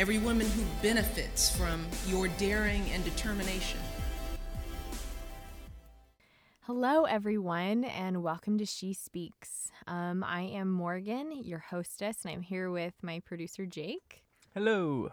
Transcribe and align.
every 0.00 0.16
woman 0.16 0.46
who 0.52 0.62
benefits 0.80 1.54
from 1.54 1.86
your 2.06 2.26
daring 2.38 2.82
and 2.94 3.04
determination. 3.04 3.78
Hello, 6.62 7.04
everyone, 7.04 7.84
and 7.84 8.22
welcome 8.22 8.56
to 8.56 8.64
She 8.64 8.94
Speaks. 8.94 9.70
Um, 9.86 10.24
I 10.24 10.40
am 10.40 10.70
Morgan, 10.70 11.42
your 11.44 11.58
hostess, 11.58 12.24
and 12.24 12.32
I'm 12.32 12.40
here 12.40 12.70
with 12.70 12.94
my 13.02 13.20
producer, 13.20 13.66
Jake. 13.66 14.22
Hello. 14.54 15.10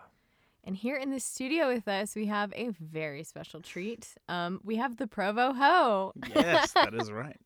And 0.67 0.75
here 0.75 0.97
in 0.97 1.11
the 1.11 1.19
studio 1.21 1.73
with 1.73 1.87
us, 1.87 2.13
we 2.13 2.25
have 2.25 2.51
a 2.53 2.71
very 2.81 3.23
special 3.23 3.61
treat. 3.61 4.13
Um, 4.27 4.59
we 4.65 4.75
have 4.75 4.97
the 4.97 5.07
Provo 5.07 5.53
Ho. 5.53 6.11
Yes, 6.35 6.73
that 6.73 6.93
is 6.93 7.09
right. 7.13 7.37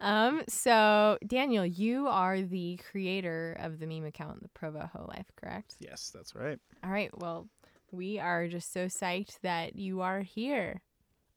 um, 0.00 0.42
so, 0.48 1.16
Daniel, 1.24 1.64
you 1.64 2.08
are 2.08 2.42
the 2.42 2.80
creator 2.90 3.56
of 3.60 3.78
the 3.78 3.86
meme 3.86 4.04
account, 4.04 4.42
the 4.42 4.48
Provo 4.48 4.90
Ho 4.92 5.06
Life, 5.06 5.30
correct? 5.36 5.76
Yes, 5.78 6.10
that's 6.12 6.34
right. 6.34 6.58
All 6.82 6.90
right. 6.90 7.16
Well, 7.16 7.46
we 7.92 8.18
are 8.18 8.48
just 8.48 8.72
so 8.72 8.86
psyched 8.86 9.38
that 9.42 9.76
you 9.76 10.00
are 10.00 10.22
here. 10.22 10.82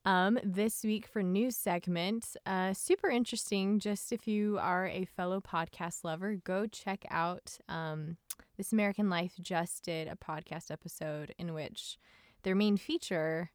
Um, 0.05 0.39
this 0.43 0.83
week 0.83 1.05
for 1.05 1.21
news 1.21 1.55
segment, 1.55 2.25
uh, 2.47 2.73
super 2.73 3.07
interesting. 3.07 3.77
Just 3.77 4.11
if 4.11 4.27
you 4.27 4.57
are 4.59 4.87
a 4.87 5.05
fellow 5.05 5.41
podcast 5.41 6.03
lover, 6.03 6.37
go 6.43 6.65
check 6.65 7.05
out 7.11 7.59
um, 7.67 8.17
This 8.57 8.71
American 8.71 9.09
Life. 9.09 9.33
Just 9.41 9.83
did 9.83 10.07
a 10.07 10.15
podcast 10.15 10.71
episode 10.71 11.33
in 11.37 11.53
which 11.53 11.97
their 12.43 12.55
main 12.55 12.77
feature 12.77 13.51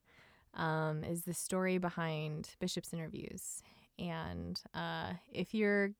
um, 0.54 1.04
is 1.04 1.22
the 1.24 1.34
story 1.34 1.78
behind 1.78 2.50
Bishop's 2.60 2.92
interviews. 2.92 3.62
And 3.98 4.60
uh, 4.74 5.14
if 5.32 5.54
you're 5.54 5.90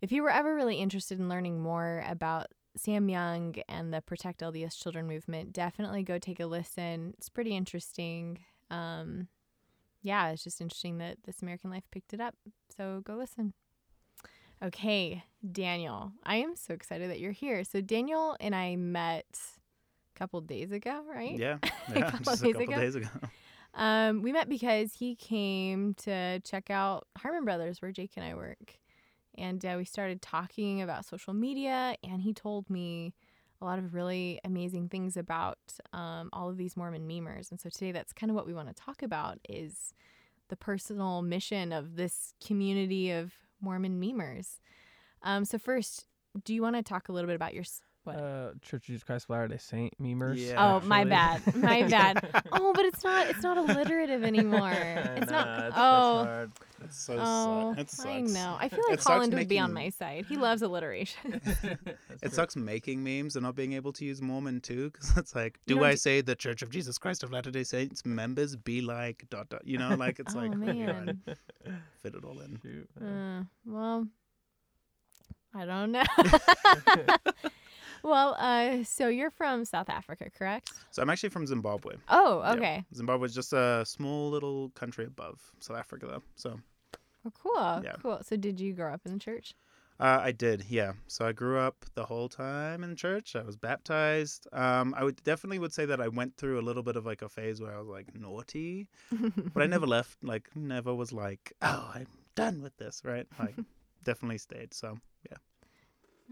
if 0.00 0.10
you 0.10 0.22
were 0.22 0.30
ever 0.30 0.54
really 0.54 0.76
interested 0.76 1.20
in 1.20 1.28
learning 1.28 1.60
more 1.60 2.04
about 2.08 2.48
Sam 2.76 3.08
Young 3.08 3.54
and 3.68 3.92
the 3.92 4.00
Protect 4.00 4.40
LDS 4.40 4.80
Children 4.80 5.06
movement, 5.06 5.52
definitely 5.52 6.02
go 6.02 6.18
take 6.18 6.40
a 6.40 6.46
listen. 6.46 7.14
It's 7.18 7.28
pretty 7.28 7.56
interesting. 7.56 8.40
Um, 8.70 9.28
yeah, 10.02 10.30
it's 10.30 10.42
just 10.42 10.60
interesting 10.60 10.98
that 10.98 11.18
This 11.24 11.42
American 11.42 11.70
Life 11.70 11.84
picked 11.92 12.12
it 12.12 12.20
up. 12.20 12.34
So 12.76 13.02
go 13.04 13.14
listen. 13.14 13.54
Okay, 14.62 15.24
Daniel, 15.50 16.12
I 16.24 16.36
am 16.36 16.54
so 16.54 16.72
excited 16.72 17.10
that 17.10 17.18
you're 17.18 17.32
here. 17.32 17.64
So 17.64 17.80
Daniel 17.80 18.36
and 18.38 18.54
I 18.54 18.76
met 18.76 19.26
a 20.14 20.18
couple 20.18 20.40
days 20.40 20.70
ago, 20.70 21.02
right? 21.12 21.36
Yeah, 21.36 21.58
A 21.94 22.02
couple 22.10 22.18
just 22.24 22.42
days 22.44 22.54
a 22.54 22.58
couple 22.58 22.74
ago? 22.74 22.80
days 22.80 22.94
ago. 22.96 23.08
Um, 23.74 24.20
we 24.20 24.32
met 24.32 24.50
because 24.50 24.92
he 24.92 25.14
came 25.16 25.94
to 26.04 26.40
check 26.40 26.68
out 26.68 27.06
Harmon 27.16 27.46
Brothers, 27.46 27.80
where 27.80 27.90
Jake 27.90 28.10
and 28.16 28.24
I 28.26 28.34
work, 28.34 28.78
and 29.38 29.64
uh, 29.64 29.76
we 29.78 29.86
started 29.86 30.20
talking 30.20 30.82
about 30.82 31.06
social 31.06 31.32
media. 31.32 31.96
And 32.04 32.20
he 32.20 32.34
told 32.34 32.68
me 32.68 33.14
a 33.62 33.64
lot 33.64 33.78
of 33.78 33.94
really 33.94 34.38
amazing 34.44 34.90
things 34.90 35.16
about 35.16 35.56
um, 35.94 36.28
all 36.34 36.50
of 36.50 36.58
these 36.58 36.76
Mormon 36.76 37.08
memers. 37.08 37.50
And 37.50 37.58
so 37.58 37.70
today, 37.70 37.92
that's 37.92 38.12
kind 38.12 38.28
of 38.28 38.36
what 38.36 38.46
we 38.46 38.52
want 38.52 38.68
to 38.68 38.74
talk 38.74 39.02
about: 39.02 39.38
is 39.48 39.94
the 40.50 40.56
personal 40.56 41.22
mission 41.22 41.72
of 41.72 41.96
this 41.96 42.34
community 42.46 43.10
of 43.10 43.32
Mormon 43.62 44.00
memers. 44.00 44.58
Um, 45.22 45.44
so 45.44 45.58
first, 45.58 46.06
do 46.44 46.52
you 46.52 46.62
want 46.62 46.76
to 46.76 46.82
talk 46.82 47.08
a 47.08 47.12
little 47.12 47.28
bit 47.28 47.36
about 47.36 47.54
your? 47.54 47.64
S- 48.02 48.06
What? 48.06 48.16
Uh, 48.16 48.50
Church 48.62 48.72
of 48.74 48.82
Jesus 48.82 49.04
Christ 49.04 49.26
of 49.26 49.30
Latter 49.30 49.48
Day 49.48 49.56
Saint 49.58 49.92
memers. 50.00 50.36
Yeah. 50.38 50.74
Oh, 50.82 50.86
my 50.86 51.04
bad. 51.04 51.40
My 51.56 51.82
bad. 51.88 52.28
Oh, 52.52 52.72
but 52.74 52.84
it's 52.84 53.02
not. 53.04 53.28
It's 53.28 53.42
not 53.42 53.56
alliterative 53.58 54.22
anymore. 54.24 54.70
It's 54.72 55.30
Nah, 55.30 55.44
not. 55.44 55.58
it's- 55.58 55.72
oh, 55.76 56.16
That's 56.16 56.26
hard. 56.28 56.50
It's 56.84 56.98
so 56.98 57.16
oh, 57.20 57.74
su- 57.76 57.84
sucks. 57.86 58.06
I 58.06 58.20
know. 58.22 58.56
I 58.58 58.68
feel 58.68 58.80
like 58.88 58.98
It 58.98 59.04
Holland 59.04 59.32
would 59.34 59.46
be 59.46 59.58
on 59.60 59.72
my 59.72 59.88
side. 59.90 60.26
He 60.28 60.36
loves 60.36 60.62
alliteration. 60.62 61.40
It 62.22 62.32
sucks 62.32 62.56
making 62.56 63.02
memes 63.04 63.36
and 63.36 63.42
not 63.44 63.54
being 63.56 63.72
able 63.72 63.92
to 63.94 64.04
use 64.04 64.20
Mormon 64.22 64.60
too, 64.60 64.90
because 64.90 65.16
it's 65.16 65.34
like, 65.34 65.58
do 65.66 65.76
don't 65.76 65.84
I 65.84 65.90
d- 65.92 65.96
say 65.96 66.20
the 66.22 66.34
Church 66.36 66.62
of 66.62 66.70
Jesus 66.70 66.98
Christ 66.98 67.22
of 67.24 67.30
Latter 67.32 67.50
Day 67.52 67.62
Saints 67.64 68.04
members 68.04 68.54
be 68.56 68.80
like 68.80 69.24
dot 69.30 69.48
dot? 69.48 69.62
You 69.64 69.78
know, 69.78 69.94
like 69.94 70.18
it's 70.20 70.34
oh 70.34 70.38
like 70.38 70.56
man. 70.56 71.20
fit 72.02 72.14
it 72.14 72.24
all 72.24 72.40
in. 72.40 72.58
Shoot. 72.62 72.88
Uh, 73.00 73.42
well, 73.66 74.06
I 75.54 75.64
don't 75.64 75.92
know. 75.92 76.02
Well, 78.02 78.36
uh, 78.38 78.84
so 78.84 79.08
you're 79.08 79.30
from 79.30 79.64
South 79.64 79.88
Africa, 79.88 80.30
correct? 80.36 80.72
So 80.90 81.02
I'm 81.02 81.10
actually 81.10 81.30
from 81.30 81.46
Zimbabwe. 81.46 81.96
Oh, 82.08 82.42
Yeah. 82.60 82.82
Zimbabwe 82.94 83.26
is 83.26 83.34
just 83.34 83.52
a 83.52 83.84
small 83.86 84.30
little 84.30 84.70
country 84.70 85.04
above 85.04 85.40
South 85.60 85.76
Africa, 85.78 86.06
though. 86.06 86.22
So 86.36 86.60
Well, 87.24 87.32
cool. 87.42 87.82
Yeah. 87.84 87.94
Cool. 88.02 88.20
So, 88.22 88.36
did 88.36 88.60
you 88.60 88.72
grow 88.72 88.92
up 88.92 89.02
in 89.04 89.12
the 89.12 89.18
church? 89.18 89.54
Uh, 90.00 90.18
I 90.20 90.32
did, 90.32 90.64
yeah. 90.68 90.94
So 91.06 91.24
I 91.24 91.30
grew 91.30 91.58
up 91.58 91.84
the 91.94 92.04
whole 92.04 92.28
time 92.28 92.82
in 92.82 92.96
church. 92.96 93.36
I 93.36 93.42
was 93.42 93.56
baptized. 93.56 94.48
Um, 94.52 94.94
I 94.96 95.04
would 95.04 95.22
definitely 95.22 95.60
would 95.60 95.72
say 95.72 95.84
that 95.86 96.00
I 96.00 96.08
went 96.08 96.36
through 96.36 96.58
a 96.58 96.64
little 96.68 96.82
bit 96.82 96.96
of 96.96 97.06
like 97.06 97.22
a 97.22 97.28
phase 97.28 97.60
where 97.60 97.72
I 97.72 97.78
was 97.78 97.86
like 97.86 98.12
naughty, 98.18 98.88
but 99.54 99.62
I 99.62 99.66
never 99.66 99.86
left. 99.96 100.16
Like 100.24 100.48
never 100.56 100.92
was 100.92 101.12
like, 101.12 101.52
oh, 101.62 101.92
I'm 101.94 102.08
done 102.34 102.62
with 102.62 102.76
this, 102.78 103.02
right? 103.04 103.26
Like 103.38 103.54
definitely 104.04 104.38
stayed. 104.38 104.74
So. 104.74 104.98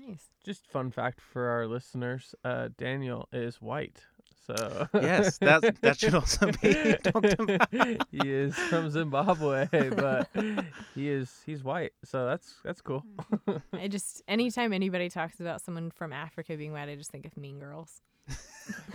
Nice. 0.08 0.28
Just 0.44 0.66
fun 0.66 0.90
fact 0.90 1.20
for 1.20 1.48
our 1.48 1.66
listeners: 1.66 2.34
uh, 2.44 2.68
Daniel 2.76 3.28
is 3.32 3.60
white. 3.60 4.00
So 4.46 4.88
Yes, 4.94 5.38
that 5.38 5.80
that 5.82 5.98
should 5.98 6.14
also 6.14 6.50
be 6.60 6.94
talked 7.04 7.38
about. 7.38 7.68
he 8.10 8.28
is 8.30 8.54
from 8.56 8.90
Zimbabwe, 8.90 9.68
but 9.90 10.28
he 10.94 11.08
is 11.08 11.42
he's 11.46 11.62
white. 11.62 11.92
So 12.04 12.26
that's 12.26 12.56
that's 12.64 12.80
cool. 12.80 13.04
I 13.72 13.86
just 13.88 14.22
anytime 14.26 14.72
anybody 14.72 15.08
talks 15.08 15.40
about 15.40 15.60
someone 15.60 15.90
from 15.90 16.12
Africa 16.12 16.56
being 16.56 16.72
white, 16.72 16.88
I 16.88 16.96
just 16.96 17.10
think 17.10 17.26
of 17.26 17.36
Mean 17.36 17.58
Girls. 17.60 18.00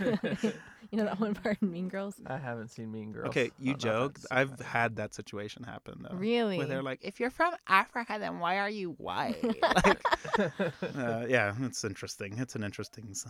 you 0.00 0.52
know 0.98 1.04
that 1.04 1.20
one 1.20 1.34
part 1.34 1.58
in 1.60 1.70
Mean 1.70 1.88
Girls? 1.88 2.14
I 2.26 2.38
haven't 2.38 2.68
seen 2.68 2.90
Mean 2.90 3.12
Girls. 3.12 3.28
Okay, 3.28 3.50
you 3.58 3.72
Oh, 3.74 3.76
joke. 3.76 4.18
that's- 4.18 4.26
I've 4.30 4.58
had 4.60 4.96
that 4.96 5.14
situation 5.14 5.62
happen 5.64 5.98
though. 6.08 6.16
Really? 6.16 6.58
Where 6.58 6.66
they're 6.66 6.82
like, 6.82 7.00
if 7.02 7.20
you're 7.20 7.30
from 7.30 7.54
Africa, 7.68 8.16
then 8.18 8.38
why 8.38 8.58
are 8.58 8.70
you 8.70 8.92
white? 8.92 9.42
like, 9.62 10.02
uh, 10.38 11.26
yeah, 11.28 11.54
it's 11.60 11.84
interesting. 11.84 12.38
It's 12.38 12.54
an 12.54 12.62
interesting 12.64 13.08
s- 13.10 13.26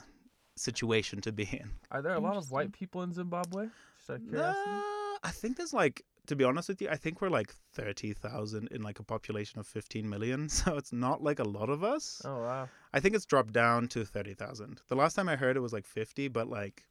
situation 0.56 1.20
to 1.22 1.32
be 1.32 1.44
in. 1.44 1.70
Are 1.90 2.02
there 2.02 2.14
a 2.14 2.20
lot 2.20 2.36
of 2.36 2.50
white 2.50 2.72
people 2.72 3.02
in 3.02 3.12
Zimbabwe? 3.12 3.66
Just 3.98 4.10
out 4.10 4.16
of 4.16 4.28
curiosity. 4.28 4.70
Uh, 4.70 5.18
I 5.24 5.30
think 5.30 5.56
there's 5.56 5.72
like, 5.72 6.02
to 6.26 6.36
be 6.36 6.44
honest 6.44 6.68
with 6.68 6.80
you, 6.82 6.88
I 6.88 6.96
think 6.96 7.20
we're 7.20 7.28
like 7.28 7.52
30,000 7.74 8.68
in 8.70 8.82
like 8.82 8.98
a 8.98 9.04
population 9.04 9.58
of 9.60 9.66
15 9.66 10.08
million. 10.08 10.48
So 10.56 10.76
it's 10.76 10.92
not 10.92 11.22
like 11.22 11.38
a 11.38 11.44
lot 11.44 11.70
of 11.70 11.84
us. 11.84 12.22
Oh 12.24 12.40
wow. 12.40 12.68
I 12.92 13.00
think 13.00 13.14
it's 13.14 13.26
dropped 13.26 13.52
down 13.52 13.88
to 13.88 14.04
30,000. 14.04 14.80
The 14.88 14.96
last 14.96 15.14
time 15.14 15.28
I 15.28 15.36
heard 15.36 15.56
it 15.56 15.60
was 15.60 15.72
like 15.72 15.86
50, 15.86 16.28
but 16.28 16.48
like 16.48 16.84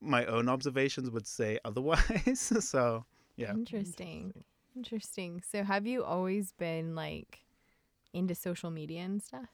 my 0.00 0.24
own 0.26 0.48
observations 0.48 1.10
would 1.10 1.26
say 1.26 1.58
otherwise. 1.64 2.52
so 2.60 3.04
yeah. 3.36 3.52
Interesting. 3.52 4.44
Interesting. 4.76 5.42
So 5.48 5.62
have 5.62 5.86
you 5.86 6.04
always 6.04 6.52
been 6.52 6.94
like 6.94 7.40
into 8.12 8.34
social 8.34 8.70
media 8.70 9.02
and 9.02 9.22
stuff? 9.22 9.48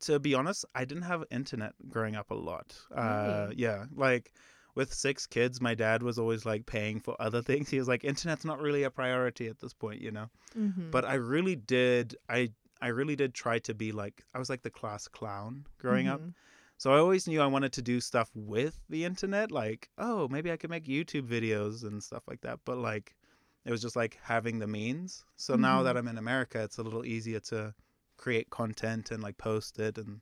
to 0.00 0.18
be 0.18 0.34
honest, 0.34 0.64
I 0.74 0.84
didn't 0.84 1.04
have 1.04 1.24
internet 1.30 1.72
growing 1.88 2.16
up 2.16 2.30
a 2.30 2.34
lot. 2.34 2.76
Uh, 2.94 3.48
yeah, 3.54 3.86
like 3.94 4.32
with 4.74 4.92
six 4.92 5.26
kids, 5.26 5.60
my 5.60 5.74
dad 5.74 6.02
was 6.02 6.18
always 6.18 6.46
like 6.46 6.66
paying 6.66 7.00
for 7.00 7.16
other 7.20 7.42
things. 7.42 7.68
He 7.68 7.78
was 7.78 7.88
like, 7.88 8.04
internet's 8.04 8.44
not 8.44 8.60
really 8.60 8.84
a 8.84 8.90
priority 8.90 9.48
at 9.48 9.58
this 9.58 9.74
point, 9.74 10.00
you 10.00 10.10
know. 10.10 10.26
Mm-hmm. 10.56 10.90
But 10.90 11.04
I 11.04 11.14
really 11.14 11.56
did. 11.56 12.16
I 12.28 12.52
I 12.80 12.88
really 12.88 13.16
did 13.16 13.34
try 13.34 13.58
to 13.60 13.74
be 13.74 13.92
like 13.92 14.24
I 14.34 14.38
was 14.38 14.48
like 14.48 14.62
the 14.62 14.70
class 14.70 15.08
clown 15.08 15.66
growing 15.78 16.06
up. 16.08 16.20
Mhm. 16.20 16.34
So 16.76 16.92
I 16.92 16.98
always 16.98 17.26
knew 17.26 17.40
I 17.40 17.46
wanted 17.46 17.72
to 17.72 17.82
do 17.82 18.00
stuff 18.00 18.30
with 18.34 18.78
the 18.88 19.04
internet, 19.04 19.50
like 19.50 19.88
oh 19.98 20.28
maybe 20.28 20.52
I 20.52 20.56
could 20.56 20.70
make 20.70 20.84
YouTube 20.84 21.26
videos 21.26 21.82
and 21.82 22.02
stuff 22.02 22.22
like 22.28 22.42
that. 22.42 22.60
But 22.64 22.78
like 22.78 23.16
it 23.64 23.72
was 23.72 23.82
just 23.82 23.96
like 23.96 24.18
having 24.22 24.60
the 24.60 24.66
means. 24.68 25.24
So 25.36 25.56
now 25.56 25.82
that 25.82 25.96
I'm 25.96 26.08
in 26.08 26.18
America, 26.18 26.62
it's 26.62 26.78
a 26.78 26.82
little 26.82 27.04
easier 27.04 27.40
to 27.40 27.74
create 28.16 28.50
content 28.50 29.10
and 29.10 29.22
like 29.22 29.38
post 29.38 29.78
it 29.78 29.96
and 29.96 30.20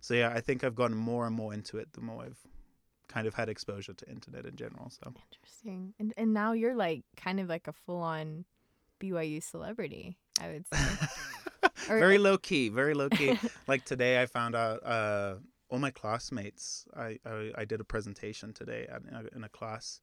so 0.00 0.12
yeah 0.12 0.32
i 0.34 0.40
think 0.40 0.64
i've 0.64 0.74
gotten 0.74 0.96
more 0.96 1.24
and 1.24 1.36
more 1.36 1.54
into 1.54 1.78
it 1.78 1.92
the 1.92 2.00
more 2.00 2.24
i've 2.24 2.42
kind 3.08 3.26
of 3.26 3.34
had 3.34 3.48
exposure 3.48 3.94
to 3.94 4.08
internet 4.08 4.44
in 4.46 4.56
general 4.56 4.90
so 4.90 5.12
Interesting. 5.32 5.94
And 5.98 6.12
and 6.16 6.32
now 6.32 6.52
you're 6.52 6.74
like 6.76 7.04
kind 7.16 7.40
of 7.40 7.48
like 7.48 7.66
a 7.68 7.72
full 7.72 8.00
on 8.00 8.44
BYU 9.00 9.42
celebrity, 9.42 10.18
I 10.40 10.48
would 10.48 10.66
say. 10.72 11.06
Or- 11.90 11.98
very 11.98 12.18
low 12.18 12.36
key 12.36 12.68
very 12.68 12.92
low 12.92 13.08
key 13.08 13.38
like 13.66 13.84
today 13.84 14.20
i 14.20 14.26
found 14.26 14.54
out 14.54 14.84
uh 14.84 15.36
all 15.70 15.78
my 15.78 15.90
classmates 15.90 16.84
i 16.94 17.18
i, 17.24 17.50
I 17.56 17.64
did 17.64 17.80
a 17.80 17.84
presentation 17.84 18.52
today 18.52 18.86
at, 18.88 19.02
in, 19.02 19.14
a, 19.14 19.36
in 19.36 19.44
a 19.44 19.48
class 19.48 20.00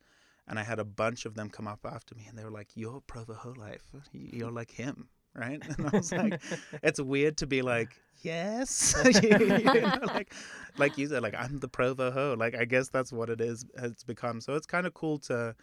and 0.47 0.59
I 0.59 0.63
had 0.63 0.79
a 0.79 0.85
bunch 0.85 1.25
of 1.25 1.33
them 1.35 1.49
come 1.49 1.67
up 1.67 1.85
after 1.85 2.13
me, 2.15 2.25
and 2.29 2.37
they 2.37 2.43
were 2.43 2.51
like, 2.51 2.69
"You're 2.75 3.01
Provo 3.01 3.33
Ho 3.33 3.53
Life. 3.57 3.83
You're 4.11 4.51
like 4.51 4.71
him." 4.71 5.09
Right, 5.35 5.61
and 5.67 5.87
I 5.87 5.97
was 5.97 6.13
like, 6.13 6.41
"It's 6.83 6.99
weird 6.99 7.37
to 7.37 7.47
be 7.47 7.61
like, 7.61 7.99
yes, 8.21 8.95
you 9.23 9.29
know, 9.29 9.99
like, 10.07 10.33
like 10.77 10.97
you 10.97 11.07
said, 11.07 11.23
like 11.23 11.35
I'm 11.37 11.59
the 11.59 11.67
Provo 11.67 12.11
Ho. 12.11 12.35
Like 12.37 12.55
I 12.55 12.65
guess 12.65 12.89
that's 12.89 13.11
what 13.11 13.29
it 13.29 13.41
is. 13.41 13.65
Has 13.77 14.03
become. 14.03 14.41
So 14.41 14.55
it's 14.55 14.65
kind 14.65 14.87
of 14.87 14.93
cool 14.93 15.19
to, 15.19 15.55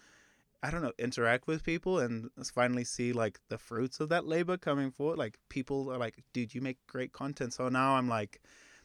I 0.63 0.71
don't 0.71 0.83
know, 0.83 0.93
interact 0.99 1.47
with 1.47 1.65
people 1.65 1.99
and 1.99 2.31
finally 2.55 2.85
see 2.85 3.13
like 3.13 3.41
the 3.49 3.59
fruits 3.59 4.01
of 4.01 4.09
that 4.11 4.27
labor 4.27 4.57
coming 4.57 4.91
forward. 4.91 5.19
Like 5.19 5.39
people 5.49 5.93
are 5.93 5.99
like, 5.99 6.23
dude, 6.33 6.55
you 6.55 6.61
make 6.61 6.79
great 6.87 7.13
content. 7.13 7.53
So 7.55 7.69
now 7.69 7.97
I'm 7.97 8.09
like, 8.09 8.41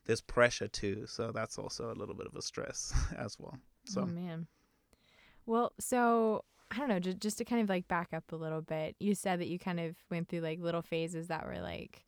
there's 0.06 0.22
pressure 0.22 0.68
too. 0.68 1.06
So 1.08 1.32
that's 1.32 1.58
also 1.58 1.92
a 1.92 1.96
little 1.96 2.16
bit 2.16 2.28
of 2.28 2.36
a 2.36 2.42
stress 2.42 2.94
as 3.18 3.38
well. 3.40 3.58
So 3.86 4.02
Oh 4.02 4.06
man. 4.06 4.48
Well, 5.46 5.72
so 5.80 6.44
I 6.72 6.78
don't 6.78 6.90
know, 6.90 7.00
just 7.00 7.20
just 7.20 7.38
to 7.40 7.46
kind 7.46 7.62
of 7.62 7.70
like 7.70 7.88
back 7.88 8.10
up 8.14 8.32
a 8.32 8.36
little 8.36 8.62
bit. 8.62 8.96
You 9.00 9.16
said 9.16 9.40
that 9.40 9.48
you 9.48 9.58
kind 9.60 9.80
of 9.80 9.96
went 10.10 10.28
through 10.28 10.42
like 10.42 10.60
little 10.60 10.82
phases 10.82 11.28
that 11.28 11.46
were 11.46 11.60
like 11.60 12.04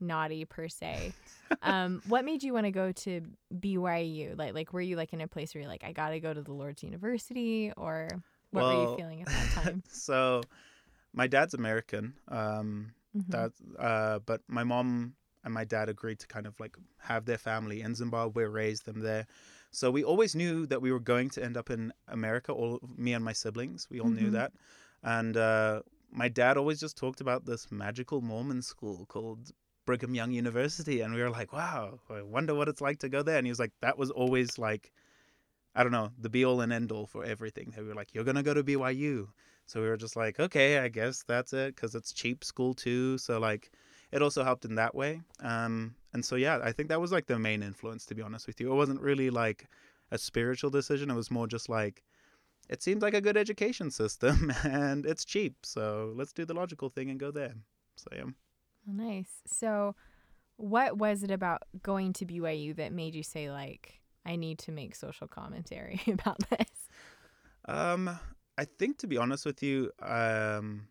naughty 0.00 0.44
per 0.44 0.68
se. 0.68 1.12
um, 1.62 2.00
what 2.06 2.24
made 2.24 2.42
you 2.42 2.52
want 2.52 2.66
to 2.66 2.70
go 2.70 2.92
to 2.92 3.22
BYU? 3.58 4.34
Like 4.36 4.54
like 4.54 4.72
were 4.72 4.80
you 4.80 4.96
like 4.96 5.12
in 5.12 5.20
a 5.20 5.28
place 5.28 5.54
where 5.54 5.62
you're 5.62 5.70
like, 5.70 5.84
I 5.84 5.92
gotta 5.92 6.20
go 6.20 6.32
to 6.32 6.42
the 6.42 6.52
Lord's 6.52 6.82
University 6.82 7.72
or 7.76 8.08
what 8.50 8.64
were 8.64 8.72
you 8.72 8.96
feeling 8.96 9.22
at 9.22 9.26
that 9.26 9.64
time? 9.64 9.82
so 9.88 10.42
my 11.12 11.26
dad's 11.26 11.54
American. 11.54 12.14
Um, 12.28 12.92
Mhm. 13.16 13.24
That's 13.28 13.60
uh, 13.78 14.18
but 14.26 14.40
my 14.48 14.64
mom 14.64 15.14
and 15.44 15.54
my 15.54 15.64
dad 15.64 15.88
agreed 15.88 16.18
to 16.20 16.26
kind 16.26 16.46
of 16.46 16.58
like 16.58 16.76
have 16.98 17.24
their 17.24 17.38
family 17.38 17.80
in 17.80 17.94
Zimbabwe, 17.94 18.44
raise 18.44 18.80
them 18.80 19.00
there. 19.00 19.26
So 19.74 19.90
we 19.90 20.04
always 20.04 20.34
knew 20.34 20.66
that 20.66 20.80
we 20.80 20.92
were 20.92 21.00
going 21.00 21.30
to 21.30 21.44
end 21.44 21.56
up 21.56 21.68
in 21.70 21.92
America. 22.08 22.52
All 22.52 22.78
me 22.96 23.12
and 23.12 23.24
my 23.24 23.32
siblings, 23.32 23.88
we 23.90 24.00
all 24.00 24.10
knew 24.10 24.28
Mhm. 24.28 24.32
that. 24.32 24.52
And 25.02 25.36
uh, 25.36 25.82
my 26.10 26.28
dad 26.28 26.56
always 26.56 26.80
just 26.80 26.96
talked 26.96 27.20
about 27.20 27.44
this 27.44 27.70
magical 27.72 28.20
Mormon 28.20 28.62
school 28.62 29.04
called 29.06 29.50
Brigham 29.84 30.14
Young 30.14 30.32
University, 30.32 31.00
and 31.02 31.12
we 31.14 31.20
were 31.20 31.30
like, 31.30 31.52
"Wow, 31.52 32.00
I 32.08 32.22
wonder 32.22 32.54
what 32.54 32.68
it's 32.68 32.80
like 32.80 32.98
to 33.00 33.08
go 33.08 33.22
there." 33.22 33.36
And 33.36 33.46
he 33.46 33.50
was 33.50 33.58
like, 33.58 33.72
"That 33.80 33.98
was 33.98 34.10
always 34.10 34.58
like." 34.58 34.92
I 35.76 35.82
don't 35.82 35.92
know, 35.92 36.12
the 36.18 36.28
be 36.30 36.44
all 36.44 36.60
and 36.60 36.72
end 36.72 36.92
all 36.92 37.06
for 37.06 37.24
everything. 37.24 37.72
They 37.74 37.82
were 37.82 37.94
like, 37.94 38.14
you're 38.14 38.24
going 38.24 38.36
to 38.36 38.42
go 38.44 38.54
to 38.54 38.62
BYU. 38.62 39.28
So 39.66 39.80
we 39.82 39.88
were 39.88 39.96
just 39.96 40.14
like, 40.16 40.38
okay, 40.38 40.78
I 40.78 40.88
guess 40.88 41.24
that's 41.26 41.52
it 41.52 41.74
because 41.74 41.94
it's 41.96 42.12
cheap 42.12 42.44
school 42.44 42.74
too. 42.74 43.18
So 43.18 43.38
like, 43.40 43.72
it 44.12 44.22
also 44.22 44.44
helped 44.44 44.64
in 44.64 44.76
that 44.76 44.94
way. 44.94 45.20
Um, 45.40 45.94
and 46.12 46.24
so 46.24 46.36
yeah, 46.36 46.58
I 46.62 46.72
think 46.72 46.88
that 46.88 47.00
was 47.00 47.12
like 47.12 47.26
the 47.26 47.38
main 47.38 47.62
influence 47.62 48.06
to 48.06 48.14
be 48.14 48.22
honest 48.22 48.46
with 48.46 48.60
you. 48.60 48.70
It 48.70 48.76
wasn't 48.76 49.00
really 49.00 49.30
like 49.30 49.68
a 50.10 50.18
spiritual 50.18 50.70
decision. 50.70 51.10
It 51.10 51.14
was 51.14 51.30
more 51.30 51.46
just 51.46 51.68
like, 51.68 52.02
it 52.68 52.82
seems 52.82 53.02
like 53.02 53.14
a 53.14 53.20
good 53.20 53.36
education 53.36 53.90
system 53.90 54.52
and 54.64 55.04
it's 55.04 55.24
cheap. 55.24 55.54
So 55.62 56.12
let's 56.16 56.32
do 56.32 56.44
the 56.44 56.54
logical 56.54 56.88
thing 56.88 57.10
and 57.10 57.18
go 57.18 57.30
there. 57.30 57.54
So 57.96 58.08
yeah. 58.14 58.24
Oh, 58.88 58.92
nice. 58.92 59.42
So 59.46 59.94
what 60.56 60.98
was 60.98 61.22
it 61.22 61.30
about 61.30 61.62
going 61.82 62.12
to 62.14 62.26
BYU 62.26 62.76
that 62.76 62.92
made 62.92 63.14
you 63.14 63.22
say 63.22 63.50
like 63.50 64.00
I 64.24 64.36
need 64.36 64.58
to 64.60 64.72
make 64.72 64.94
social 64.94 65.26
commentary 65.26 66.00
about 66.06 66.38
this? 66.50 66.88
Um, 67.66 68.18
I 68.56 68.64
think 68.64 68.98
to 68.98 69.06
be 69.06 69.16
honest 69.16 69.44
with 69.44 69.62
you, 69.62 69.90
um, 70.00 70.86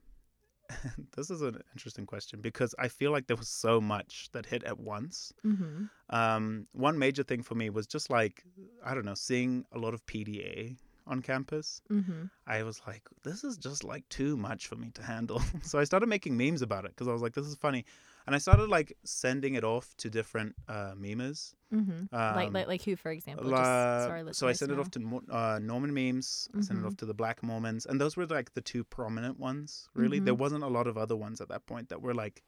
this 1.15 1.29
is 1.29 1.41
an 1.41 1.61
interesting 1.73 2.05
question 2.05 2.41
because 2.41 2.73
I 2.79 2.87
feel 2.87 3.11
like 3.11 3.27
there 3.27 3.37
was 3.37 3.49
so 3.49 3.81
much 3.81 4.29
that 4.31 4.45
hit 4.45 4.63
at 4.63 4.79
once. 4.79 5.33
Mm-hmm. 5.45 5.85
Um, 6.09 6.67
one 6.73 6.97
major 6.97 7.23
thing 7.23 7.43
for 7.43 7.55
me 7.55 7.69
was 7.69 7.87
just 7.87 8.09
like 8.09 8.43
I 8.83 8.93
don't 8.93 9.05
know, 9.05 9.15
seeing 9.15 9.65
a 9.71 9.77
lot 9.77 9.93
of 9.93 10.05
PDA 10.05 10.77
on 11.05 11.21
campus. 11.21 11.81
Mm-hmm. 11.91 12.25
I 12.47 12.63
was 12.63 12.81
like, 12.87 13.03
this 13.23 13.43
is 13.43 13.57
just 13.57 13.83
like 13.83 14.07
too 14.09 14.37
much 14.37 14.67
for 14.67 14.75
me 14.75 14.91
to 14.93 15.03
handle. 15.03 15.41
so 15.61 15.79
I 15.79 15.83
started 15.83 16.07
making 16.07 16.37
memes 16.37 16.61
about 16.61 16.85
it 16.85 16.91
because 16.91 17.07
I 17.07 17.13
was 17.13 17.21
like, 17.21 17.33
this 17.33 17.45
is 17.45 17.55
funny, 17.55 17.85
and 18.25 18.35
I 18.35 18.39
started 18.39 18.69
like 18.69 18.97
sending 19.03 19.55
it 19.55 19.63
off 19.63 19.95
to 19.97 20.09
different 20.09 20.55
uh, 20.67 20.93
memers. 20.95 21.53
Mm-hmm. 21.73 22.13
like, 22.13 22.47
Um, 22.47 22.53
like 22.53 22.67
like 22.67 22.81
who, 22.83 22.95
for 22.95 23.11
example? 23.11 23.49
Just 23.49 23.63
so, 23.63 24.31
so 24.31 24.47
I 24.47 24.53
sent 24.53 24.71
it 24.71 24.79
off 24.79 24.91
to 24.91 25.21
uh, 25.31 25.59
Norman 25.61 25.93
memes. 25.93 26.47
I 26.57 26.61
sent 26.61 26.79
it 26.79 26.85
off 26.85 26.95
to 26.97 27.05
the 27.05 27.13
Black 27.15 27.41
Mormons, 27.43 27.85
and 27.85 27.99
those 27.99 28.15
were 28.15 28.25
like 28.27 28.53
the 28.53 28.61
two 28.61 28.83
prominent 28.83 29.39
ones. 29.39 29.89
Really, 29.93 30.19
there 30.19 30.35
Mhm. 30.35 30.39
wasn't 30.39 30.63
a 30.63 30.67
lot 30.67 30.87
of 30.87 30.97
other 30.97 31.15
ones 31.15 31.41
at 31.41 31.49
that 31.49 31.65
point 31.65 31.89
that 31.89 32.01
were 32.01 32.13
like 32.13 32.43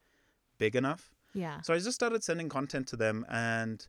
big 0.57 0.75
enough. 0.75 1.11
Yeah. 1.33 1.61
So 1.61 1.73
I 1.73 1.77
just 1.79 1.95
started 1.95 2.23
sending 2.23 2.47
content 2.49 2.87
to 2.89 2.95
them, 2.95 3.25
and 3.29 3.85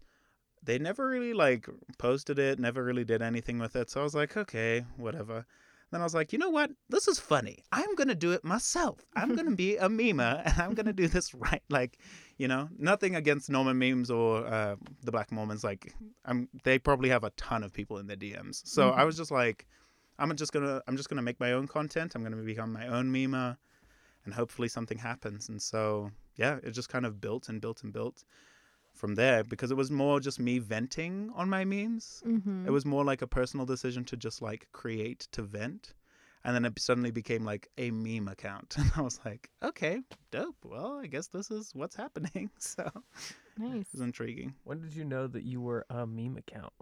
they 0.62 0.78
never 0.78 1.06
really 1.06 1.32
like 1.34 1.68
posted 1.98 2.38
it. 2.38 2.58
Never 2.58 2.82
really 2.82 3.04
did 3.04 3.22
anything 3.22 3.58
with 3.58 3.76
it. 3.76 3.90
So 3.90 4.00
I 4.00 4.04
was 4.04 4.14
like, 4.14 4.36
okay, 4.36 4.84
whatever. 4.96 5.46
Then 5.90 6.00
I 6.00 6.04
was 6.04 6.14
like, 6.14 6.32
you 6.32 6.38
know 6.38 6.50
what? 6.50 6.70
This 6.88 7.06
is 7.06 7.18
funny. 7.18 7.58
I'm 7.70 7.94
gonna 7.94 8.14
do 8.14 8.32
it 8.32 8.44
myself. 8.44 9.06
I'm 9.14 9.34
gonna 9.36 9.54
be 9.64 9.76
a 9.76 9.88
memer, 9.88 10.42
and 10.44 10.60
I'm 10.60 10.74
gonna 10.74 10.92
do 10.92 11.06
this 11.06 11.34
right. 11.34 11.62
Like, 11.68 11.98
you 12.38 12.48
know, 12.48 12.68
nothing 12.78 13.14
against 13.14 13.50
Norman 13.50 13.78
memes 13.78 14.10
or 14.10 14.46
uh, 14.46 14.76
the 15.04 15.12
Black 15.12 15.30
Mormons. 15.30 15.62
Like, 15.62 15.94
I'm 16.24 16.48
they 16.64 16.78
probably 16.78 17.08
have 17.10 17.24
a 17.24 17.30
ton 17.30 17.62
of 17.62 17.72
people 17.72 17.98
in 17.98 18.06
their 18.06 18.16
DMs. 18.16 18.62
So 18.66 18.90
I 18.90 19.04
was 19.04 19.16
just 19.16 19.30
like, 19.30 19.66
I'm 20.18 20.34
just 20.36 20.52
gonna 20.52 20.82
I'm 20.88 20.96
just 20.96 21.08
gonna 21.08 21.22
make 21.22 21.38
my 21.38 21.52
own 21.52 21.68
content. 21.68 22.14
I'm 22.14 22.22
gonna 22.22 22.36
become 22.36 22.72
my 22.72 22.88
own 22.88 23.12
memer, 23.12 23.56
and 24.24 24.34
hopefully 24.34 24.68
something 24.68 24.98
happens. 24.98 25.48
And 25.48 25.62
so 25.62 26.10
yeah, 26.36 26.58
it 26.62 26.72
just 26.72 26.88
kind 26.88 27.06
of 27.06 27.20
built 27.20 27.48
and 27.48 27.60
built 27.60 27.82
and 27.84 27.92
built 27.92 28.24
from 28.96 29.14
there 29.14 29.44
because 29.44 29.70
it 29.70 29.76
was 29.76 29.90
more 29.90 30.20
just 30.20 30.40
me 30.40 30.58
venting 30.58 31.30
on 31.34 31.48
my 31.48 31.64
memes. 31.64 32.22
Mm-hmm. 32.26 32.66
It 32.66 32.70
was 32.70 32.84
more 32.84 33.04
like 33.04 33.22
a 33.22 33.26
personal 33.26 33.66
decision 33.66 34.04
to 34.06 34.16
just 34.16 34.42
like 34.42 34.68
create 34.72 35.28
to 35.32 35.42
vent. 35.42 35.94
And 36.44 36.54
then 36.54 36.64
it 36.64 36.78
suddenly 36.78 37.10
became 37.10 37.44
like 37.44 37.68
a 37.76 37.90
meme 37.90 38.28
account. 38.28 38.76
And 38.78 38.90
I 38.96 39.00
was 39.00 39.20
like, 39.24 39.50
okay, 39.62 40.00
dope. 40.30 40.56
Well, 40.64 41.00
I 41.02 41.06
guess 41.06 41.26
this 41.26 41.50
is 41.50 41.70
what's 41.74 41.96
happening. 41.96 42.50
So 42.58 42.88
nice. 43.58 43.86
it's 43.92 44.00
intriguing. 44.00 44.54
When 44.64 44.80
did 44.80 44.94
you 44.94 45.04
know 45.04 45.26
that 45.26 45.44
you 45.44 45.60
were 45.60 45.84
a 45.90 46.06
meme 46.06 46.36
account? 46.36 46.72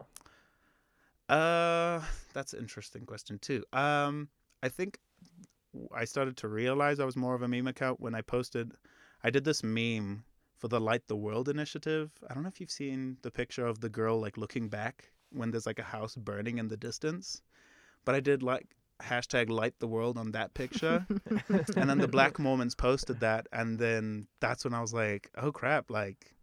Uh, 1.28 2.00
that's 2.34 2.52
an 2.52 2.60
interesting 2.60 3.06
question 3.06 3.38
too. 3.38 3.64
Um, 3.72 4.28
I 4.62 4.68
think 4.68 4.98
I 5.94 6.04
started 6.04 6.36
to 6.38 6.48
realize 6.48 7.00
I 7.00 7.04
was 7.04 7.16
more 7.16 7.34
of 7.34 7.42
a 7.42 7.48
meme 7.48 7.66
account 7.66 8.00
when 8.00 8.14
I 8.14 8.20
posted. 8.20 8.72
I 9.22 9.30
did 9.30 9.44
this 9.44 9.62
meme 9.62 10.24
for 10.64 10.68
the 10.68 10.80
Light 10.80 11.06
the 11.08 11.16
World 11.16 11.50
initiative. 11.50 12.10
I 12.26 12.32
don't 12.32 12.42
know 12.42 12.48
if 12.48 12.58
you've 12.58 12.70
seen 12.70 13.18
the 13.20 13.30
picture 13.30 13.66
of 13.66 13.80
the 13.80 13.90
girl 13.90 14.18
like 14.18 14.38
looking 14.38 14.70
back 14.70 15.10
when 15.30 15.50
there's 15.50 15.66
like 15.66 15.78
a 15.78 15.82
house 15.82 16.14
burning 16.16 16.56
in 16.56 16.68
the 16.68 16.76
distance, 16.78 17.42
but 18.06 18.14
I 18.14 18.20
did 18.20 18.42
like 18.42 18.74
hashtag 19.02 19.50
Light 19.50 19.74
the 19.78 19.86
World 19.86 20.16
on 20.16 20.32
that 20.32 20.54
picture, 20.54 21.06
and 21.76 21.90
then 21.90 21.98
the 21.98 22.08
Black 22.16 22.38
Mormons 22.38 22.74
posted 22.74 23.20
that, 23.20 23.46
and 23.52 23.78
then 23.78 24.26
that's 24.40 24.64
when 24.64 24.72
I 24.72 24.80
was 24.80 24.94
like, 24.94 25.28
oh 25.36 25.52
crap, 25.52 25.90
like 25.90 26.34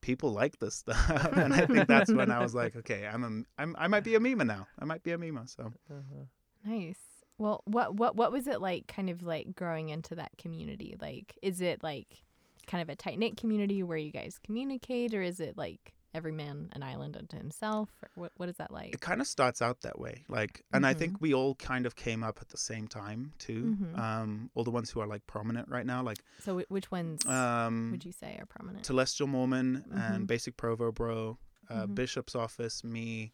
people 0.00 0.32
like 0.32 0.58
this 0.58 0.76
stuff 0.76 1.32
and 1.36 1.52
i 1.52 1.66
think 1.66 1.86
that's 1.86 2.10
when 2.10 2.30
i 2.30 2.40
was 2.40 2.54
like 2.54 2.74
okay 2.74 3.06
i'm 3.06 3.22
a 3.22 3.60
I'm, 3.62 3.76
i 3.78 3.88
might 3.88 4.04
be 4.04 4.14
a 4.14 4.20
meme 4.20 4.46
now 4.46 4.66
i 4.78 4.86
might 4.86 5.02
be 5.02 5.12
a 5.12 5.18
meme 5.18 5.46
so 5.46 5.64
Uh-huh. 5.90 6.24
Nice. 6.64 6.98
Well, 7.36 7.62
what 7.64 7.94
what 7.94 8.16
what 8.16 8.32
was 8.32 8.46
it 8.46 8.60
like 8.60 8.86
kind 8.86 9.08
of 9.08 9.22
like 9.22 9.54
growing 9.54 9.88
into 9.88 10.14
that 10.14 10.32
community? 10.36 10.94
Like 11.00 11.38
is 11.42 11.60
it 11.60 11.82
like 11.82 12.22
kind 12.66 12.82
of 12.82 12.88
a 12.88 12.96
tight 12.96 13.18
knit 13.18 13.36
community 13.36 13.82
where 13.82 13.98
you 13.98 14.10
guys 14.12 14.38
communicate 14.44 15.14
or 15.14 15.22
is 15.22 15.40
it 15.40 15.56
like 15.56 15.94
every 16.12 16.32
man 16.32 16.68
an 16.72 16.82
island 16.82 17.16
unto 17.16 17.36
himself 17.36 17.88
or 18.02 18.10
what 18.16 18.32
what 18.36 18.48
is 18.48 18.56
that 18.56 18.72
like? 18.72 18.92
it 18.94 19.00
kind 19.00 19.20
of 19.20 19.26
starts 19.26 19.62
out 19.62 19.80
that 19.82 19.98
way 19.98 20.24
like 20.28 20.64
and 20.72 20.84
i 20.84 20.92
think 20.92 21.20
we 21.20 21.32
all 21.32 21.54
kind 21.54 21.86
of 21.86 21.94
came 21.94 22.24
up 22.24 22.38
at 22.40 22.48
the 22.48 22.56
same 22.56 22.88
time 22.88 23.32
too 23.38 23.76
Mhm. 23.80 23.98
um 23.98 24.50
all 24.54 24.64
the 24.64 24.70
ones 24.72 24.90
who 24.90 24.98
are 25.00 25.06
like 25.06 25.24
prominent 25.28 25.68
right 25.68 25.86
now 25.86 26.02
like 26.02 26.18
So 26.44 26.58
wh- 26.58 26.70
which 26.70 26.90
ones 26.90 27.24
um 27.26 27.90
would 27.92 28.04
you 28.04 28.12
say 28.12 28.36
are 28.40 28.46
prominent? 28.46 28.84
celestial 28.84 29.28
mormon 29.28 29.84
Mhm. 29.88 30.10
and 30.10 30.26
basic 30.26 30.56
provo 30.56 30.90
bro 30.90 31.38
uh, 31.68 31.86
Mhm. 31.86 31.94
bishop's 31.94 32.34
office 32.34 32.82
me 32.82 33.32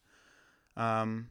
um 0.76 1.28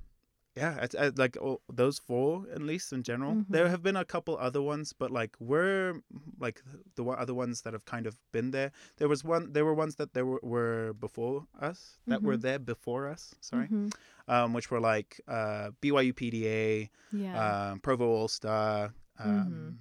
yeah 0.56 0.80
it's, 0.84 0.96
uh, 0.96 1.12
like 1.18 1.36
all, 1.42 1.62
those 1.82 2.00
four 2.00 2.46
at 2.54 2.62
least 2.62 2.94
in 2.94 3.04
general 3.04 3.44
there 3.50 3.66
Mhm. 3.68 3.70
have 3.72 3.84
been 3.84 3.96
a 3.98 4.06
couple 4.06 4.38
other 4.38 4.62
ones 4.62 4.94
but 4.94 5.12
like 5.12 5.36
we're 5.40 6.02
like 6.40 6.62
the 6.96 7.04
other 7.06 7.34
ones 7.34 7.62
that 7.64 7.74
have 7.74 7.86
kind 7.86 8.08
of 8.08 8.16
been 8.32 8.52
there 8.52 8.72
there 8.98 9.08
was 9.10 9.24
one 9.24 9.52
there 9.54 9.66
were 9.66 9.74
ones 9.74 9.96
that 9.96 10.14
there 10.14 10.26
were, 10.26 10.40
were 10.44 10.94
before 10.94 11.46
us 11.60 11.98
that 12.08 12.22
were 12.24 12.38
Mhm. 12.38 12.42
there 12.42 12.60
before 12.60 13.08
us 13.08 13.36
sorry 13.42 13.68
Mhm. 13.68 13.92
um 14.28 14.54
which 14.54 14.72
were 14.72 14.80
like 14.80 15.20
uh 15.28 15.72
byu 15.82 16.14
pda 16.14 16.90
Yeah. 17.12 17.36
um 17.72 17.80
provo 17.82 18.08
all 18.08 18.28
star 18.30 18.94
um 19.20 19.28
Mhm. 19.28 19.78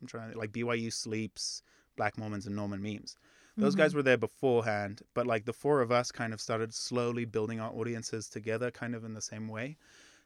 i'm 0.00 0.06
trying 0.06 0.32
to 0.32 0.38
like 0.38 0.52
byu 0.52 0.90
sleeps 0.92 1.62
black 1.96 2.16
mormons 2.16 2.46
and 2.46 2.54
norman 2.54 2.80
memes 2.80 3.16
those 3.58 3.74
Mhm. 3.74 3.78
guys 3.78 3.94
were 3.94 4.02
there 4.02 4.16
beforehand, 4.16 5.02
but 5.14 5.26
like 5.26 5.44
the 5.44 5.52
four 5.52 5.80
of 5.82 5.90
us 5.92 6.10
kind 6.12 6.32
of 6.32 6.40
started 6.40 6.72
slowly 6.72 7.24
building 7.24 7.60
our 7.60 7.70
audiences 7.72 8.28
together, 8.28 8.70
kind 8.70 8.94
of 8.94 9.04
in 9.04 9.14
the 9.14 9.20
same 9.20 9.48
way. 9.48 9.76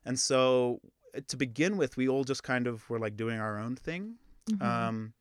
And 0.05 0.19
so 0.21 0.81
to 1.29 1.37
begin 1.37 1.77
with, 1.77 1.97
we 1.97 2.09
all 2.09 2.25
just 2.25 2.43
kind 2.43 2.67
of 2.67 2.89
were 2.91 2.99
like 2.99 3.17
doing 3.17 3.39
our 3.41 3.59
own 3.59 3.77
thing. 3.77 4.19
Mhm. 4.51 4.63
Um, 4.63 5.15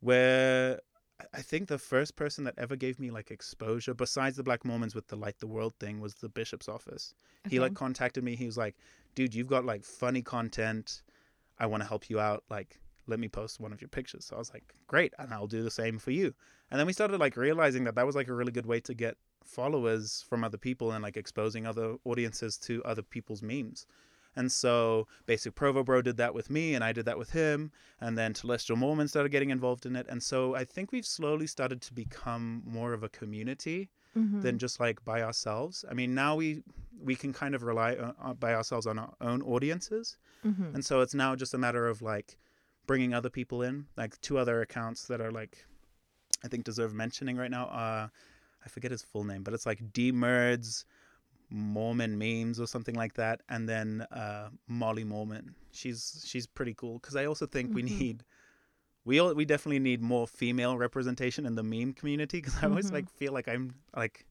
where 0.00 0.80
I- 1.20 1.26
I 1.34 1.42
think 1.42 1.68
the 1.68 1.78
first 1.78 2.16
person 2.16 2.44
that 2.44 2.54
ever 2.58 2.76
gave 2.76 2.98
me 2.98 3.10
like 3.10 3.30
exposure, 3.30 3.92
besides 3.94 4.36
the 4.36 4.42
Black 4.42 4.64
Mormons 4.64 4.94
with 4.94 5.08
the 5.08 5.16
Light 5.16 5.38
the 5.38 5.46
World 5.46 5.74
thing, 5.78 6.00
was 6.00 6.14
the 6.14 6.28
bishop's 6.30 6.68
office. 6.68 7.14
He 7.48 7.60
like 7.60 7.74
contacted 7.74 8.24
me. 8.24 8.36
He 8.36 8.46
was 8.46 8.56
like, 8.56 8.76
"Dude, 9.14 9.34
you've 9.34 9.46
got 9.46 9.64
like 9.64 9.84
funny 9.84 10.22
content. 10.22 11.02
I 11.58 11.66
want 11.66 11.82
to 11.82 11.86
help 11.88 12.08
you 12.08 12.18
out. 12.20 12.44
Like, 12.48 12.80
let 13.10 13.20
me 13.20 13.28
post 13.28 13.60
one 13.60 13.72
of 13.72 13.80
your 13.82 13.88
pictures." 13.88 14.24
So 14.24 14.36
I 14.36 14.38
was 14.38 14.52
like, 14.54 14.64
"Great," 14.86 15.12
and 15.18 15.32
I'll 15.34 15.46
do 15.46 15.62
the 15.62 15.70
same 15.82 15.98
for 15.98 16.10
you. 16.12 16.32
And 16.70 16.78
then 16.78 16.86
we 16.86 16.92
started 16.92 17.18
like 17.20 17.36
realizing 17.36 17.84
that 17.84 17.94
that 17.96 18.06
was 18.06 18.16
like 18.16 18.28
a 18.28 18.34
really 18.34 18.52
good 18.52 18.66
way 18.66 18.80
to 18.80 18.94
get 18.94 19.16
followers 19.44 20.24
from 20.28 20.44
other 20.44 20.58
people 20.58 20.92
and 20.92 21.02
like 21.02 21.16
exposing 21.16 21.66
other 21.66 21.96
audiences 22.04 22.56
to 22.58 22.82
other 22.84 23.02
people's 23.02 23.42
memes. 23.42 23.86
And 24.36 24.50
so 24.52 25.08
Basic 25.26 25.56
Provo 25.56 25.82
Bro 25.82 26.02
did 26.02 26.16
that 26.18 26.34
with 26.34 26.48
me, 26.50 26.74
and 26.76 26.84
I 26.84 26.92
did 26.92 27.04
that 27.06 27.18
with 27.18 27.30
him. 27.32 27.72
And 28.00 28.16
then 28.16 28.32
Celestial 28.34 28.76
Mormon 28.76 29.08
started 29.08 29.30
getting 29.32 29.50
involved 29.50 29.86
in 29.86 29.96
it. 29.96 30.06
And 30.08 30.22
so 30.22 30.54
I 30.54 30.64
think 30.64 30.92
we've 30.92 31.04
slowly 31.06 31.48
started 31.48 31.82
to 31.82 31.92
become 31.92 32.62
more 32.64 32.92
of 32.92 33.02
a 33.02 33.08
community 33.08 33.90
Mm-hmm. 34.18 34.40
than 34.40 34.58
just 34.58 34.80
like 34.80 35.04
by 35.04 35.22
ourselves. 35.22 35.84
I 35.88 35.94
mean, 35.94 36.16
now 36.16 36.34
we 36.34 36.64
we 37.00 37.14
can 37.14 37.32
kind 37.32 37.54
of 37.54 37.62
rely 37.62 37.94
on, 37.94 38.12
on, 38.18 38.34
by 38.44 38.52
ourselves 38.54 38.84
on 38.84 38.98
our 38.98 39.14
own 39.20 39.40
audiences, 39.42 40.18
Mm-hmm. 40.44 40.74
and 40.74 40.84
so 40.84 41.00
it's 41.00 41.14
now 41.14 41.36
just 41.36 41.54
a 41.54 41.58
matter 41.58 41.86
of 41.86 42.02
like 42.02 42.36
bringing 42.86 43.14
other 43.14 43.30
people 43.30 43.62
in. 43.62 43.86
Like 43.96 44.20
two 44.20 44.38
other 44.38 44.62
accounts 44.62 45.06
that 45.06 45.20
are 45.20 45.30
like 45.30 45.64
I 46.44 46.48
think 46.48 46.64
deserve 46.64 46.94
mentioning 46.94 47.36
right 47.36 47.50
now. 47.50 47.66
Uh, 47.66 48.08
I 48.64 48.68
forget 48.68 48.90
his 48.90 49.02
full 49.02 49.24
name, 49.24 49.42
but 49.42 49.54
it's 49.54 49.66
like 49.66 49.92
D 49.92 50.12
Merds 50.12 50.84
Mormon 51.50 52.16
memes 52.18 52.60
or 52.60 52.66
something 52.66 52.94
like 52.94 53.14
that, 53.14 53.42
and 53.48 53.68
then 53.68 54.06
uh, 54.12 54.50
Molly 54.68 55.04
Mormon. 55.04 55.54
She's 55.72 56.24
she's 56.26 56.46
pretty 56.46 56.74
cool 56.74 56.98
because 56.98 57.16
I 57.16 57.26
also 57.26 57.46
think 57.46 57.74
we 57.74 57.82
Mhm. 57.82 58.00
need. 58.00 58.24
We 59.04 59.18
all, 59.18 59.34
we 59.34 59.46
definitely 59.46 59.78
need 59.78 60.02
more 60.02 60.26
female 60.28 60.76
representation 60.76 61.46
in 61.46 61.54
the 61.54 61.62
meme 61.62 61.94
community 61.94 62.38
because 62.38 62.62
I 62.62 62.66
always 62.66 62.90
Mhm. 62.90 62.92
like 62.92 63.08
feel 63.10 63.32
like 63.32 63.48
I'm 63.48 63.74
like 63.96 64.26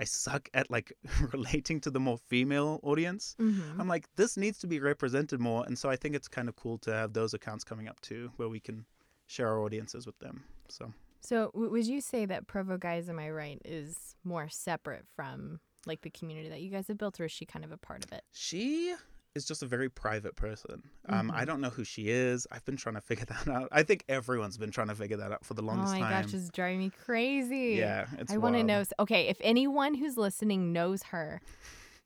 I 0.00 0.04
suck 0.04 0.48
at 0.54 0.70
like 0.70 0.92
relating 1.32 1.80
to 1.82 1.90
the 1.90 2.00
more 2.00 2.18
female 2.18 2.80
audience. 2.82 3.36
Mm-hmm. 3.38 3.80
I'm 3.80 3.86
like 3.88 4.06
this 4.16 4.36
needs 4.36 4.58
to 4.60 4.66
be 4.66 4.80
represented 4.80 5.40
more, 5.40 5.64
and 5.66 5.78
so 5.78 5.90
I 5.90 5.96
think 5.96 6.14
it's 6.16 6.28
kind 6.28 6.48
of 6.48 6.56
cool 6.56 6.78
to 6.78 6.92
have 6.92 7.12
those 7.12 7.34
accounts 7.34 7.64
coming 7.64 7.86
up 7.88 8.00
too, 8.00 8.30
where 8.36 8.48
we 8.48 8.60
can 8.60 8.86
share 9.26 9.48
our 9.48 9.60
audiences 9.60 10.06
with 10.06 10.18
them. 10.18 10.42
So 10.68 10.92
So 11.20 11.50
w- 11.52 11.70
would 11.70 11.86
you 11.86 12.00
say 12.00 12.24
that 12.26 12.46
Provo 12.46 12.78
Guys, 12.78 13.08
am 13.08 13.18
I 13.18 13.30
right, 13.30 13.60
is 13.64 14.16
more 14.24 14.48
separate 14.48 15.04
from 15.14 15.60
like 15.86 16.00
the 16.02 16.10
community 16.10 16.48
that 16.48 16.60
you 16.60 16.70
guys 16.70 16.88
have 16.88 16.98
built, 16.98 17.20
or 17.20 17.26
is 17.26 17.32
she 17.32 17.44
kind 17.46 17.64
of 17.64 17.72
a 17.72 17.76
part 17.76 18.04
of 18.04 18.12
it? 18.12 18.22
she 18.32 18.94
is 19.34 19.44
just 19.44 19.62
a 19.62 19.66
very 19.66 19.88
private 19.88 20.34
person. 20.36 20.82
Um, 21.08 21.30
I 21.30 21.42
Mhm. 21.42 21.46
don't 21.46 21.60
know 21.60 21.70
who 21.70 21.84
she 21.84 22.08
is. 22.10 22.46
I've 22.50 22.64
been 22.64 22.76
trying 22.76 22.96
to 22.96 23.00
figure 23.00 23.24
that 23.28 23.46
out. 23.48 23.68
I 23.70 23.82
think 23.84 24.04
everyone's 24.08 24.58
been 24.58 24.70
trying 24.72 24.88
to 24.88 24.94
figure 24.94 25.16
that 25.18 25.30
out 25.32 25.44
for 25.44 25.54
the 25.54 25.62
longest 25.62 25.92
time. 25.92 25.98
Oh 26.02 26.04
longest 26.04 26.10
my 26.10 26.16
time. 26.16 26.24
gosh, 26.24 26.34
it's 26.34 26.50
driving 26.50 26.78
me 26.80 26.90
crazy. 27.04 27.76
yeah, 27.78 28.06
it's 28.18 28.32
I 28.32 28.38
want 28.38 28.56
to 28.56 28.62
know. 28.64 28.82
Okay, 28.98 29.28
if 29.28 29.38
anyone 29.40 29.94
who's 29.94 30.16
listening 30.16 30.72
knows 30.72 31.04
her, 31.04 31.40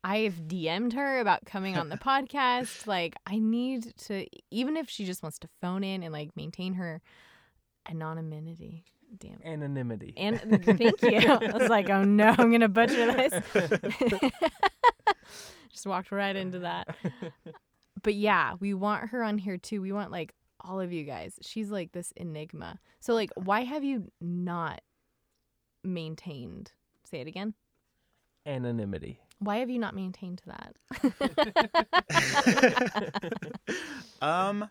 I 0.02 0.18
have 0.18 0.34
DM'd 0.46 0.92
her 0.92 1.18
about 1.20 1.46
coming 1.46 1.78
on 1.78 1.88
the 1.88 1.96
podcast. 2.10 2.86
Like, 2.86 3.14
I 3.26 3.38
need 3.38 3.96
to, 4.06 4.26
even 4.50 4.76
if 4.76 4.90
she 4.90 5.06
just 5.06 5.22
wants 5.22 5.38
to 5.38 5.48
phone 5.62 5.82
in 5.82 6.02
and 6.02 6.12
like 6.12 6.36
maintain 6.36 6.74
her 6.74 7.00
anonymity. 7.88 8.84
Damn. 9.18 9.40
Anonymity. 9.44 10.12
And 10.16 10.40
thank 10.64 11.00
you. 11.02 11.18
I 11.30 11.56
was 11.56 11.70
like, 11.70 11.88
oh 11.88 12.02
no, 12.04 12.34
I'm 12.36 12.50
gonna 12.50 12.68
butcher 12.68 13.12
this. 13.12 13.32
Just 15.74 15.86
walked 15.86 16.10
right 16.12 16.34
into 16.34 16.60
that. 16.60 16.88
But 18.02 18.14
yeah, 18.14 18.54
we 18.60 18.74
want 18.74 19.08
her 19.10 19.22
on 19.22 19.38
here 19.38 19.56
too. 19.56 19.80
We 19.80 19.90
want 19.92 20.10
like 20.10 20.34
all 20.60 20.78
of 20.80 20.92
you 20.92 21.04
guys. 21.04 21.38
She's 21.42 21.70
like 21.70 21.92
this 21.92 22.12
enigma. 22.16 22.78
So 23.00 23.14
like, 23.14 23.30
why 23.34 23.60
have 23.62 23.82
you 23.84 24.10
not 24.20 24.80
maintained? 25.82 26.72
Say 27.04 27.20
it 27.20 27.26
again. 27.26 27.54
Anonymity. 28.46 29.20
Why 29.38 29.56
have 29.58 29.70
you 29.70 29.78
not 29.78 29.94
maintained 29.94 30.42
that? 30.46 30.76
um, 34.22 34.68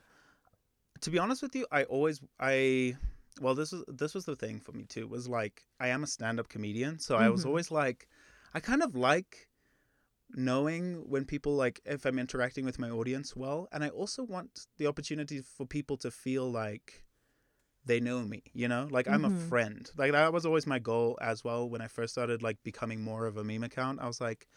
to 1.01 1.09
be 1.09 1.17
honest 1.17 1.41
with 1.41 1.55
you, 1.55 1.65
I 1.71 1.83
always 1.85 2.21
I 2.39 2.95
well 3.41 3.55
this 3.55 3.71
was 3.71 3.83
this 3.87 4.13
was 4.13 4.25
the 4.25 4.35
thing 4.35 4.59
for 4.59 4.73
me 4.73 4.83
too 4.83 5.07
was 5.07 5.27
like 5.27 5.63
I 5.79 5.87
am 5.87 6.03
a 6.03 6.07
stand 6.07 6.39
up 6.39 6.49
comedian, 6.49 6.99
so 6.99 7.15
I 7.15 7.29
was 7.29 7.43
Mhm. 7.43 7.47
always 7.47 7.71
like 7.71 8.07
I 8.53 8.59
kind 8.59 8.83
of 8.83 8.95
like 8.95 9.47
knowing 10.33 11.09
when 11.09 11.25
people 11.25 11.55
like 11.55 11.79
if 11.85 12.05
I'm 12.05 12.19
interacting 12.19 12.65
with 12.65 12.79
my 12.79 12.89
audience 12.89 13.35
well, 13.35 13.67
and 13.71 13.83
I 13.83 13.89
also 13.89 14.23
want 14.23 14.67
the 14.77 14.87
opportunity 14.87 15.41
for 15.41 15.65
people 15.65 15.97
to 15.97 16.11
feel 16.11 16.51
like 16.51 17.03
they 17.85 17.99
know 17.99 18.21
me, 18.23 18.43
you 18.53 18.67
know? 18.67 18.87
Like 18.89 19.07
I'm 19.07 19.25
a 19.25 19.29
Mhm. 19.29 19.49
friend. 19.49 19.91
Like 19.97 20.11
that 20.13 20.33
was 20.33 20.45
always 20.45 20.65
my 20.67 20.79
goal 20.79 21.17
as 21.21 21.43
well 21.43 21.69
when 21.69 21.81
I 21.81 21.87
first 21.87 22.13
started 22.13 22.41
like 22.41 22.63
becoming 22.63 23.01
more 23.01 23.25
of 23.25 23.37
a 23.37 23.43
meme 23.43 23.63
account. 23.63 23.99
I 24.01 24.07
was 24.07 24.21
like 24.21 24.47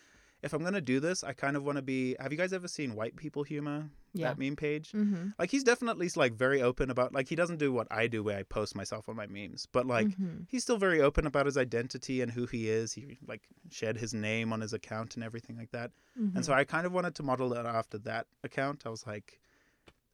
if 0.42 0.52
I'm 0.52 0.60
going 0.60 0.74
to 0.74 0.80
do 0.80 1.00
this, 1.00 1.24
I 1.24 1.32
kind 1.32 1.56
of 1.56 1.64
want 1.64 1.76
to 1.76 1.82
be 1.82 2.16
Have 2.20 2.32
you 2.32 2.38
guys 2.38 2.52
ever 2.52 2.68
seen 2.68 2.94
White 2.94 3.16
People 3.16 3.42
Humor? 3.42 3.90
Yeah. 4.12 4.28
That 4.28 4.38
meme 4.38 4.56
page? 4.56 4.92
mm-hmm. 4.92 5.28
like 5.38 5.50
he's 5.50 5.62
definitely 5.62 6.10
like 6.16 6.34
very 6.34 6.62
open 6.62 6.90
about 6.90 7.12
like 7.12 7.28
he 7.28 7.36
doesn't 7.36 7.58
do 7.58 7.70
what 7.70 7.86
I 7.90 8.06
do 8.06 8.22
where 8.22 8.38
I 8.38 8.44
post 8.44 8.74
myself 8.74 9.08
on 9.08 9.16
my 9.16 9.26
memes, 9.26 9.66
but 9.70 9.86
like 9.86 10.08
mm-hmm. 10.08 10.44
he's 10.48 10.62
still 10.62 10.78
very 10.78 11.00
open 11.02 11.26
about 11.26 11.46
his 11.46 11.58
identity 11.58 12.22
and 12.22 12.30
who 12.32 12.46
he 12.46 12.70
is. 12.70 12.92
He 12.92 13.18
like 13.26 13.42
shared 13.70 13.98
his 13.98 14.14
name 14.14 14.52
on 14.52 14.60
his 14.60 14.72
account 14.72 15.16
and 15.16 15.24
everything 15.24 15.56
like 15.56 15.70
that. 15.72 15.90
Mm-hmm. 16.18 16.36
And 16.36 16.46
so 16.46 16.52
I 16.54 16.64
kind 16.64 16.86
of 16.86 16.92
wanted 16.92 17.14
to 17.16 17.22
model 17.22 17.52
it 17.52 17.66
after 17.66 17.98
that 17.98 18.26
account. 18.42 18.84
I 18.86 18.88
was 18.88 19.06
like 19.06 19.40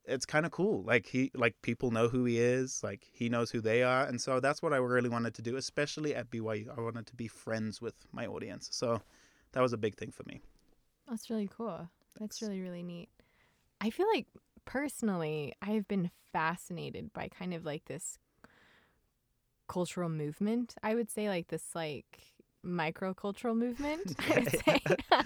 it's 0.05 0.25
kind 0.25 0.45
of 0.45 0.51
cool. 0.51 0.83
Like 0.83 1.05
he 1.05 1.31
like 1.33 1.55
people 1.61 1.91
know 1.91 2.07
who 2.09 2.25
he 2.25 2.39
is, 2.39 2.81
like 2.83 3.07
he 3.11 3.29
knows 3.29 3.51
who 3.51 3.61
they 3.61 3.83
are, 3.83 4.05
and 4.05 4.19
so 4.19 4.39
that's 4.39 4.61
what 4.61 4.73
I 4.73 4.77
really 4.77 5.09
wanted 5.09 5.33
to 5.35 5.41
do, 5.41 5.55
especially 5.55 6.13
at 6.13 6.29
BYU. 6.29 6.77
I 6.77 6.81
wanted 6.81 7.07
to 7.07 7.15
be 7.15 7.27
friends 7.27 7.81
with 7.81 7.95
my 8.11 8.25
audience. 8.25 8.69
So 8.71 9.01
that 9.53 9.61
was 9.61 9.73
a 9.73 9.77
big 9.77 9.95
thing 9.95 10.11
for 10.11 10.23
me. 10.23 10.41
That's 11.09 11.29
really 11.29 11.49
cool. 11.55 11.89
That's 12.19 12.41
really, 12.41 12.61
really 12.61 12.83
neat. 12.83 13.09
I 13.81 13.89
feel 13.89 14.07
like 14.13 14.27
personally, 14.65 15.53
I've 15.61 15.87
been 15.87 16.11
fascinated 16.31 17.11
by 17.13 17.29
kind 17.29 17.53
of 17.53 17.65
like 17.65 17.85
this 17.85 18.17
cultural 19.67 20.09
movement. 20.09 20.75
I 20.83 20.95
would 20.95 21.09
say 21.09 21.29
like 21.29 21.47
this 21.47 21.75
like 21.75 22.19
microcultural 22.65 23.55
movement. 23.55 24.15
I 24.29 24.39
would 24.39 24.63
say. 24.65 24.81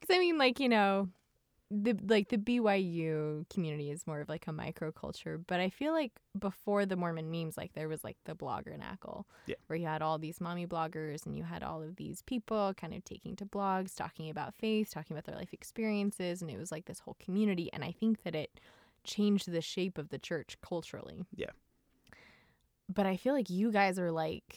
Because 0.00 0.16
I 0.16 0.18
mean, 0.18 0.38
like 0.38 0.58
you 0.58 0.68
know, 0.68 1.08
the 1.70 1.96
like 2.08 2.28
the 2.28 2.36
BYU 2.38 3.48
community 3.48 3.90
is 3.90 4.06
more 4.06 4.20
of 4.20 4.28
like 4.28 4.46
a 4.46 4.52
microculture, 4.52 5.42
but 5.46 5.60
I 5.60 5.70
feel 5.70 5.92
like 5.92 6.12
before 6.38 6.86
the 6.86 6.94
Mormon 6.96 7.30
memes, 7.30 7.56
like 7.56 7.72
there 7.72 7.88
was 7.88 8.04
like 8.04 8.16
the 8.26 8.34
bloggernacle, 8.34 9.24
Yeah. 9.46 9.56
where 9.66 9.76
you 9.78 9.86
had 9.86 10.02
all 10.02 10.18
these 10.18 10.40
mommy 10.40 10.66
bloggers 10.66 11.24
and 11.26 11.36
you 11.36 11.42
had 11.42 11.62
all 11.62 11.82
of 11.82 11.96
these 11.96 12.22
people 12.22 12.74
kind 12.76 12.94
of 12.94 13.02
taking 13.04 13.34
to 13.36 13.46
blogs, 13.46 13.96
talking 13.96 14.28
about 14.30 14.54
faith, 14.54 14.90
talking 14.92 15.16
about 15.16 15.24
their 15.24 15.36
life 15.36 15.52
experiences, 15.52 16.42
and 16.42 16.50
it 16.50 16.58
was 16.58 16.70
like 16.70 16.84
this 16.84 17.00
whole 17.00 17.16
community. 17.18 17.70
And 17.72 17.82
I 17.82 17.92
think 17.92 18.22
that 18.24 18.34
it 18.34 18.60
changed 19.02 19.50
the 19.50 19.60
shape 19.62 19.98
of 19.98 20.10
the 20.10 20.18
church 20.18 20.56
culturally. 20.62 21.24
Yeah. 21.34 21.50
But 22.92 23.06
I 23.06 23.16
feel 23.16 23.34
like 23.34 23.50
you 23.50 23.72
guys 23.72 23.98
are 23.98 24.12
like 24.12 24.56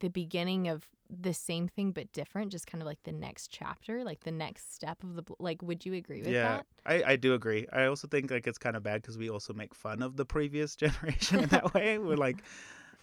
the 0.00 0.08
beginning 0.08 0.68
of 0.68 0.84
the 1.10 1.34
same 1.34 1.68
thing 1.68 1.92
but 1.92 2.12
different, 2.12 2.52
just 2.52 2.66
kind 2.66 2.82
of 2.82 2.86
like 2.86 3.02
the 3.04 3.12
next 3.12 3.48
chapter, 3.48 4.04
like 4.04 4.20
the 4.20 4.30
next 4.30 4.74
step 4.74 5.02
of 5.02 5.16
the 5.16 5.22
like. 5.38 5.62
Would 5.62 5.86
you 5.86 5.94
agree 5.94 6.20
with 6.20 6.30
yeah, 6.30 6.58
that? 6.58 6.66
I, 6.84 7.12
I 7.12 7.16
do 7.16 7.34
agree. 7.34 7.66
I 7.72 7.86
also 7.86 8.08
think 8.08 8.30
like 8.30 8.46
it's 8.46 8.58
kind 8.58 8.76
of 8.76 8.82
bad 8.82 9.02
because 9.02 9.18
we 9.18 9.30
also 9.30 9.52
make 9.52 9.74
fun 9.74 10.02
of 10.02 10.16
the 10.16 10.24
previous 10.24 10.76
generation 10.84 11.40
in 11.40 11.48
that 11.50 11.74
way. 11.74 11.98
We're 11.98 12.16
like, 12.16 12.42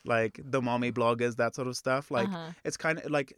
like 0.06 0.40
the 0.44 0.62
mommy 0.62 0.92
bloggers, 0.92 1.36
that 1.38 1.56
sort 1.56 1.68
of 1.68 1.76
stuff. 1.76 2.12
Like 2.12 2.28
uh-huh. 2.28 2.52
it's 2.64 2.78
kind 2.78 3.00
of 3.00 3.10
like 3.10 3.34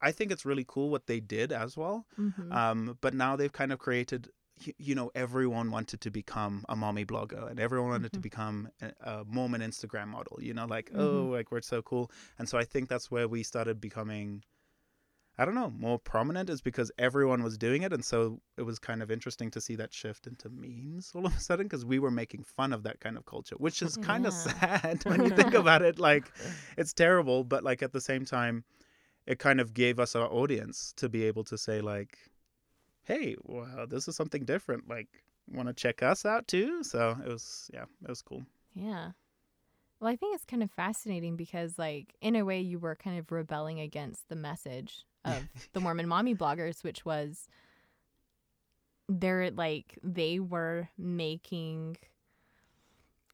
I 0.00 0.12
think 0.12 0.32
it's 0.32 0.44
really 0.44 0.64
cool 0.66 0.90
what 0.90 1.06
they 1.06 1.20
did 1.20 1.52
as 1.52 1.76
well. 1.76 2.06
Mhm. 2.18 2.52
Um, 2.52 2.98
but 3.00 3.14
now 3.14 3.36
they've 3.36 3.52
kind 3.52 3.72
of 3.72 3.78
created. 3.78 4.28
You 4.78 4.94
know, 4.94 5.10
everyone 5.14 5.70
wanted 5.70 6.00
to 6.02 6.10
become 6.10 6.64
a 6.68 6.76
mommy 6.76 7.04
blogger, 7.04 7.50
and 7.50 7.58
everyone 7.60 7.90
wanted 7.90 8.12
to 8.12 8.20
Mhm. 8.20 8.22
become 8.22 8.68
a, 8.80 8.92
a 9.10 9.24
Mormon 9.24 9.60
Instagram 9.60 10.08
model. 10.08 10.38
You 10.40 10.54
know, 10.54 10.66
like 10.66 10.90
Mhm. 10.92 10.98
oh, 10.98 11.24
like 11.32 11.50
we're 11.50 11.60
so 11.62 11.82
cool. 11.82 12.10
And 12.38 12.48
so 12.48 12.58
I 12.58 12.64
think 12.64 12.88
that's 12.88 13.10
where 13.10 13.28
we 13.28 13.42
started 13.42 13.80
becoming. 13.80 14.44
I 15.38 15.46
don't 15.46 15.54
know, 15.54 15.70
more 15.70 15.98
prominent 15.98 16.50
is 16.50 16.60
because 16.60 16.92
everyone 16.98 17.42
was 17.42 17.56
doing 17.56 17.82
it, 17.82 17.92
and 17.92 18.04
so 18.04 18.42
it 18.58 18.62
was 18.62 18.78
kind 18.78 19.02
of 19.02 19.10
interesting 19.10 19.50
to 19.52 19.62
see 19.62 19.74
that 19.76 19.94
shift 19.94 20.26
into 20.26 20.50
memes 20.50 21.10
all 21.14 21.24
of 21.24 21.34
a 21.34 21.40
sudden 21.40 21.66
because 21.66 21.86
we 21.86 21.98
were 21.98 22.10
making 22.10 22.44
fun 22.44 22.70
of 22.74 22.82
that 22.82 23.00
kind 23.00 23.16
of 23.16 23.24
culture, 23.24 23.56
which 23.56 23.80
is 23.80 23.96
kind 23.96 24.26
of 24.26 24.34
sad 24.34 25.02
when 25.06 25.24
you 25.24 25.30
think 25.30 25.54
about 25.62 25.80
it. 25.80 25.98
Like, 25.98 26.30
it's 26.76 26.92
terrible, 26.92 27.44
but 27.44 27.64
like 27.64 27.82
at 27.82 27.92
the 27.94 28.00
same 28.00 28.26
time, 28.26 28.64
it 29.26 29.38
kind 29.38 29.58
of 29.58 29.72
gave 29.72 29.98
us 29.98 30.14
our 30.14 30.30
audience 30.30 30.92
to 30.98 31.08
be 31.08 31.24
able 31.24 31.44
to 31.44 31.56
say 31.56 31.80
like, 31.80 32.18
"Hey, 33.04 33.36
wow, 33.42 33.86
this 33.86 34.08
is 34.08 34.16
something 34.16 34.44
different. 34.44 34.88
Like, 34.88 35.08
want 35.48 35.68
to 35.68 35.74
check 35.74 36.02
us 36.02 36.24
out 36.24 36.48
too?" 36.48 36.82
So 36.84 37.16
it 37.24 37.28
was, 37.28 37.70
yeah, 37.72 37.84
it 38.02 38.08
was 38.08 38.22
cool. 38.22 38.44
Yeah. 38.74 39.12
Well, 40.00 40.10
I 40.10 40.16
think 40.16 40.34
it's 40.34 40.44
kind 40.44 40.62
of 40.62 40.70
fascinating 40.72 41.36
because, 41.36 41.78
like, 41.78 42.16
in 42.20 42.34
a 42.34 42.44
way, 42.44 42.60
you 42.60 42.78
were 42.80 42.96
kind 42.96 43.18
of 43.18 43.30
rebelling 43.30 43.78
against 43.78 44.28
the 44.28 44.34
message 44.36 45.04
of 45.24 45.44
the 45.72 45.80
Mormon 45.80 46.08
mommy 46.08 46.34
bloggers, 46.34 46.82
which 46.82 47.04
was 47.04 47.46
they're 49.08 49.50
like, 49.50 49.98
they 50.02 50.40
were 50.40 50.88
making 50.98 51.96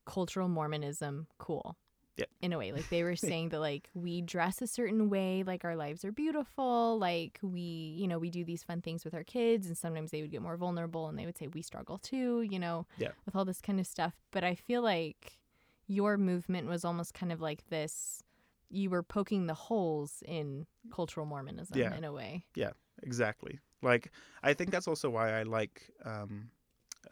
cultural 0.05 0.49
Mormonism 0.49 1.27
cool. 1.39 1.77
Yeah. 2.19 2.25
In 2.43 2.53
a 2.53 2.59
way, 2.59 2.73
like 2.73 2.89
they 2.91 3.03
were 3.05 3.17
saying 3.31 3.51
that 3.51 3.61
like 3.61 3.89
we 3.95 4.21
dress 4.21 4.61
a 4.61 4.67
certain 4.67 5.09
way, 5.09 5.45
like 5.47 5.65
our 5.65 5.77
lives 5.77 6.05
are 6.05 6.13
beautiful, 6.13 6.99
like 6.99 7.39
we, 7.43 7.61
you 7.61 8.07
know, 8.09 8.19
we 8.19 8.29
do 8.31 8.45
these 8.45 8.63
fun 8.63 8.83
things 8.83 9.05
with 9.05 9.15
our 9.15 9.25
kids, 9.25 9.67
and 9.69 9.79
sometimes 9.79 10.11
they 10.11 10.21
would 10.21 10.31
get 10.33 10.43
more 10.43 10.57
vulnerable 10.57 11.09
and 11.09 11.19
they 11.19 11.25
would 11.27 11.39
say 11.39 11.47
we 11.47 11.63
struggle 11.63 11.97
too, 11.99 12.43
you 12.43 12.59
know, 12.59 12.87
Yeah. 12.99 13.13
with 13.25 13.35
all 13.37 13.45
this 13.45 13.61
kind 13.61 13.79
of 13.81 13.87
stuff. 13.87 14.15
But 14.33 14.43
I 14.45 14.55
feel 14.57 14.83
like 14.83 15.39
your 15.87 16.19
movement 16.19 16.69
was 16.69 16.85
almost 16.85 17.15
kind 17.15 17.33
of 17.33 17.41
like 17.41 17.69
this. 17.71 18.23
You 18.69 18.91
were 18.91 19.03
poking 19.03 19.47
the 19.47 19.55
holes 19.55 20.23
in 20.27 20.67
cultural 20.93 21.25
Mormonism 21.25 21.79
Yeah. 21.79 21.97
in 21.97 22.05
a 22.05 22.13
way. 22.13 22.45
Yeah, 22.55 22.73
exactly. 23.03 23.61
Like 23.81 24.11
I 24.43 24.55
think 24.55 24.71
that's 24.73 24.89
also 24.89 25.09
why 25.09 25.39
I 25.39 25.45
like 25.45 25.89
um, 26.05 26.51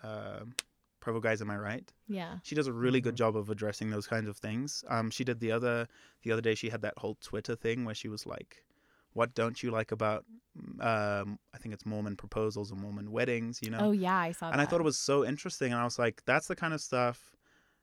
uh, 0.02 0.40
Provo 1.06 1.20
guys. 1.20 1.40
Am 1.40 1.52
I 1.52 1.56
right? 1.56 1.92
Yeah. 2.08 2.38
She 2.42 2.56
does 2.56 2.66
a 2.66 2.72
really 2.72 3.00
good 3.00 3.14
job 3.14 3.36
of 3.36 3.48
addressing 3.48 3.90
those 3.90 4.08
kinds 4.08 4.28
of 4.28 4.36
things. 4.36 4.82
Um, 4.88 5.08
she 5.08 5.22
did 5.22 5.38
the 5.38 5.52
other 5.52 5.86
the 6.24 6.32
other 6.32 6.42
day. 6.42 6.56
She 6.56 6.68
had 6.68 6.82
that 6.82 6.94
whole 6.98 7.16
Twitter 7.20 7.54
thing 7.54 7.84
where 7.84 7.94
she 7.94 8.08
was 8.08 8.26
like, 8.26 8.64
"What 9.12 9.32
don't 9.32 9.62
you 9.62 9.70
like 9.70 9.92
about 9.92 10.24
um, 10.80 11.38
I 11.54 11.58
think 11.60 11.74
it's 11.74 11.86
Mormon 11.86 12.16
proposals 12.16 12.72
and 12.72 12.80
Mormon 12.80 13.12
weddings?" 13.12 13.60
You 13.62 13.70
know. 13.70 13.78
Oh 13.80 13.92
yeah, 13.92 14.16
I 14.16 14.32
saw 14.32 14.46
that. 14.46 14.54
and 14.54 14.60
I 14.60 14.64
thought 14.64 14.80
it 14.80 14.90
was 14.92 14.98
so 14.98 15.24
interesting, 15.24 15.70
and 15.70 15.80
I 15.80 15.84
was 15.84 15.96
like, 15.96 16.22
"That's 16.26 16.48
the 16.48 16.56
kind 16.56 16.74
of 16.74 16.80
stuff." 16.80 17.36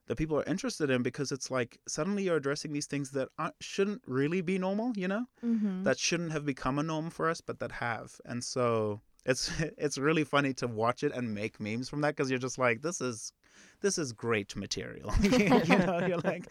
That 0.08 0.18
people 0.18 0.38
are 0.38 0.44
interested 0.44 0.90
in 0.90 1.02
because 1.02 1.32
it's 1.32 1.50
like 1.50 1.80
suddenly 1.88 2.24
you're 2.24 2.36
addressing 2.36 2.74
these 2.74 2.88
things 2.88 3.12
that 3.12 3.30
aren't, 3.40 3.56
shouldn't 3.62 4.02
really 4.06 4.42
be 4.42 4.58
normal, 4.58 4.92
you 4.98 5.08
know, 5.08 5.28
mm-hmm. 5.42 5.84
that 5.84 5.98
shouldn't 5.98 6.34
have 6.34 6.46
become 6.46 6.78
a 6.78 6.84
norm 6.84 7.10
for 7.10 7.30
us, 7.30 7.40
but 7.40 7.60
that 7.60 7.72
have. 7.72 8.20
And 8.26 8.44
so 8.44 9.00
it's 9.26 9.52
it's 9.78 9.98
really 9.98 10.24
funny 10.24 10.54
to 10.56 10.68
watch 10.68 11.04
it 11.04 11.12
and 11.14 11.34
make 11.34 11.60
memes 11.60 11.90
from 11.90 12.02
that 12.02 12.16
because 12.16 12.30
you're 12.30 12.40
just 12.40 12.58
like, 12.58 12.82
this 12.82 13.02
is 13.02 13.34
this 13.82 13.98
is 13.98 14.14
great 14.14 14.56
material. 14.56 15.14
you 15.22 15.50
know, 15.50 16.06
you're 16.08 16.18
like, 16.24 16.46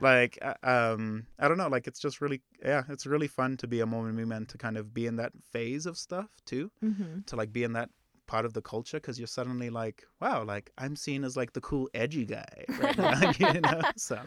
like 0.00 0.38
uh, 0.42 0.54
um, 0.62 1.26
I 1.38 1.48
don't 1.48 1.58
know, 1.58 1.68
like 1.68 1.86
it's 1.86 2.00
just 2.00 2.20
really 2.20 2.42
yeah, 2.64 2.82
it's 2.88 3.06
really 3.06 3.28
fun 3.28 3.56
to 3.58 3.66
be 3.66 3.80
a 3.80 3.86
Mormon 3.86 4.16
meme 4.16 4.32
and 4.32 4.48
to 4.48 4.58
kind 4.58 4.76
of 4.76 4.92
be 4.92 5.06
in 5.06 5.16
that 5.16 5.32
phase 5.52 5.86
of 5.86 5.96
stuff 5.96 6.30
too, 6.44 6.70
mm-hmm. 6.84 7.20
to 7.26 7.36
like 7.36 7.52
be 7.52 7.64
in 7.64 7.72
that 7.74 7.90
part 8.26 8.44
of 8.44 8.54
the 8.54 8.62
culture 8.62 8.98
because 8.98 9.18
you're 9.18 9.26
suddenly 9.26 9.70
like, 9.70 10.04
wow, 10.20 10.44
like 10.44 10.70
I'm 10.78 10.94
seen 10.94 11.24
as 11.24 11.36
like 11.36 11.52
the 11.52 11.60
cool 11.60 11.88
edgy 11.94 12.24
guy, 12.24 12.64
right 12.78 12.96
now, 12.96 13.32
you 13.38 13.60
know. 13.60 13.80
So 13.96 14.20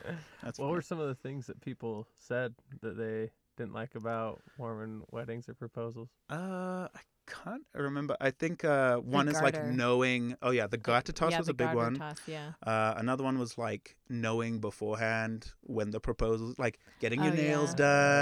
that's 0.43 0.59
What 0.59 0.65
funny. 0.65 0.71
were 0.73 0.81
some 0.81 1.00
of 1.00 1.07
the 1.07 1.15
things 1.15 1.47
that 1.47 1.62
people 1.62 2.05
said 2.15 2.53
that 2.81 2.97
they 2.97 3.31
didn't 3.57 3.73
like 3.73 3.95
about 3.95 4.41
Mormon 4.57 5.03
weddings 5.12 5.47
or 5.47 5.53
proposals? 5.53 6.09
Uh, 6.29 6.88
I 6.93 7.00
can't 7.27 7.63
remember. 7.73 8.15
I 8.21 8.31
think 8.31 8.63
uh, 8.65 8.97
one 8.97 9.27
is 9.27 9.41
like 9.41 9.65
knowing. 9.65 10.35
Oh 10.41 10.51
yeah, 10.51 10.67
the 10.67 10.77
garter 10.77 11.11
toss 11.11 11.31
yeah, 11.31 11.39
was 11.39 11.49
a 11.49 11.53
big 11.53 11.67
garter 11.67 11.77
one. 11.77 11.95
Toss, 11.95 12.17
yeah. 12.27 12.51
Uh, 12.65 12.93
another 12.97 13.23
one 13.23 13.37
was 13.39 13.57
like 13.57 13.95
knowing 14.09 14.59
beforehand 14.59 15.51
when 15.61 15.89
the 15.91 15.99
proposal, 15.99 16.53
like 16.57 16.79
getting 16.99 17.23
your 17.23 17.33
Oh, 17.33 17.35
nails 17.35 17.69
yeah. 17.71 17.75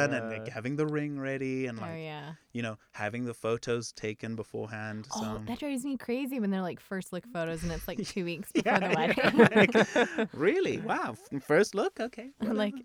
done 0.08 0.14
and 0.14 0.30
like 0.30 0.48
Uh. 0.48 0.52
having 0.52 0.76
the 0.76 0.86
ring 0.86 1.20
ready 1.20 1.66
and 1.68 1.78
like 1.80 1.90
oh 1.90 1.94
like 1.94 2.04
yeah. 2.04 2.34
you 2.54 2.62
know 2.62 2.78
having 2.92 3.26
the 3.26 3.34
photos 3.34 3.92
taken 3.92 4.36
beforehand. 4.36 5.06
So 5.12 5.20
Oh, 5.24 5.42
that 5.48 5.60
drives 5.60 5.84
me 5.84 5.98
crazy 5.98 6.40
when 6.40 6.50
they're 6.52 6.62
like 6.62 6.80
first 6.80 7.12
look 7.12 7.26
photos 7.34 7.64
and 7.64 7.72
it's 7.72 7.88
like 7.90 8.06
two 8.08 8.24
weeks 8.26 8.52
before 8.52 8.80
the 8.80 8.94
wedding. 8.96 10.18
like, 10.18 10.34
really? 10.34 10.78
Wow. 10.80 11.16
First 11.46 11.76
look. 11.76 12.00
Okay. 12.00 12.32
I'm 12.42 12.56
like, 12.56 12.76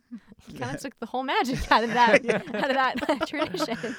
you 0.48 0.58
kind 0.58 0.74
of 0.74 0.80
took 0.80 0.98
the 0.98 1.06
whole 1.06 1.22
magic 1.22 1.70
out 1.70 1.84
of 1.84 1.90
that, 1.90 2.28
out 2.54 2.70
of 2.70 2.76
that 3.06 3.26
tradition. 3.28 3.94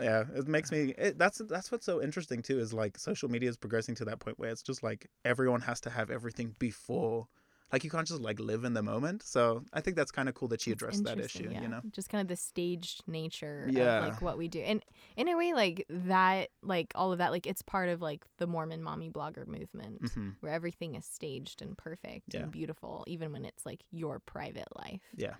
yeah 0.00 0.24
it 0.34 0.46
makes 0.48 0.70
me 0.72 0.94
it, 0.96 1.18
that's 1.18 1.40
that's 1.56 1.72
what's 1.72 1.86
so 1.86 2.02
interesting 2.02 2.42
too 2.42 2.58
is 2.58 2.74
like 2.74 2.98
social 2.98 3.30
media 3.30 3.48
is 3.48 3.56
progressing 3.56 3.94
to 3.94 4.04
that 4.04 4.18
point 4.20 4.38
where 4.38 4.50
it's 4.50 4.62
just 4.62 4.82
like 4.82 5.08
everyone 5.24 5.62
has 5.62 5.80
to 5.80 5.90
have 5.90 6.10
everything 6.10 6.54
before 6.58 7.26
like 7.72 7.82
you 7.82 7.90
can't 7.90 8.06
just 8.06 8.20
like 8.20 8.38
live 8.38 8.62
in 8.64 8.74
the 8.74 8.82
moment 8.82 9.22
so 9.22 9.64
i 9.72 9.80
think 9.80 9.96
that's 9.96 10.10
kind 10.12 10.28
of 10.28 10.34
cool 10.34 10.48
that 10.48 10.60
she 10.60 10.70
addressed 10.70 11.02
that 11.04 11.18
issue 11.18 11.48
yeah. 11.50 11.62
you 11.62 11.68
know 11.68 11.80
Just 11.92 12.10
kind 12.10 12.20
of 12.20 12.28
the 12.28 12.36
staged 12.36 13.02
nature 13.08 13.70
of 13.74 14.02
like 14.06 14.20
what 14.20 14.36
we 14.38 14.48
do. 14.48 14.60
And 14.60 14.84
in 15.16 15.28
a 15.28 15.36
way, 15.36 15.52
like 15.54 15.84
that, 15.88 16.50
like 16.62 16.92
all 16.94 17.10
of 17.12 17.18
that, 17.18 17.30
like 17.32 17.46
it's 17.46 17.62
part 17.62 17.88
of 17.88 18.00
like 18.02 18.24
the 18.38 18.46
Mormon 18.46 18.82
mommy 18.82 19.10
blogger 19.10 19.46
movement 19.46 20.12
hmm 20.14 20.30
where 20.40 20.52
everything 20.52 20.94
is 20.94 21.06
staged 21.06 21.62
and 21.62 21.76
perfect 21.78 22.34
Yeah. 22.34 22.42
and 22.42 22.52
beautiful, 22.52 23.04
even 23.06 23.32
when 23.32 23.44
it's 23.44 23.64
like 23.64 23.80
your 23.90 24.18
private 24.20 24.68
life. 24.76 25.00
yeah 25.16 25.34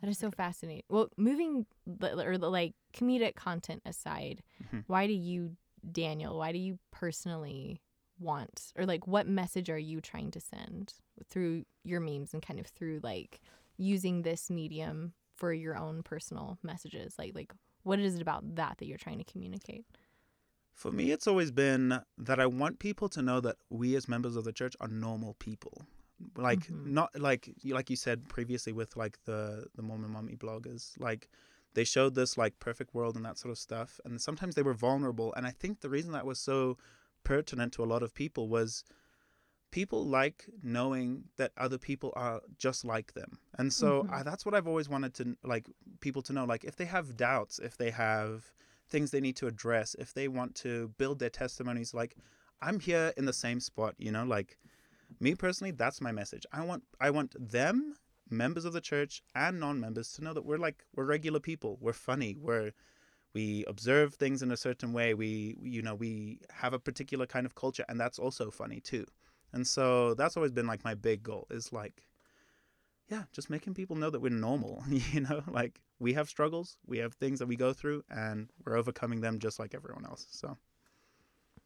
That 0.00 0.08
is 0.10 0.18
so 0.18 0.30
fascinating. 0.30 0.84
Well, 0.88 1.08
moving 1.16 1.66
the, 1.86 2.16
or 2.26 2.38
the 2.38 2.50
like 2.50 2.74
comedic 2.94 3.34
content 3.34 3.82
aside, 3.84 4.42
Mhm. 4.62 4.84
why 4.86 5.06
do 5.06 5.12
you, 5.12 5.56
Daniel, 5.90 6.38
why 6.38 6.52
do 6.52 6.58
you 6.58 6.78
personally 6.90 7.80
want, 8.20 8.72
or 8.76 8.86
like 8.86 9.06
what 9.06 9.26
message 9.28 9.70
are 9.70 9.78
you 9.78 10.00
trying 10.00 10.30
to 10.32 10.40
send 10.40 10.94
through 11.30 11.64
your 11.84 12.00
memes 12.00 12.32
and 12.32 12.42
kind 12.42 12.60
of 12.60 12.66
through 12.66 13.00
like 13.02 13.40
using 13.76 14.22
this 14.22 14.50
medium 14.50 15.14
for 15.36 15.52
your 15.52 15.76
own 15.76 16.02
personal 16.02 16.58
messages? 16.62 17.14
Like, 17.18 17.34
like 17.34 17.52
what 17.82 17.98
is 17.98 18.16
it 18.16 18.22
about 18.22 18.54
that 18.56 18.78
that 18.78 18.86
you're 18.86 18.98
trying 18.98 19.18
to 19.18 19.24
communicate? 19.24 19.84
for 20.74 20.92
me 20.92 21.10
it's 21.10 21.26
always 21.26 21.50
been 21.50 22.00
that 22.16 22.38
i 22.38 22.46
want 22.46 22.78
people 22.78 23.08
to 23.08 23.20
know 23.20 23.40
that 23.40 23.56
we 23.68 23.96
as 23.96 24.06
members 24.06 24.36
of 24.36 24.44
the 24.44 24.52
church 24.52 24.76
are 24.80 24.86
normal 24.86 25.34
people 25.40 25.82
like 26.36 26.66
Mhm. 26.68 26.86
not 26.86 27.10
like 27.20 27.48
you 27.62 27.74
like 27.74 27.90
you 27.90 27.96
said 27.96 28.28
previously 28.28 28.72
with 28.72 28.96
like 28.96 29.18
the 29.24 29.66
the 29.76 29.82
mormon 29.82 30.10
mommy 30.10 30.34
bloggers 30.36 30.98
like 30.98 31.28
they 31.74 31.84
showed 31.84 32.14
this 32.14 32.36
like 32.36 32.58
perfect 32.58 32.94
world 32.94 33.14
and 33.16 33.24
that 33.24 33.38
sort 33.38 33.52
of 33.52 33.58
stuff 33.58 34.00
and 34.04 34.20
sometimes 34.20 34.54
they 34.54 34.62
were 34.62 34.74
vulnerable 34.74 35.32
and 35.34 35.46
i 35.46 35.50
think 35.50 35.80
the 35.80 35.88
reason 35.88 36.12
that 36.12 36.26
was 36.26 36.38
so 36.40 36.76
pertinent 37.24 37.72
to 37.72 37.84
a 37.84 37.86
lot 37.86 38.02
of 38.02 38.14
people 38.14 38.48
was 38.48 38.82
people 39.70 40.04
like 40.04 40.46
knowing 40.62 41.24
that 41.36 41.52
other 41.56 41.78
people 41.78 42.12
are 42.16 42.40
just 42.56 42.84
like 42.84 43.12
them 43.12 43.38
and 43.58 43.72
so 43.72 44.02
Mhm. 44.02 44.12
I, 44.12 44.22
that's 44.22 44.44
what 44.46 44.54
i've 44.54 44.66
always 44.66 44.88
wanted 44.88 45.14
to 45.14 45.36
like 45.44 45.66
people 46.00 46.22
to 46.22 46.32
know 46.32 46.44
like 46.46 46.64
if 46.64 46.76
they 46.76 46.86
have 46.86 47.16
doubts 47.16 47.58
if 47.58 47.76
they 47.76 47.90
have 47.90 48.50
things 48.88 49.10
they 49.10 49.20
need 49.20 49.36
to 49.36 49.46
address 49.46 49.94
if 49.98 50.14
they 50.14 50.26
want 50.26 50.54
to 50.56 50.88
build 50.96 51.18
their 51.18 51.30
testimonies 51.30 51.92
like 51.92 52.16
i'm 52.62 52.80
here 52.80 53.12
in 53.18 53.26
the 53.26 53.32
same 53.32 53.60
spot 53.60 53.94
you 53.98 54.10
know 54.10 54.24
like 54.24 54.58
me 55.20 55.34
personally 55.34 55.70
that's 55.72 56.00
my 56.00 56.12
message. 56.12 56.46
I 56.52 56.64
want 56.64 56.84
i 57.00 57.10
want 57.10 57.34
them 57.38 57.94
members 58.30 58.64
of 58.64 58.72
the 58.72 58.80
church 58.80 59.22
and 59.34 59.58
non-members 59.58 60.12
to 60.12 60.24
know 60.24 60.34
that 60.34 60.44
we're 60.44 60.58
like 60.58 60.84
we're 60.94 61.04
regular 61.04 61.40
people. 61.40 61.78
We're 61.80 61.92
funny. 61.92 62.36
We're 62.38 62.72
we 63.34 63.64
observe 63.66 64.14
things 64.14 64.42
in 64.42 64.50
a 64.50 64.56
certain 64.56 64.92
way. 64.92 65.14
We 65.14 65.56
you 65.62 65.82
know 65.82 65.94
we 65.94 66.40
have 66.50 66.72
a 66.72 66.78
particular 66.78 67.26
kind 67.26 67.46
of 67.46 67.54
culture 67.54 67.84
and 67.88 67.98
that's 68.00 68.18
also 68.18 68.50
funny 68.50 68.80
too. 68.80 69.06
And 69.52 69.66
so 69.66 70.14
that's 70.14 70.36
always 70.36 70.52
been 70.52 70.66
like 70.66 70.84
my 70.84 70.94
big 70.94 71.22
goal 71.22 71.46
is 71.50 71.72
like 71.72 72.04
yeah 73.08 73.22
just 73.32 73.48
making 73.48 73.74
people 73.74 73.96
know 73.96 74.10
that 74.10 74.20
we're 74.20 74.30
normal 74.30 74.82
you 74.90 75.20
know? 75.20 75.42
Like 75.48 75.80
we 75.98 76.12
have 76.14 76.28
struggles 76.28 76.78
we 76.86 76.98
have 76.98 77.14
things 77.14 77.38
that 77.38 77.48
we 77.48 77.56
go 77.56 77.72
through 77.72 78.04
and 78.10 78.50
we're 78.64 78.76
overcoming 78.76 79.20
them 79.20 79.38
just 79.38 79.58
like 79.58 79.74
everyone 79.74 80.04
else 80.04 80.26
so 80.30 80.56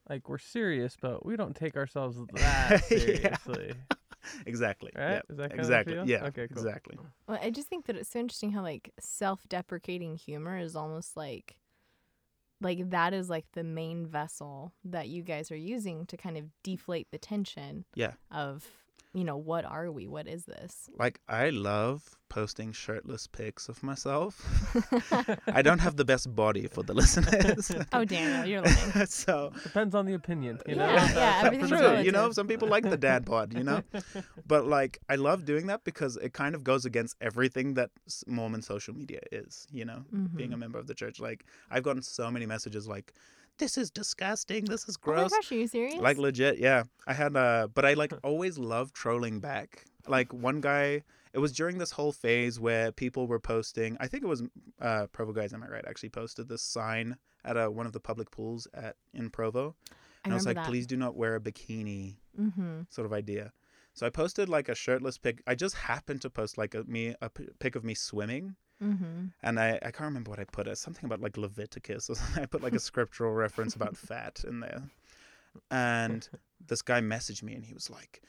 Like 0.08 0.28
we're 0.28 0.38
serious, 0.38 0.96
but 1.00 1.24
we 1.24 1.36
don't 1.36 1.54
take 1.56 1.76
ourselves 1.76 2.18
that 2.34 2.84
seriously. 2.84 3.74
exactly 4.46 4.90
Right? 4.96 5.12
yeah 5.12 5.20
Is 5.30 5.36
that 5.38 5.50
kind 5.50 5.60
exactly 5.60 5.96
of 5.96 6.06
the 6.06 6.12
yeah 6.12 6.24
Okay, 6.26 6.48
cool. 6.52 6.62
exactly 6.64 6.98
Well, 7.28 7.38
I 7.42 7.50
just 7.50 7.68
think 7.68 7.86
that 7.86 7.96
it's 7.96 8.10
so 8.10 8.20
interesting 8.20 8.52
how 8.52 8.62
like 8.62 8.92
self-deprecating 9.00 10.16
humor 10.16 10.58
is 10.58 10.76
almost 10.76 11.16
like 11.16 11.56
like 12.60 12.90
that 12.90 13.12
is 13.12 13.28
like 13.28 13.46
the 13.54 13.64
main 13.64 14.06
vessel 14.06 14.72
that 14.84 15.08
you 15.08 15.22
guys 15.22 15.50
are 15.50 15.56
using 15.56 16.06
to 16.06 16.16
kind 16.16 16.36
of 16.36 16.44
deflate 16.62 17.08
the 17.10 17.18
tension 17.18 17.84
Yeah. 17.94 18.12
of 18.30 18.66
you 19.14 19.25
know 19.25 19.37
what 19.37 19.64
are 19.64 19.90
we 19.90 20.07
what 20.07 20.27
is 20.27 20.44
this 20.46 20.88
like 20.98 21.20
i 21.29 21.51
love 21.51 22.16
posting 22.31 22.72
shirtless 22.72 23.27
pics 23.27 23.68
of 23.68 23.83
myself 23.83 24.40
i 25.53 25.61
don't 25.61 25.81
have 25.81 25.96
the 25.96 26.05
best 26.05 26.35
body 26.35 26.66
for 26.66 26.83
the 26.83 26.94
listeners 26.94 27.70
oh 27.92 28.05
daniel 28.07 28.44
you're 28.46 28.62
lying 28.66 29.07
so 29.07 29.53
Depends 29.64 29.94
on 29.94 30.07
the 30.07 30.14
opinion, 30.14 30.59
you 30.66 30.77
know. 30.77 30.87
Yeah, 30.87 31.14
yeah, 31.14 31.40
everything's 31.44 31.68
True, 31.70 31.79
relative. 31.81 32.07
you 32.07 32.12
know, 32.12 32.33
some 32.33 32.46
people 32.48 32.68
like 32.68 32.88
the 32.88 32.96
dad 32.96 33.25
bod, 33.25 33.53
you 33.55 33.64
know. 33.64 33.83
but 34.46 34.66
like, 34.66 34.98
I 35.09 35.16
love 35.16 35.44
doing 35.44 35.66
that 35.68 35.85
because 35.85 36.16
it 36.16 36.33
kind 36.33 36.55
of 36.55 36.64
goes 36.64 36.85
against 36.85 37.16
everything 37.20 37.75
that 37.75 37.90
s- 38.07 38.25
Mormon 38.27 38.62
social 38.62 38.94
media 38.94 39.20
is. 39.31 39.66
You 39.70 39.85
know, 39.85 40.05
being 40.37 40.53
a 40.53 40.57
Mhm. 40.57 40.61
member 40.61 40.79
of 40.79 40.87
the 40.87 40.94
church. 40.94 41.20
Like, 41.20 41.44
I've 41.70 41.83
gotten 41.83 42.03
so 42.03 42.31
many 42.31 42.46
messages 42.46 42.87
like, 42.88 43.12
"This 43.58 43.78
is 43.78 43.90
disgusting. 43.90 44.64
This 44.64 44.88
is 44.88 44.96
oh 45.04 45.10
my 45.10 45.14
gross." 45.16 45.30
gosh 45.30 45.52
are 45.52 45.54
you 45.54 45.66
serious 45.66 45.96
like 45.96 46.18
legit, 46.18 46.58
yeah. 46.58 46.84
I 47.06 47.14
had 47.14 47.36
uh, 47.36 47.68
but 47.72 47.84
I 47.84 47.94
like 47.94 48.12
always 48.22 48.58
love 48.58 48.92
trolling 48.92 49.40
back. 49.40 49.84
Like 50.06 50.32
one 50.48 50.60
guy. 50.60 51.02
It 51.34 51.38
was 51.38 51.52
during 51.52 51.78
this 51.78 51.90
whole 51.90 52.12
phase 52.12 52.60
where 52.60 52.92
people 52.92 53.26
were 53.26 53.40
posting. 53.40 53.96
I 54.00 54.06
think 54.06 54.22
it 54.22 54.26
was 54.26 54.42
uh, 54.82 55.06
Provo 55.12 55.32
guys. 55.32 55.54
Am 55.54 55.62
I 55.62 55.68
right? 55.68 55.84
Actually, 55.88 56.10
posted 56.10 56.46
this 56.46 56.60
sign 56.60 57.16
at 57.44 57.56
a, 57.56 57.70
one 57.70 57.86
of 57.86 57.92
the 57.92 58.00
public 58.00 58.30
pools 58.30 58.68
at 58.74 58.96
in 59.14 59.30
Provo. 59.30 59.74
And 60.24 60.32
I 60.32 60.36
was 60.36 60.46
like, 60.46 60.56
that. 60.56 60.66
please 60.66 60.86
do 60.86 60.96
not 60.96 61.16
wear 61.16 61.34
a 61.34 61.40
bikini 61.40 62.16
mm-hmm. 62.38 62.82
sort 62.90 63.06
of 63.06 63.12
idea. 63.12 63.52
So 63.94 64.06
I 64.06 64.10
posted 64.10 64.48
like 64.48 64.68
a 64.68 64.74
shirtless 64.74 65.18
pic. 65.18 65.42
I 65.46 65.54
just 65.54 65.74
happened 65.74 66.22
to 66.22 66.30
post 66.30 66.56
like 66.56 66.74
a 66.74 66.84
me 66.84 67.14
a 67.20 67.28
p- 67.28 67.48
pic 67.58 67.76
of 67.76 67.84
me 67.84 67.94
swimming, 67.94 68.56
Mm-hmm. 68.82 69.26
and 69.42 69.60
I 69.60 69.76
I 69.82 69.90
can't 69.90 70.00
remember 70.08 70.30
what 70.30 70.40
I 70.40 70.44
put. 70.44 70.66
It's 70.66 70.80
something 70.80 71.04
about 71.04 71.20
like 71.20 71.36
Leviticus 71.36 72.10
or 72.10 72.16
something. 72.16 72.42
I 72.42 72.46
put 72.46 72.62
like 72.62 72.74
a 72.74 72.80
scriptural 72.80 73.32
reference 73.32 73.74
about 73.76 73.96
fat 74.08 74.42
in 74.46 74.60
there, 74.60 74.82
and 75.70 76.28
this 76.66 76.82
guy 76.82 77.00
messaged 77.00 77.42
me 77.42 77.54
and 77.54 77.64
he 77.64 77.74
was 77.74 77.90
like, 77.90 78.22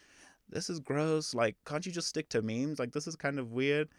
"This 0.49 0.69
is 0.69 0.79
gross. 0.79 1.33
Like, 1.33 1.55
can't 1.65 1.85
you 1.85 1.91
just 1.91 2.07
stick 2.07 2.29
to 2.29 2.41
memes? 2.41 2.79
Like, 2.79 2.91
this 2.91 3.07
is 3.07 3.15
kind 3.15 3.39
of 3.39 3.51
weird." 3.51 3.89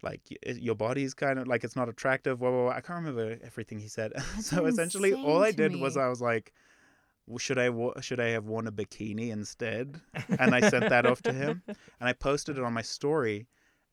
like 0.00 0.20
it- 0.42 0.58
your 0.62 0.76
body's 0.76 1.12
kind 1.12 1.40
of 1.40 1.48
like 1.48 1.64
it's 1.64 1.74
not 1.74 1.88
attractive. 1.88 2.38
Blah, 2.38 2.50
blah, 2.50 2.62
blah. 2.66 2.70
I 2.70 2.80
can't 2.80 3.04
remember 3.04 3.36
everything 3.44 3.80
he 3.80 3.88
said. 3.88 4.12
so 4.40 4.64
essentially, 4.66 5.12
all 5.12 5.42
I 5.42 5.50
did 5.50 5.72
to 5.72 5.78
was. 5.78 5.96
I 5.96 6.06
was 6.06 6.22
like, 6.22 6.52
"W- 7.26 7.40
should 7.40 7.58
I 7.58 7.68
wa- 7.70 8.00
should 8.00 8.20
I 8.20 8.28
have 8.28 8.44
worn 8.44 8.68
a 8.68 8.72
bikini 8.72 9.30
instead? 9.30 10.00
And 10.38 10.54
I 10.54 10.60
sent 10.70 10.88
that 10.88 11.04
off 11.04 11.20
to 11.22 11.32
him, 11.32 11.62
and 11.66 12.08
I 12.08 12.12
posted 12.12 12.58
it 12.58 12.62
on 12.62 12.72
my 12.72 12.82
story. 12.82 13.48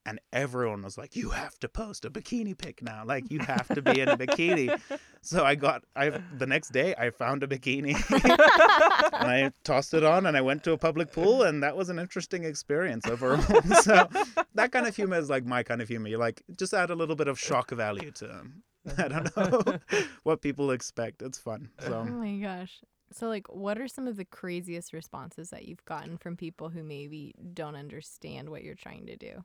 And 0.06 0.20
everyone 0.32 0.84
was 0.84 0.98
like, 0.98 1.16
"You 1.16 1.32
have 1.32 1.58
to 1.60 1.70
post 1.70 2.06
a 2.06 2.12
bikini 2.12 2.58
pic 2.58 2.82
now. 2.82 3.04
Like 3.06 3.32
you 3.32 3.40
have 3.40 3.68
to 3.70 3.82
be 3.82 4.00
in 4.00 4.10
a 4.10 4.18
bikini." 4.18 4.80
So 5.22 5.44
I 5.44 5.56
got 5.56 5.84
I 5.96 6.10
the 6.38 6.46
next 6.46 6.70
day 6.70 6.94
I 6.96 7.10
found 7.10 7.42
a 7.44 7.48
bikini 7.48 7.96
and 9.14 9.28
I 9.32 9.52
tossed 9.64 9.94
it 9.94 10.04
on 10.04 10.28
and 10.28 10.38
I 10.38 10.42
went 10.42 10.64
to 10.66 10.74
a 10.74 10.78
public 10.78 11.12
pool 11.12 11.44
and 11.44 11.64
that 11.64 11.76
was 11.76 11.90
an 11.90 11.98
interesting 11.98 12.44
experience 12.44 13.08
overall. 13.08 13.42
so 13.82 14.08
that 14.54 14.72
kind 14.72 14.86
of 14.88 14.96
humor 14.96 15.18
is 15.18 15.30
like 15.30 15.46
my 15.46 15.64
kind 15.64 15.82
of 15.82 15.88
humor. 15.88 16.08
You 16.08 16.20
like 16.20 16.44
just 16.58 16.74
add 16.74 16.92
a 16.92 16.96
little 16.96 17.16
bit 17.16 17.28
of 17.28 17.40
shock 17.40 17.72
value 17.72 18.12
to 18.12 18.28
them 18.28 18.64
I 18.98 19.08
don't 19.08 19.36
know 19.36 19.80
what 20.24 20.42
people 20.42 20.72
expect. 20.72 21.22
It's 21.22 21.40
fun. 21.40 21.70
Oh 21.82 21.88
So 21.88 22.04
my 22.06 22.38
gosh. 22.38 22.82
So, 23.12 23.28
like, 23.28 23.48
what 23.48 23.78
are 23.78 23.88
some 23.88 24.08
of 24.08 24.16
the 24.18 24.26
craziest 24.26 24.92
responses 24.92 25.50
that 25.52 25.66
you've 25.68 25.86
gotten 25.86 26.18
from 26.18 26.36
people 26.36 26.70
who 26.70 26.84
maybe 26.84 27.34
don't 27.54 27.76
understand 27.76 28.50
what 28.50 28.64
you're 28.64 28.76
trying 28.76 29.06
to 29.06 29.16
do? 29.16 29.44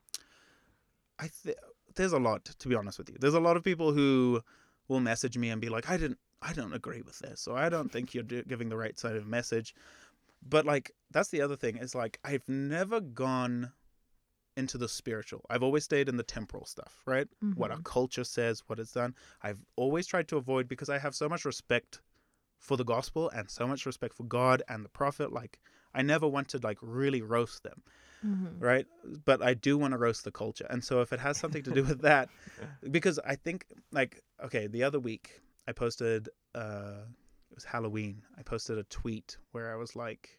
I 1.21 1.31
th- 1.43 1.57
there's 1.95 2.13
a 2.13 2.19
lot 2.19 2.45
to 2.45 2.69
be 2.69 2.75
honest 2.75 2.99
with 2.99 3.11
you. 3.11 3.17
There's 3.21 3.35
a 3.35 3.41
lot 3.41 3.57
of 3.57 3.65
people 3.65 3.93
who 3.93 4.43
will 4.89 5.01
message 5.01 5.37
me 5.37 5.51
and 5.51 5.61
be 5.61 5.69
like, 5.69 5.89
"I 5.91 5.97
didn't 5.97 6.19
I 6.43 6.53
don't 6.53 6.73
agree 6.73 7.03
with 7.03 7.19
this, 7.19 7.47
or 7.47 7.57
I 7.59 7.69
don't 7.69 7.93
think 7.93 8.15
you're 8.15 8.25
do- 8.25 8.45
giving 8.45 8.69
the 8.69 8.77
right 8.77 8.99
side 8.99 9.17
of 9.17 9.27
message." 9.27 9.75
But 10.43 10.65
like 10.65 10.93
that's 11.11 11.29
the 11.29 11.43
other 11.43 11.57
thing 11.57 11.77
is 11.77 11.95
like 11.95 12.19
I've 12.25 12.49
never 12.49 13.01
gone 13.01 13.73
into 14.57 14.79
the 14.79 14.89
spiritual. 14.89 15.45
I've 15.49 15.63
always 15.63 15.85
stayed 15.85 16.09
in 16.09 16.17
the 16.17 16.23
temporal 16.23 16.65
stuff, 16.67 17.03
right? 17.07 17.29
What 17.55 17.71
our 17.71 17.77
mm-hmm. 17.77 17.85
culture 17.85 18.25
says, 18.25 18.63
what 18.67 18.79
it's 18.79 18.93
done. 18.93 19.15
I've 19.43 19.65
always 19.77 20.07
tried 20.07 20.29
to 20.29 20.37
avoid 20.37 20.69
because 20.69 20.89
I 20.89 20.99
have 20.99 21.15
so 21.15 21.29
much 21.29 21.45
respect 21.45 22.01
for 22.59 22.77
the 22.77 22.85
gospel 22.85 23.31
and 23.31 23.49
so 23.49 23.67
much 23.67 23.87
respect 23.87 24.15
for 24.15 24.25
God 24.25 24.63
and 24.69 24.85
the 24.85 24.89
prophet. 24.89 25.33
Like 25.33 25.59
I 25.95 26.03
never 26.03 26.29
want 26.29 26.49
to 26.49 26.59
like 26.63 26.79
really 26.83 27.23
roast 27.23 27.63
them 27.63 27.83
right? 28.23 28.87
But 29.25 29.43
I 29.43 29.55
do 29.55 29.79
want 29.79 29.93
to 29.93 29.99
roast 29.99 30.25
the 30.25 30.31
culture. 30.31 30.67
And 30.71 30.85
so 30.85 31.01
if 31.01 31.13
it 31.13 31.21
has 31.21 31.39
something 31.39 31.63
to 31.63 31.71
do 31.71 31.83
with 31.85 32.03
that, 32.03 32.29
because 32.91 33.19
I 33.25 33.37
think 33.37 33.67
like 33.93 34.23
okay, 34.45 34.67
the 34.67 34.83
other 34.83 34.99
week 35.01 35.41
I 35.69 35.73
posted 35.73 36.29
uh 36.55 37.05
it 37.51 37.55
was 37.55 37.65
Halloween. 37.65 38.23
I 38.39 38.43
posted 38.43 38.79
a 38.79 38.85
tweet 38.85 39.37
where 39.53 39.73
I 39.73 39.77
was 39.77 39.97
like 39.97 40.39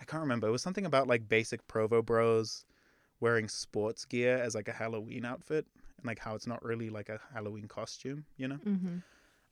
I 0.00 0.04
can't 0.04 0.20
remember. 0.22 0.48
It 0.48 0.50
was 0.52 0.62
something 0.62 0.86
about 0.86 1.06
like 1.06 1.28
basic 1.28 1.66
Provo 1.68 2.02
bros 2.02 2.64
wearing 3.20 3.48
sports 3.48 4.04
gear 4.04 4.36
as 4.36 4.54
like 4.54 4.66
a 4.68 4.72
Halloween 4.72 5.24
outfit 5.24 5.66
and 5.98 6.06
like 6.06 6.18
how 6.18 6.34
it's 6.34 6.46
not 6.46 6.64
really 6.64 6.90
like 6.90 7.08
a 7.08 7.20
Halloween 7.32 7.66
costume, 7.66 8.24
you 8.36 8.48
know? 8.48 8.56
Mm-hmm. 8.66 8.96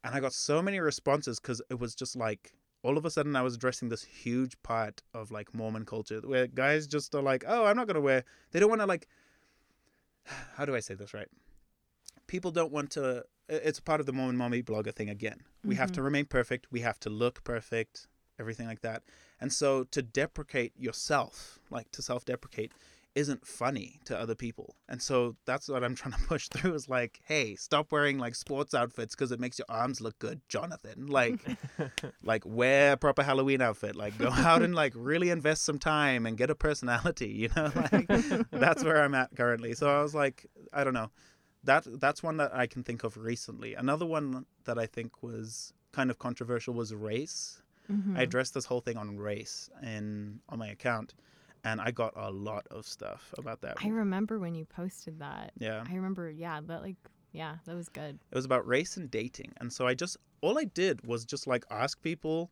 and 0.02 0.14
I 0.14 0.18
got 0.18 0.32
so 0.32 0.60
many 0.60 0.80
responses 0.80 1.38
because 1.38 1.62
it 1.70 1.78
was 1.78 1.94
just 1.94 2.16
like 2.16 2.52
all 2.82 2.96
of 2.96 3.04
a 3.04 3.10
sudden 3.10 3.36
I 3.36 3.42
was 3.42 3.54
addressing 3.54 3.88
this 3.88 4.04
huge 4.04 4.60
part 4.62 5.02
of 5.14 5.30
like 5.30 5.54
Mormon 5.54 5.84
culture 5.84 6.20
where 6.24 6.46
guys 6.46 6.86
just 6.86 7.14
are 7.14 7.22
like, 7.22 7.44
oh, 7.46 7.66
I'm 7.66 7.76
not 7.76 7.86
gonna 7.86 8.00
wear. 8.00 8.24
They 8.52 8.60
don't 8.60 8.70
want 8.70 8.80
to 8.80 8.86
like. 8.86 9.06
How 10.56 10.64
do 10.64 10.74
I 10.74 10.80
say 10.80 10.94
this 10.94 11.14
right? 11.14 11.28
People 12.26 12.50
don't 12.50 12.72
want 12.72 12.90
to. 12.92 13.24
It's 13.48 13.80
part 13.80 14.00
of 14.00 14.06
the 14.06 14.12
Mormon 14.12 14.36
mommy 14.36 14.62
blogger 14.62 14.94
thing 14.94 15.10
again. 15.10 15.40
We 15.64 15.74
have 15.74 15.90
to 15.92 15.94
mm-hmm. 15.94 16.04
remain 16.04 16.24
perfect. 16.24 16.68
We 16.70 16.80
have 16.80 17.00
to 17.00 17.10
look 17.10 17.42
perfect. 17.44 18.06
Everything 18.38 18.66
like 18.66 18.80
that. 18.80 19.02
And 19.40 19.52
so 19.52 19.84
to 19.84 20.00
deprecate 20.00 20.72
yourself, 20.78 21.58
like 21.70 21.90
to 21.90 22.00
self-deprecate, 22.00 22.72
isn't 23.14 23.46
funny 23.46 24.00
to 24.04 24.18
other 24.18 24.34
people. 24.34 24.76
And 24.88 25.02
so 25.02 25.36
that's 25.44 25.68
what 25.68 25.82
I'm 25.82 25.94
trying 25.96 26.12
to 26.12 26.26
push 26.26 26.48
through 26.48 26.74
is 26.74 26.88
like, 26.88 27.20
hey, 27.24 27.56
stop 27.56 27.92
wearing 27.92 28.18
like 28.18 28.34
sports 28.34 28.74
outfits 28.74 29.14
because 29.14 29.32
it 29.32 29.40
makes 29.40 29.58
your 29.58 29.66
arms 29.68 30.00
look 30.00 30.18
good, 30.18 30.40
Jonathan. 30.48 31.06
Like, 31.06 31.40
like 32.22 32.44
wear 32.46 32.92
a 32.92 32.96
proper 32.96 33.22
Halloween 33.22 33.60
outfit. 33.60 33.96
Like 33.96 34.16
go 34.18 34.28
out 34.32 34.62
and 34.62 34.74
like 34.74 34.92
really 34.96 35.30
invest 35.30 35.62
some 35.62 35.78
time 35.78 36.26
and 36.26 36.36
get 36.36 36.50
a 36.50 36.54
personality, 36.54 37.28
you 37.28 37.48
know? 37.56 37.72
Like 37.74 38.06
that's 38.50 38.84
where 38.84 39.02
I'm 39.02 39.14
at 39.14 39.34
currently. 39.36 39.74
So 39.74 39.90
I 39.90 40.02
was 40.02 40.14
like, 40.14 40.46
I 40.72 40.84
don't 40.84 40.94
know. 40.94 41.10
That 41.64 41.86
that's 42.00 42.22
one 42.22 42.38
that 42.38 42.54
I 42.54 42.66
can 42.66 42.82
think 42.82 43.04
of 43.04 43.18
recently. 43.18 43.74
Another 43.74 44.06
one 44.06 44.46
that 44.64 44.78
I 44.78 44.86
think 44.86 45.22
was 45.22 45.74
kind 45.92 46.10
of 46.10 46.18
controversial 46.18 46.72
was 46.72 46.94
race. 46.94 47.60
I 47.88 47.92
mm-hmm. 47.92 48.16
addressed 48.16 48.54
this 48.54 48.64
whole 48.64 48.80
thing 48.80 48.96
on 48.96 49.18
race 49.18 49.68
in 49.82 50.40
on 50.48 50.60
my 50.60 50.68
account 50.68 51.12
and 51.64 51.80
I 51.80 51.90
got 51.90 52.12
a 52.16 52.30
lot 52.30 52.66
of 52.70 52.86
stuff 52.86 53.34
about 53.38 53.60
that. 53.62 53.76
I 53.82 53.88
remember 53.88 54.38
when 54.38 54.54
you 54.54 54.64
posted 54.64 55.18
that. 55.20 55.52
yeah. 55.58 55.84
I 55.88 55.94
remember, 55.94 56.30
yeah, 56.30 56.60
that 56.66 56.82
like, 56.82 56.96
yeah, 57.32 57.56
that 57.64 57.74
was 57.74 57.88
good. 57.88 58.18
It 58.30 58.34
was 58.34 58.44
about 58.44 58.66
race 58.66 58.96
and 58.96 59.10
dating. 59.10 59.52
And 59.60 59.72
so 59.72 59.86
I 59.86 59.94
just 59.94 60.16
all 60.40 60.58
I 60.58 60.64
did 60.64 61.06
was 61.06 61.24
just 61.24 61.46
like 61.46 61.64
ask 61.70 62.00
people 62.02 62.50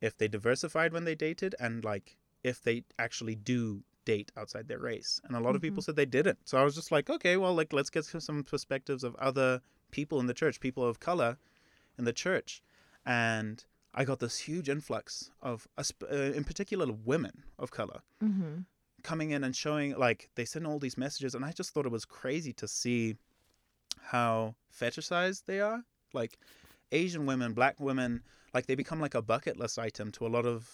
if 0.00 0.16
they 0.16 0.28
diversified 0.28 0.92
when 0.92 1.04
they 1.04 1.14
dated 1.14 1.54
and 1.58 1.84
like 1.84 2.16
if 2.44 2.62
they 2.62 2.84
actually 2.98 3.34
do 3.34 3.82
date 4.04 4.30
outside 4.36 4.68
their 4.68 4.78
race. 4.78 5.20
And 5.24 5.34
a 5.34 5.40
lot 5.40 5.56
of 5.56 5.62
people 5.62 5.80
mm-hmm. 5.80 5.86
said 5.86 5.96
they 5.96 6.06
didn't. 6.06 6.38
So 6.44 6.58
I 6.58 6.64
was 6.64 6.74
just 6.74 6.92
like, 6.92 7.10
okay, 7.10 7.36
well 7.36 7.54
like 7.54 7.72
let's 7.72 7.90
get 7.90 8.04
some 8.04 8.44
perspectives 8.44 9.02
of 9.02 9.16
other 9.16 9.60
people 9.90 10.20
in 10.20 10.26
the 10.26 10.34
church, 10.34 10.60
people 10.60 10.84
of 10.84 11.00
color 11.00 11.38
in 11.98 12.04
the 12.04 12.12
church. 12.12 12.62
And 13.04 13.64
I 13.98 14.04
got 14.04 14.18
this 14.20 14.36
huge 14.38 14.68
influx 14.68 15.30
of 15.40 15.66
uh, 15.78 15.82
in 16.16 16.44
particular 16.44 16.86
women 16.92 17.44
of 17.58 17.70
color 17.70 18.00
Mm-hmm. 18.22 18.60
coming 19.02 19.30
in 19.30 19.42
and 19.44 19.54
showing 19.56 19.96
like 19.96 20.28
they 20.36 20.44
send 20.44 20.66
all 20.66 20.78
these 20.78 20.98
messages 20.98 21.34
and 21.34 21.44
i 21.44 21.52
just 21.52 21.70
thought 21.72 21.86
it 21.86 21.92
was 21.92 22.04
crazy 22.04 22.52
to 22.54 22.66
see 22.68 23.16
how 24.12 24.54
fetishized 24.80 25.44
they 25.46 25.60
are. 25.60 25.82
Like 26.12 26.38
asian 26.92 27.26
women 27.26 27.52
black 27.52 27.80
women 27.80 28.22
like 28.54 28.66
they 28.66 28.74
become 28.74 29.00
like 29.00 29.14
a 29.14 29.22
bucket 29.22 29.56
list 29.58 29.78
item 29.78 30.10
to 30.12 30.26
a 30.26 30.28
lot 30.36 30.46
of 30.46 30.70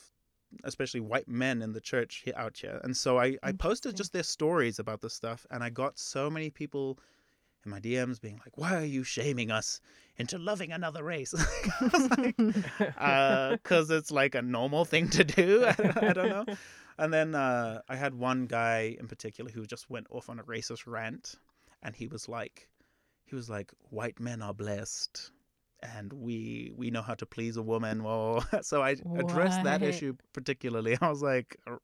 especially 0.64 1.00
white 1.00 1.28
men 1.28 1.62
in 1.62 1.72
the 1.72 1.80
church 1.80 2.24
out 2.36 2.56
here. 2.58 2.80
And 2.84 2.96
so 2.96 3.18
i 3.18 3.36
i 3.42 3.52
posted 3.52 3.96
just 3.96 4.12
their 4.12 4.22
stories 4.22 4.78
about 4.78 5.00
this 5.00 5.14
stuff 5.14 5.46
and 5.50 5.62
i 5.64 5.70
got 5.70 5.98
so 5.98 6.28
many 6.30 6.50
people 6.50 6.98
in 7.64 7.70
my 7.70 7.80
dms 7.80 8.20
being 8.20 8.38
like 8.44 8.56
why 8.56 8.74
are 8.74 8.84
you 8.84 9.04
shaming 9.04 9.50
us 9.50 9.80
into 10.16 10.38
loving 10.38 10.72
another 10.72 11.02
race 11.02 11.32
was 11.80 12.10
like, 12.18 12.36
because 12.36 13.90
it's 13.90 14.10
like 14.10 14.34
a 14.34 14.42
normal 14.42 14.84
thing 14.84 15.08
to 15.08 15.24
do 15.24 15.64
I 15.68 15.72
don't, 15.72 16.02
I 16.02 16.12
don't 16.12 16.28
know 16.28 16.54
and 16.98 17.12
then 17.12 17.34
uh, 17.34 17.80
I 17.88 17.96
had 17.96 18.14
one 18.14 18.46
guy 18.46 18.96
in 18.98 19.08
particular 19.08 19.50
who 19.50 19.66
just 19.66 19.90
went 19.90 20.06
off 20.10 20.28
on 20.28 20.38
a 20.38 20.44
racist 20.44 20.86
rant, 20.86 21.36
and 21.82 21.94
he 21.94 22.06
was 22.06 22.28
like, 22.28 22.68
he 23.24 23.34
was 23.34 23.48
like, 23.48 23.72
white 23.90 24.20
men 24.20 24.42
are 24.42 24.54
blessed, 24.54 25.30
and 25.82 26.12
we 26.12 26.72
we 26.76 26.90
know 26.90 27.02
how 27.02 27.14
to 27.14 27.26
please 27.26 27.56
a 27.56 27.62
woman. 27.62 28.04
Well, 28.04 28.44
so 28.62 28.82
I 28.82 28.96
addressed 29.16 29.64
that 29.64 29.82
issue 29.82 30.14
particularly. 30.32 30.96
I 31.00 31.08
was 31.08 31.22
like, 31.22 31.56
"Uh, 31.66 31.76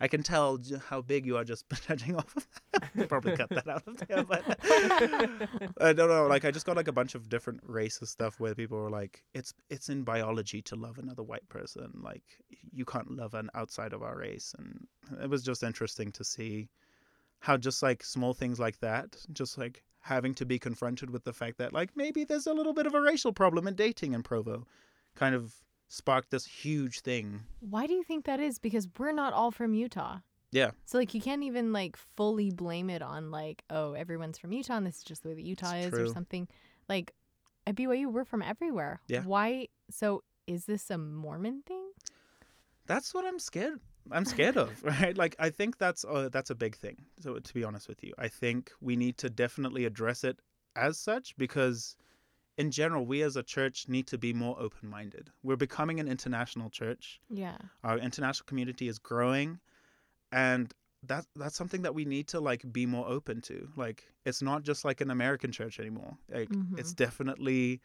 I 0.00 0.08
can 0.08 0.22
tell 0.22 0.58
how 0.88 1.00
big 1.00 1.26
you 1.26 1.36
are 1.36 1.44
just 1.44 1.64
judging 1.86 2.16
off 2.16 2.36
of 2.36 2.46
that. 2.72 3.08
Probably 3.08 3.36
cut 3.36 3.50
that 3.50 3.68
out 3.68 3.86
of 3.86 3.96
there, 4.06 4.24
but 4.24 4.44
I 5.80 5.92
don't 5.92 6.08
know. 6.08 6.26
Like 6.26 6.44
I 6.44 6.50
just 6.50 6.66
got 6.66 6.76
like 6.76 6.88
a 6.88 6.92
bunch 6.92 7.14
of 7.14 7.28
different 7.28 7.66
racist 7.66 8.08
stuff 8.08 8.38
where 8.38 8.54
people 8.54 8.78
were 8.78 8.90
like, 8.90 9.24
"It's 9.34 9.54
it's 9.70 9.88
in 9.88 10.02
biology 10.02 10.62
to 10.62 10.76
love 10.76 10.98
another 10.98 11.22
white 11.22 11.48
person. 11.48 11.90
Like 12.02 12.24
you 12.72 12.84
can't 12.84 13.10
love 13.10 13.34
an 13.34 13.50
outside 13.54 13.92
of 13.92 14.02
our 14.02 14.16
race." 14.16 14.54
And 14.58 14.86
it 15.22 15.30
was 15.30 15.42
just 15.42 15.62
interesting 15.62 16.12
to 16.12 16.24
see 16.24 16.68
how 17.40 17.56
just 17.56 17.82
like 17.82 18.02
small 18.02 18.34
things 18.34 18.58
like 18.58 18.78
that, 18.80 19.16
just 19.32 19.58
like 19.58 19.82
having 20.00 20.34
to 20.34 20.46
be 20.46 20.58
confronted 20.58 21.10
with 21.10 21.24
the 21.24 21.32
fact 21.32 21.58
that 21.58 21.72
like 21.72 21.90
maybe 21.96 22.24
there's 22.24 22.46
a 22.46 22.54
little 22.54 22.72
bit 22.72 22.86
of 22.86 22.94
a 22.94 23.00
racial 23.00 23.32
problem 23.32 23.66
in 23.66 23.74
dating 23.74 24.12
in 24.12 24.22
Provo, 24.22 24.66
kind 25.14 25.34
of 25.34 25.54
sparked 25.88 26.30
this 26.30 26.46
huge 26.46 27.00
thing. 27.00 27.40
Why 27.60 27.86
do 27.86 27.94
you 27.94 28.02
think 28.02 28.24
that 28.26 28.40
is? 28.40 28.58
Because 28.58 28.88
we're 28.98 29.12
not 29.12 29.32
all 29.32 29.50
from 29.50 29.74
Utah. 29.74 30.18
Yeah. 30.52 30.70
So 30.84 30.98
like 30.98 31.14
you 31.14 31.20
can't 31.20 31.42
even 31.42 31.72
like 31.72 31.96
fully 31.96 32.50
blame 32.50 32.90
it 32.90 33.02
on 33.02 33.30
like, 33.30 33.62
oh, 33.70 33.92
everyone's 33.92 34.38
from 34.38 34.52
Utah 34.52 34.76
and 34.76 34.86
this 34.86 34.96
is 34.96 35.02
just 35.02 35.22
the 35.22 35.30
way 35.30 35.34
that 35.34 35.44
Utah 35.44 35.74
It's 35.74 35.94
is 35.94 35.94
or 35.94 36.06
something. 36.08 36.48
Like 36.88 37.12
at 37.66 37.74
BYU, 37.74 38.12
we're 38.12 38.24
from 38.24 38.42
everywhere. 38.42 39.00
Yeah. 39.08 39.22
Why 39.22 39.68
so 39.90 40.22
is 40.46 40.64
this 40.64 40.90
a 40.90 40.98
Mormon 40.98 41.62
thing? 41.66 41.90
That's 42.86 43.12
what 43.12 43.24
I'm 43.24 43.38
scared. 43.38 43.80
I'm 44.12 44.24
scared 44.24 44.56
of, 44.56 44.82
right? 44.84 45.16
Like 45.16 45.34
I 45.38 45.50
think 45.50 45.78
that's 45.78 46.04
a, 46.08 46.30
that's 46.32 46.50
a 46.50 46.54
big 46.54 46.76
thing. 46.76 46.96
So 47.20 47.38
to 47.38 47.54
be 47.54 47.64
honest 47.64 47.88
with 47.88 48.02
you, 48.04 48.12
I 48.18 48.28
think 48.28 48.70
we 48.80 48.96
need 48.96 49.18
to 49.18 49.28
definitely 49.28 49.84
address 49.84 50.22
it 50.24 50.38
as 50.76 50.98
such 50.98 51.36
because 51.36 51.96
in 52.58 52.70
general, 52.70 53.04
we 53.04 53.22
as 53.22 53.36
a 53.36 53.42
church 53.42 53.86
need 53.88 54.06
to 54.08 54.18
be 54.18 54.32
more 54.32 54.56
open-minded. 54.58 55.30
We're 55.42 55.56
becoming 55.56 56.00
an 56.00 56.08
international 56.08 56.70
church. 56.70 57.20
Yeah. 57.28 57.58
Our 57.84 57.98
international 57.98 58.46
community 58.46 58.88
is 58.88 58.98
growing 58.98 59.60
and 60.32 60.72
that 61.02 61.24
that's 61.36 61.56
something 61.56 61.82
that 61.82 61.94
we 61.94 62.04
need 62.04 62.28
to 62.28 62.40
like 62.40 62.70
be 62.72 62.86
more 62.86 63.06
open 63.08 63.40
to. 63.42 63.68
Like 63.76 64.04
it's 64.24 64.42
not 64.42 64.62
just 64.62 64.84
like 64.84 65.00
an 65.00 65.10
American 65.10 65.52
church 65.52 65.78
anymore. 65.78 66.16
Like 66.32 66.48
it's 66.76 66.92
mm-hmm. 66.92 67.04
definitely 67.04 67.80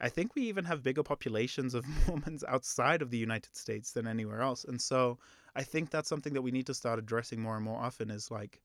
I 0.00 0.08
think 0.08 0.34
we 0.34 0.42
even 0.42 0.64
have 0.64 0.82
bigger 0.82 1.02
populations 1.02 1.74
of 1.74 1.84
Mormons 2.06 2.44
outside 2.48 3.02
of 3.02 3.10
the 3.10 3.18
United 3.18 3.54
States 3.54 3.92
than 3.92 4.06
anywhere 4.06 4.40
else. 4.40 4.64
And 4.64 4.80
so 4.80 5.18
I 5.54 5.62
think 5.62 5.90
that's 5.90 6.08
something 6.08 6.32
that 6.32 6.42
we 6.42 6.50
need 6.50 6.66
to 6.66 6.74
start 6.74 6.98
addressing 6.98 7.40
more 7.40 7.56
and 7.56 7.64
more 7.64 7.80
often 7.80 8.10
is 8.10 8.30
like 8.30 8.60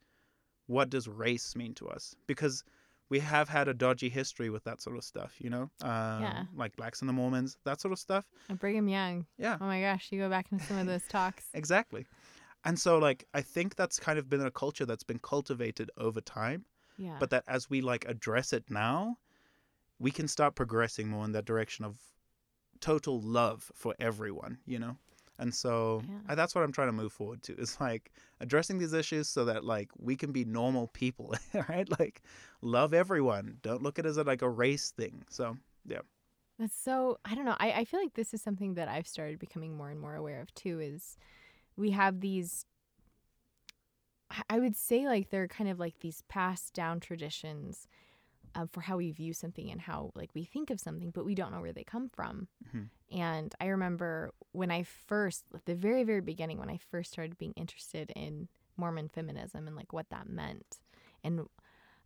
what 0.67 0.89
does 0.89 1.07
race 1.07 1.55
mean 1.55 1.73
to 1.75 1.87
us? 1.87 2.15
Because 2.25 2.63
we 3.09 3.19
have 3.19 3.47
had 3.49 3.67
a 3.67 3.73
dodgy 3.73 4.09
history 4.09 4.49
with 4.49 4.63
that 4.63 4.81
sort 4.81 4.97
of 4.97 5.03
stuff, 5.03 5.35
you 5.39 5.49
know, 5.49 5.69
um, 5.81 6.21
Yeah. 6.21 6.43
like 6.55 6.75
blacks 6.75 7.01
and 7.01 7.09
the 7.09 7.13
Mormons, 7.13 7.57
that 7.63 7.79
sort 7.81 7.91
of 7.91 7.99
stuff. 7.99 8.25
And 8.49 8.57
Brigham 8.59 8.87
Young. 8.87 9.25
Yeah, 9.37 9.57
Oh 9.61 9.65
my 9.65 9.81
gosh, 9.81 10.11
you 10.11 10.19
go 10.19 10.29
back 10.29 10.47
into 10.51 10.65
some 10.65 10.77
of 10.77 10.87
those 10.87 11.07
talks. 11.07 11.45
exactly. 11.53 12.05
And 12.63 12.79
so, 12.79 12.97
like, 12.97 13.27
I 13.33 13.41
think 13.41 13.75
that's 13.75 13.99
kind 13.99 14.17
of 14.17 14.27
been 14.27 14.41
a 14.41 14.49
culture 14.49 14.85
that's 14.87 15.03
been 15.03 15.19
cultivated 15.19 15.91
over 15.97 16.19
time. 16.21 16.65
Yeah. 16.97 17.17
but 17.19 17.29
that 17.31 17.43
as 17.47 17.69
we 17.69 17.81
like 17.81 18.05
address 18.05 18.53
it 18.53 18.63
now 18.69 19.17
we 19.99 20.11
can 20.11 20.29
start 20.29 20.55
progressing 20.55 21.09
more 21.09 21.25
in 21.25 21.33
that 21.33 21.43
direction 21.43 21.83
of 21.83 21.99
total 22.79 23.19
love 23.21 23.69
for 23.75 23.93
everyone 23.99 24.57
you 24.65 24.79
know 24.79 24.97
and 25.39 25.53
so 25.53 26.01
Yeah. 26.07 26.19
I, 26.27 26.35
that's 26.35 26.55
what 26.55 26.63
i'm 26.63 26.71
trying 26.71 26.87
to 26.87 26.93
move 26.93 27.13
forward 27.13 27.43
to 27.43 27.55
is 27.57 27.79
like 27.79 28.11
addressing 28.39 28.77
these 28.77 28.93
issues 28.93 29.27
so 29.27 29.45
that 29.45 29.63
like 29.63 29.89
we 29.97 30.15
can 30.15 30.31
be 30.31 30.45
normal 30.45 30.87
people 30.87 31.33
right 31.69 31.87
like 31.99 32.21
love 32.61 32.93
everyone 32.93 33.57
don't 33.61 33.83
look 33.83 33.99
at 33.99 34.05
it 34.05 34.09
as 34.09 34.17
a, 34.17 34.23
like 34.23 34.41
a 34.41 34.49
race 34.49 34.91
thing 34.91 35.23
so 35.29 35.57
yeah 35.85 35.99
That's 36.57 36.75
so 36.77 37.17
I 37.25 37.35
don't 37.35 37.45
know. 37.45 37.55
I, 37.59 37.71
I 37.71 37.85
feel 37.85 37.99
like 37.99 38.13
this 38.13 38.33
is 38.33 38.41
something 38.41 38.75
that 38.75 38.87
I've 38.87 39.07
started 39.07 39.39
becoming 39.39 39.75
more 39.75 39.89
and 39.89 39.99
more 39.99 40.15
aware 40.15 40.41
of 40.41 40.53
too 40.53 40.79
is 40.79 41.17
we 41.77 41.91
have 41.91 42.21
these 42.21 42.65
I- 44.31 44.43
I 44.49 44.59
would 44.59 44.75
say 44.75 45.05
like 45.07 45.29
they're 45.29 45.47
kind 45.47 45.69
of 45.69 45.79
like 45.79 45.99
these 45.99 46.21
passed 46.23 46.73
down 46.73 46.99
traditions 46.99 47.87
um, 48.55 48.67
for 48.69 48.81
how 48.81 48.97
we 48.97 49.11
view 49.11 49.33
something 49.33 49.69
and 49.69 49.81
how 49.81 50.11
like 50.15 50.29
we 50.33 50.43
think 50.43 50.69
of 50.69 50.79
something, 50.79 51.11
but 51.11 51.25
we 51.25 51.35
don't 51.35 51.51
know 51.51 51.61
where 51.61 51.73
they 51.73 51.83
come 51.83 52.09
from. 52.09 52.47
Mhm. 52.73 52.89
And 53.11 53.53
I 53.59 53.67
remember 53.67 54.33
when 54.51 54.71
I 54.71 54.83
first, 54.83 55.45
at 55.53 55.65
the 55.65 55.75
very, 55.75 56.03
very 56.03 56.21
beginning, 56.21 56.57
when 56.57 56.69
I 56.69 56.77
first 56.77 57.11
started 57.11 57.37
being 57.37 57.53
interested 57.55 58.11
in 58.15 58.47
Mormon 58.77 59.09
feminism 59.09 59.67
and 59.67 59.75
like 59.75 59.93
what 59.93 60.09
that 60.09 60.27
meant. 60.27 60.79
And 61.23 61.47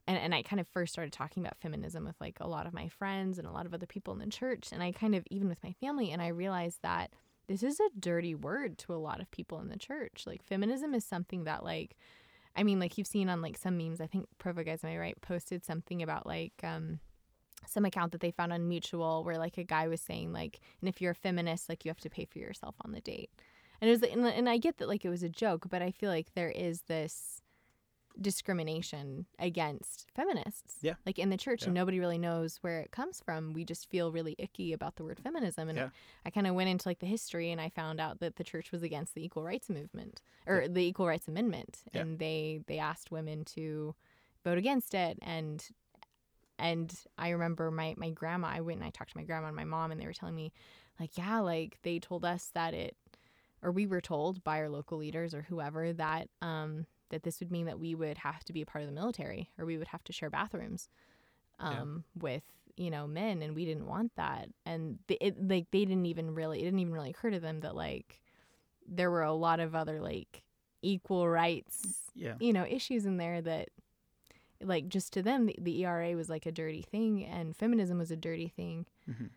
and, 0.07 0.17
and 0.17 0.33
I 0.33 0.41
kind 0.41 0.59
of 0.59 0.67
first 0.67 0.91
started 0.91 1.13
talking 1.13 1.43
about 1.43 1.59
feminism 1.59 2.03
with 2.03 2.19
like 2.19 2.39
a 2.39 2.47
lot 2.47 2.65
of 2.65 2.73
my 2.73 2.87
friends 2.87 3.37
and 3.37 3.47
a 3.47 3.51
lot 3.51 3.67
of 3.67 3.75
other 3.75 3.85
people 3.85 4.11
in 4.13 4.19
the 4.19 4.25
church. 4.25 4.69
And 4.71 4.81
I 4.81 4.91
kind 4.91 5.13
of, 5.13 5.23
even 5.29 5.47
with 5.47 5.63
my 5.63 5.73
family, 5.73 6.11
and 6.11 6.19
I 6.19 6.29
realized 6.29 6.79
that 6.81 7.13
this 7.45 7.61
is 7.61 7.79
a 7.79 7.89
dirty 7.99 8.33
word 8.33 8.79
to 8.79 8.93
a 8.93 8.97
lot 8.97 9.21
of 9.21 9.29
people 9.29 9.59
in 9.59 9.69
the 9.69 9.77
church. 9.77 10.23
Like, 10.25 10.41
feminism 10.43 10.95
is 10.95 11.05
something 11.05 11.43
that, 11.43 11.63
like, 11.63 11.95
I 12.55 12.63
mean, 12.63 12.79
like 12.79 12.97
you've 12.97 13.07
seen 13.07 13.29
on 13.29 13.41
like 13.41 13.57
some 13.57 13.77
memes, 13.77 14.01
I 14.01 14.07
think 14.07 14.27
Provo 14.37 14.63
Guys, 14.63 14.83
am 14.83 14.91
I 14.91 14.97
right, 14.97 15.21
posted 15.21 15.63
something 15.63 16.01
about 16.01 16.25
like, 16.25 16.53
um, 16.63 16.99
some 17.67 17.85
account 17.85 18.11
that 18.11 18.21
they 18.21 18.31
found 18.31 18.53
on 18.53 18.67
Mutual 18.67 19.23
where 19.23 19.37
like 19.37 19.57
a 19.57 19.63
guy 19.63 19.87
was 19.87 20.01
saying 20.01 20.31
like, 20.31 20.59
and 20.81 20.89
if 20.89 21.01
you're 21.01 21.11
a 21.11 21.15
feminist, 21.15 21.69
like 21.69 21.85
you 21.85 21.89
have 21.89 21.99
to 21.99 22.09
pay 22.09 22.25
for 22.25 22.39
yourself 22.39 22.75
on 22.83 22.91
the 22.91 23.01
date. 23.01 23.29
And 23.81 23.89
it 23.89 23.91
was, 23.91 24.03
and, 24.03 24.25
and 24.25 24.49
I 24.49 24.57
get 24.57 24.77
that 24.77 24.87
like 24.87 25.05
it 25.05 25.09
was 25.09 25.23
a 25.23 25.29
joke, 25.29 25.67
but 25.69 25.81
I 25.81 25.91
feel 25.91 26.09
like 26.09 26.33
there 26.35 26.49
is 26.49 26.81
this 26.83 27.41
discrimination 28.21 29.25
against 29.39 30.07
feminists. 30.15 30.75
Yeah. 30.81 30.95
Like 31.05 31.19
in 31.19 31.29
the 31.29 31.37
church, 31.37 31.61
Yeah. 31.61 31.67
and 31.67 31.73
nobody 31.75 31.99
really 31.99 32.17
knows 32.17 32.57
where 32.61 32.79
it 32.79 32.91
comes 32.91 33.21
from. 33.23 33.53
We 33.53 33.63
just 33.65 33.89
feel 33.89 34.11
really 34.11 34.35
icky 34.37 34.73
about 34.73 34.95
the 34.95 35.03
word 35.03 35.19
feminism. 35.19 35.69
And 35.69 35.77
Yeah. 35.77 35.89
I 36.25 36.29
kind 36.29 36.47
of 36.47 36.55
went 36.55 36.69
into 36.69 36.87
like 36.87 36.99
the 36.99 37.05
history 37.05 37.51
and 37.51 37.59
I 37.61 37.69
found 37.69 37.99
out 37.99 38.19
that 38.19 38.35
the 38.35 38.43
church 38.43 38.71
was 38.71 38.83
against 38.83 39.15
the 39.15 39.23
equal 39.23 39.43
rights 39.43 39.69
movement 39.69 40.21
or 40.45 40.67
the 40.67 40.81
equal 40.81 41.07
rights 41.07 41.27
amendment. 41.27 41.79
Yeah. 41.93 42.01
And 42.01 42.19
they, 42.19 42.61
they 42.67 42.79
asked 42.79 43.11
women 43.11 43.45
to 43.55 43.95
vote 44.43 44.57
against 44.57 44.93
it. 44.93 45.17
And 45.21 45.65
and 46.57 46.93
I 47.17 47.29
remember 47.29 47.71
my, 47.71 47.93
my 47.97 48.09
grandma, 48.09 48.49
I 48.49 48.59
went 48.59 48.79
and 48.79 48.85
I 48.87 48.89
talked 48.89 49.11
to 49.11 49.17
my 49.17 49.23
grandma 49.23 49.47
and 49.47 49.55
my 49.55 49.63
mom, 49.63 49.91
and 49.91 50.01
they 50.01 50.05
were 50.05 50.11
telling 50.11 50.35
me, 50.35 50.51
like, 50.99 51.17
yeah, 51.17 51.39
like 51.39 51.77
they 51.83 51.99
told 51.99 52.25
us 52.25 52.51
that 52.53 52.73
it, 52.73 52.97
or 53.61 53.71
we 53.71 53.87
were 53.87 54.01
told 54.01 54.43
by 54.43 54.59
our 54.59 54.67
local 54.67 54.97
leaders 54.97 55.33
or 55.33 55.43
whoever 55.43 55.93
that 55.93 56.27
um, 56.41 56.85
that 57.09 57.23
this 57.23 57.39
would 57.39 57.51
mean 57.51 57.65
that 57.65 57.79
we 57.79 57.95
would 57.95 58.19
have 58.19 58.43
to 58.45 58.53
be 58.53 58.61
a 58.61 58.65
part 58.65 58.83
of 58.83 58.89
the 58.89 58.95
military 58.95 59.49
or 59.57 59.65
we 59.65 59.77
would 59.77 59.87
have 59.89 60.03
to 60.05 60.13
share 60.13 60.29
bathrooms 60.29 60.89
Yeah. 61.59 61.81
um, 61.81 62.03
with 62.15 62.43
you 62.77 62.89
know 62.89 63.07
men, 63.07 63.41
and 63.41 63.55
we 63.55 63.65
didn't 63.65 63.87
want 63.87 64.15
that. 64.15 64.49
And 64.65 64.99
they, 65.07 65.17
it, 65.19 65.47
like 65.47 65.67
they 65.71 65.83
didn't 65.85 66.05
even 66.05 66.33
really, 66.33 66.61
it 66.61 66.63
didn't 66.65 66.79
even 66.79 66.93
really 66.93 67.09
occur 67.09 67.29
to 67.31 67.39
them 67.39 67.59
that 67.61 67.75
like 67.75 68.21
there 68.87 69.11
were 69.11 69.23
a 69.23 69.33
lot 69.33 69.59
of 69.59 69.75
other 69.75 69.99
like 70.01 70.43
equal 70.81 71.27
rights 71.27 71.95
yeah 72.15 72.35
you 72.39 72.53
know 72.53 72.65
issues 72.65 73.05
in 73.05 73.17
there 73.17 73.41
that 73.41 73.67
like 74.61 74.87
just 74.87 75.11
to 75.13 75.21
them 75.21 75.45
the, 75.45 75.55
the 75.59 75.83
ERA 75.85 76.15
was 76.15 76.29
like 76.29 76.45
a 76.45 76.51
dirty 76.51 76.81
thing 76.81 77.25
and 77.25 77.55
feminism 77.55 77.97
was 77.97 78.11
a 78.11 78.15
dirty 78.15 78.47
thing 78.47 78.85
Mhm. 79.09 79.29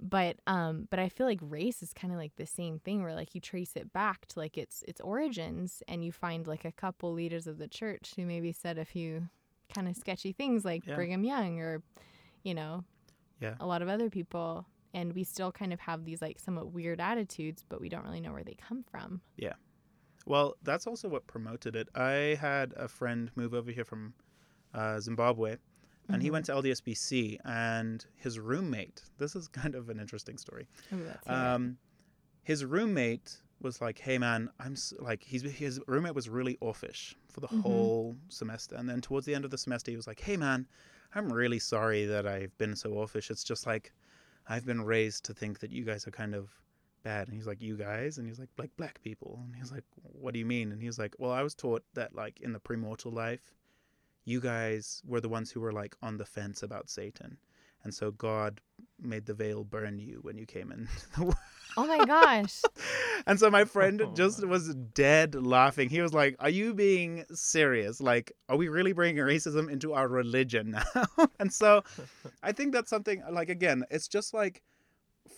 But 0.00 0.36
um 0.46 0.86
but 0.90 0.98
i 0.98 1.08
feel 1.08 1.26
like 1.26 1.38
race 1.42 1.82
is 1.82 1.92
kind 1.92 2.12
of 2.12 2.18
like 2.18 2.34
the 2.36 2.46
same 2.46 2.78
thing 2.80 3.02
where 3.02 3.14
like 3.14 3.34
you 3.34 3.40
trace 3.40 3.72
it 3.76 3.92
back 3.92 4.26
to 4.26 4.38
like 4.38 4.58
its 4.58 4.82
its 4.88 5.00
origins 5.00 5.82
and 5.88 6.04
you 6.04 6.10
find 6.12 6.46
like 6.46 6.64
a 6.64 6.72
couple 6.72 7.12
leaders 7.12 7.46
of 7.46 7.58
the 7.58 7.68
church 7.68 8.12
who 8.16 8.26
maybe 8.26 8.52
said 8.52 8.76
a 8.76 8.84
few 8.84 9.28
kind 9.72 9.88
of 9.88 9.96
sketchy 9.96 10.32
things 10.32 10.64
like 10.64 10.84
Yeah. 10.86 10.94
brigham 10.96 11.24
young 11.24 11.60
or 11.60 11.82
you 12.42 12.54
know 12.54 12.84
Yeah. 13.40 13.54
a 13.60 13.66
lot 13.66 13.82
of 13.82 13.88
other 13.88 14.10
people 14.10 14.66
and 14.92 15.12
we 15.12 15.24
still 15.24 15.50
kind 15.52 15.72
of 15.72 15.80
have 15.80 16.04
these 16.04 16.20
like 16.20 16.38
somewhat 16.38 16.72
weird 16.72 17.00
attitudes 17.00 17.64
but 17.68 17.80
we 17.80 17.88
don't 17.88 18.04
really 18.04 18.20
know 18.20 18.32
where 18.32 18.44
they 18.44 18.54
come 18.54 18.82
from 18.90 19.20
Yeah. 19.36 19.54
Well, 20.26 20.54
that's 20.62 20.86
also 20.86 21.08
what 21.10 21.26
promoted 21.26 21.76
it. 21.76 21.90
I 21.94 22.38
had 22.40 22.72
a 22.78 22.88
friend 22.88 23.30
move 23.36 23.52
over 23.52 23.70
here 23.70 23.84
from 23.84 24.14
uh, 24.72 24.98
Zimbabwe, 24.98 25.56
and 26.08 26.22
he 26.22 26.30
went 26.30 26.46
to 26.46 26.52
LDSBC, 26.52 27.38
and 27.44 28.04
his 28.16 28.38
roommate. 28.38 29.02
This 29.18 29.34
is 29.36 29.48
kind 29.62 29.74
of 29.74 29.88
an 29.88 29.98
interesting 30.00 30.38
story. 30.38 30.68
Ooh, 30.92 31.04
let's 31.06 31.26
hear 31.26 31.34
it. 31.34 31.38
Um, 31.38 31.78
his 32.42 32.64
roommate 32.64 33.40
was 33.60 33.80
like, 33.80 33.98
"Hey, 33.98 34.18
man, 34.18 34.50
I'm 34.60 34.72
s- 34.72 34.92
like 34.98 35.22
he's 35.22 35.42
his 35.42 35.80
roommate 35.86 36.14
was 36.14 36.28
really 36.28 36.58
offish 36.60 37.16
for 37.28 37.40
the 37.40 37.48
Mhm. 37.48 37.62
whole 37.62 38.16
semester, 38.28 38.76
and 38.76 38.88
then 38.88 39.00
towards 39.00 39.24
the 39.26 39.34
end 39.34 39.44
of 39.44 39.50
the 39.50 39.58
semester, 39.58 39.90
he 39.90 39.96
was 39.96 40.06
like, 40.06 40.20
"Hey, 40.20 40.36
man, 40.36 40.66
I'm 41.14 41.32
really 41.32 41.58
sorry 41.58 42.04
that 42.06 42.26
I've 42.26 42.56
been 42.58 42.76
so 42.76 42.98
offish. 42.98 43.30
It's 43.30 43.44
just 43.44 43.66
like 43.66 43.92
I've 44.46 44.66
been 44.66 44.82
raised 44.82 45.24
to 45.26 45.32
think 45.34 45.60
that 45.60 45.70
you 45.70 45.84
guys 45.84 46.06
are 46.06 46.10
kind 46.10 46.34
of 46.34 46.50
bad." 47.02 47.28
And 47.28 47.34
he's 47.36 47.46
like, 47.46 47.62
"You 47.62 47.76
guys?" 47.78 48.18
And 48.18 48.26
he's 48.28 48.38
like, 48.38 48.50
"Like 48.58 48.76
black 48.76 49.00
people." 49.02 49.40
And 49.46 49.56
he's 49.56 49.72
like, 49.72 49.84
"What 50.02 50.34
do 50.34 50.38
you 50.38 50.46
mean?" 50.46 50.70
And 50.72 50.80
he 50.82 50.86
was 50.86 50.98
like, 50.98 51.14
"Well, 51.18 51.30
I 51.30 51.42
was 51.42 51.54
taught 51.54 51.82
that 51.94 52.14
like 52.14 52.40
in 52.40 52.52
the 52.52 52.60
premortal 52.60 53.12
life, 53.14 53.54
you 54.24 54.40
guys 54.40 55.02
were 55.06 55.20
the 55.20 55.28
ones 55.28 55.50
who 55.50 55.60
were 55.60 55.72
like 55.72 55.94
on 56.02 56.16
the 56.16 56.24
fence 56.26 56.62
about 56.62 56.88
Satan." 56.90 57.38
And 57.84 57.92
so 57.92 58.10
God 58.12 58.62
made 58.98 59.26
the 59.26 59.34
veil 59.34 59.62
burn 59.62 59.98
you 59.98 60.20
when 60.22 60.38
you 60.38 60.46
came 60.46 60.72
in 60.72 60.88
the 61.16 61.24
world. 61.24 61.36
oh 61.76 61.86
my 61.86 62.02
gosh 62.06 62.62
And 63.26 63.38
so 63.38 63.50
my 63.50 63.64
friend 63.66 64.00
Oh, 64.00 64.12
just 64.14 64.46
was 64.46 64.74
dead 64.94 65.34
laughing. 65.34 65.90
He 65.90 66.00
was 66.00 66.14
like, 66.14 66.34
Are 66.38 66.48
you 66.48 66.72
being 66.72 67.24
serious? 67.34 68.00
Like, 68.00 68.32
are 68.48 68.56
we 68.56 68.68
really 68.68 68.92
bringing 68.94 69.22
racism 69.22 69.70
into 69.70 69.92
our 69.92 70.08
religion 70.08 70.70
now? 70.94 71.28
and 71.38 71.52
so 71.52 71.82
I 72.42 72.52
think 72.52 72.72
that's 72.72 72.88
something, 72.90 73.22
like, 73.30 73.50
again, 73.50 73.84
it's 73.90 74.08
just 74.08 74.32
like 74.32 74.62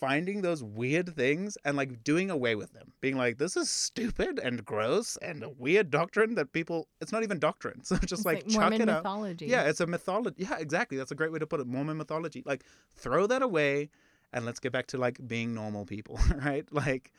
finding 0.01 0.43
those 0.43 0.63
weird 0.63 1.15
things 1.15 1.57
and 1.65 1.77
like 1.77 2.05
doing 2.05 2.31
away 2.31 2.55
with 2.55 2.73
them. 2.73 2.93
Being 3.01 3.17
like, 3.17 3.39
This 3.39 3.57
is 3.57 3.71
stupid 3.71 4.39
and 4.39 4.65
gross 4.65 5.17
and 5.19 5.43
a 5.43 5.49
weird 5.51 5.91
doctrine 5.91 6.35
that 6.37 6.53
people, 6.53 6.89
it's 7.01 7.13
not 7.13 7.23
even 7.23 7.39
doctrine. 7.39 7.81
So 7.85 7.97
just 7.99 8.13
It's 8.13 8.25
like, 8.25 8.47
chuck 8.49 8.61
Mormon 8.61 8.83
it 8.83 8.89
out. 8.89 9.03
mythology. 9.05 9.47
Yeah, 9.47 9.63
it's 9.65 9.81
a 9.81 9.87
mythology. 9.87 10.37
Yeah, 10.39 10.59
exactly. 10.59 10.97
That's 10.99 11.13
a 11.13 11.15
great 11.15 11.33
way 11.33 11.39
to 11.39 11.47
put 11.47 11.61
it. 11.61 11.67
Mormon 11.67 11.97
mythology. 11.97 12.43
Like, 12.47 12.65
throw 12.95 13.27
that 13.27 13.43
away 13.43 13.91
and 14.33 14.45
let's 14.45 14.61
get 14.61 14.73
back 14.73 14.87
to 14.89 14.99
like 14.99 15.19
being 15.27 15.55
normal 15.55 15.85
people, 15.85 16.19
right? 16.45 16.67
Like, 16.73 17.13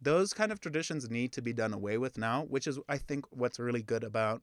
those 0.00 0.32
kind 0.34 0.52
of 0.52 0.60
traditions 0.60 1.08
need 1.10 1.32
to 1.32 1.42
be 1.42 1.52
done 1.52 1.72
away 1.72 1.98
with 1.98 2.18
now, 2.18 2.42
which 2.44 2.66
is, 2.66 2.78
I 2.88 2.98
think, 2.98 3.24
what's 3.30 3.58
really 3.58 3.82
good 3.82 4.04
about 4.04 4.42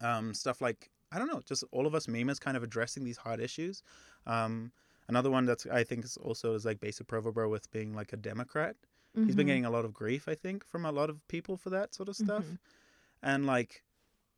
um, 0.00 0.34
stuff 0.34 0.60
like, 0.60 0.90
I 1.12 1.18
don't 1.18 1.28
know, 1.28 1.40
just 1.46 1.64
all 1.70 1.86
of 1.86 1.94
us 1.94 2.06
memers 2.06 2.40
kind 2.40 2.56
of 2.56 2.62
addressing 2.62 3.04
these 3.04 3.16
hard 3.16 3.40
issues. 3.40 3.82
Um, 4.26 4.72
another 5.08 5.30
one 5.30 5.44
that's, 5.46 5.66
I 5.66 5.84
think, 5.84 6.04
is 6.04 6.16
also 6.16 6.54
is 6.54 6.64
like 6.64 6.80
Basic 6.80 7.06
Provobro 7.06 7.50
with 7.50 7.70
being 7.70 7.94
like 7.94 8.12
a 8.12 8.16
Democrat. 8.16 8.76
He's 9.26 9.36
been 9.36 9.46
Mhm. 9.46 9.48
getting 9.48 9.64
a 9.64 9.70
lot 9.70 9.84
of 9.84 9.94
grief, 9.94 10.28
I 10.28 10.34
think, 10.34 10.64
from 10.66 10.84
a 10.84 10.92
lot 10.92 11.10
of 11.10 11.26
people 11.28 11.56
for 11.56 11.70
that 11.70 11.94
sort 11.94 12.08
of 12.08 12.16
stuff. 12.16 12.44
Mhm. 12.44 12.58
And 13.22 13.46
like, 13.46 13.84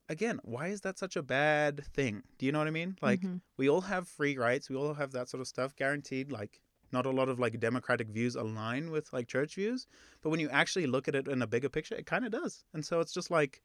again, 0.09 0.41
why 0.45 0.69
is 0.69 0.83
that 0.83 0.99
such 0.99 1.17
a 1.17 1.23
bad 1.23 1.85
thing? 1.85 2.23
Do 2.39 2.47
you 2.47 2.53
know 2.53 2.59
what 2.59 2.69
I 2.69 2.73
mean? 2.73 2.97
Like, 3.03 3.23
Mhm. 3.23 3.41
we 3.57 3.69
all 3.69 3.83
have 3.83 4.09
free 4.09 4.37
rights. 4.39 4.71
We 4.71 4.77
all 4.77 4.95
have 4.95 5.13
that 5.13 5.29
sort 5.29 5.41
of 5.41 5.49
stuff 5.49 5.75
guaranteed. 5.77 6.33
Like, 6.33 6.61
not 6.93 7.07
a 7.07 7.11
lot 7.11 7.29
of 7.29 7.41
like 7.41 7.59
democratic 7.61 8.09
views 8.09 8.37
align 8.37 8.91
with 8.91 9.13
like 9.13 9.29
church 9.29 9.57
views, 9.57 9.87
but 10.23 10.31
when 10.31 10.41
you 10.41 10.49
actually 10.51 10.87
look 10.87 11.09
at 11.09 11.15
it 11.17 11.29
in 11.29 11.43
a 11.43 11.47
bigger 11.47 11.69
picture, 11.69 11.97
it 11.97 12.07
kind 12.07 12.25
of 12.25 12.33
does. 12.33 12.65
And 12.75 12.85
so 12.87 13.01
it's 13.01 13.13
just 13.13 13.31
like, 13.31 13.63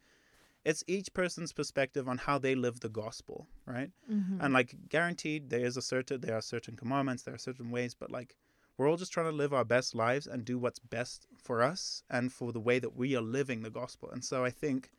it's 0.63 0.83
each 0.87 1.13
person's 1.13 1.53
perspective 1.53 2.07
on 2.07 2.17
how 2.19 2.37
they 2.37 2.55
live 2.55 2.79
the 2.81 2.89
gospel, 2.89 3.47
right? 3.65 3.91
Mhm. 4.09 4.37
And 4.39 4.53
like, 4.53 4.75
guaranteed, 4.89 5.49
there 5.49 5.65
is 5.65 5.77
a 5.77 5.81
certain 5.81 6.21
there 6.21 6.35
are 6.35 6.41
certain 6.41 6.75
commandments, 6.75 7.23
there 7.23 7.33
are 7.33 7.39
certain 7.39 7.71
ways, 7.71 7.93
but 7.95 8.11
like, 8.11 8.35
we're 8.77 8.87
all 8.89 8.97
just 8.97 9.11
trying 9.11 9.27
to 9.29 9.35
live 9.35 9.53
our 9.53 9.65
best 9.65 9.93
lives 9.95 10.25
and 10.27 10.45
do 10.45 10.57
what's 10.57 10.79
best 10.79 11.27
for 11.35 11.61
us 11.61 12.03
and 12.09 12.31
for 12.31 12.51
the 12.51 12.59
way 12.59 12.79
that 12.79 12.95
we 12.95 13.15
are 13.15 13.21
living 13.21 13.61
the 13.61 13.69
gospel. 13.69 14.09
And 14.11 14.23
so 14.23 14.43
I 14.45 14.49
think 14.49 14.91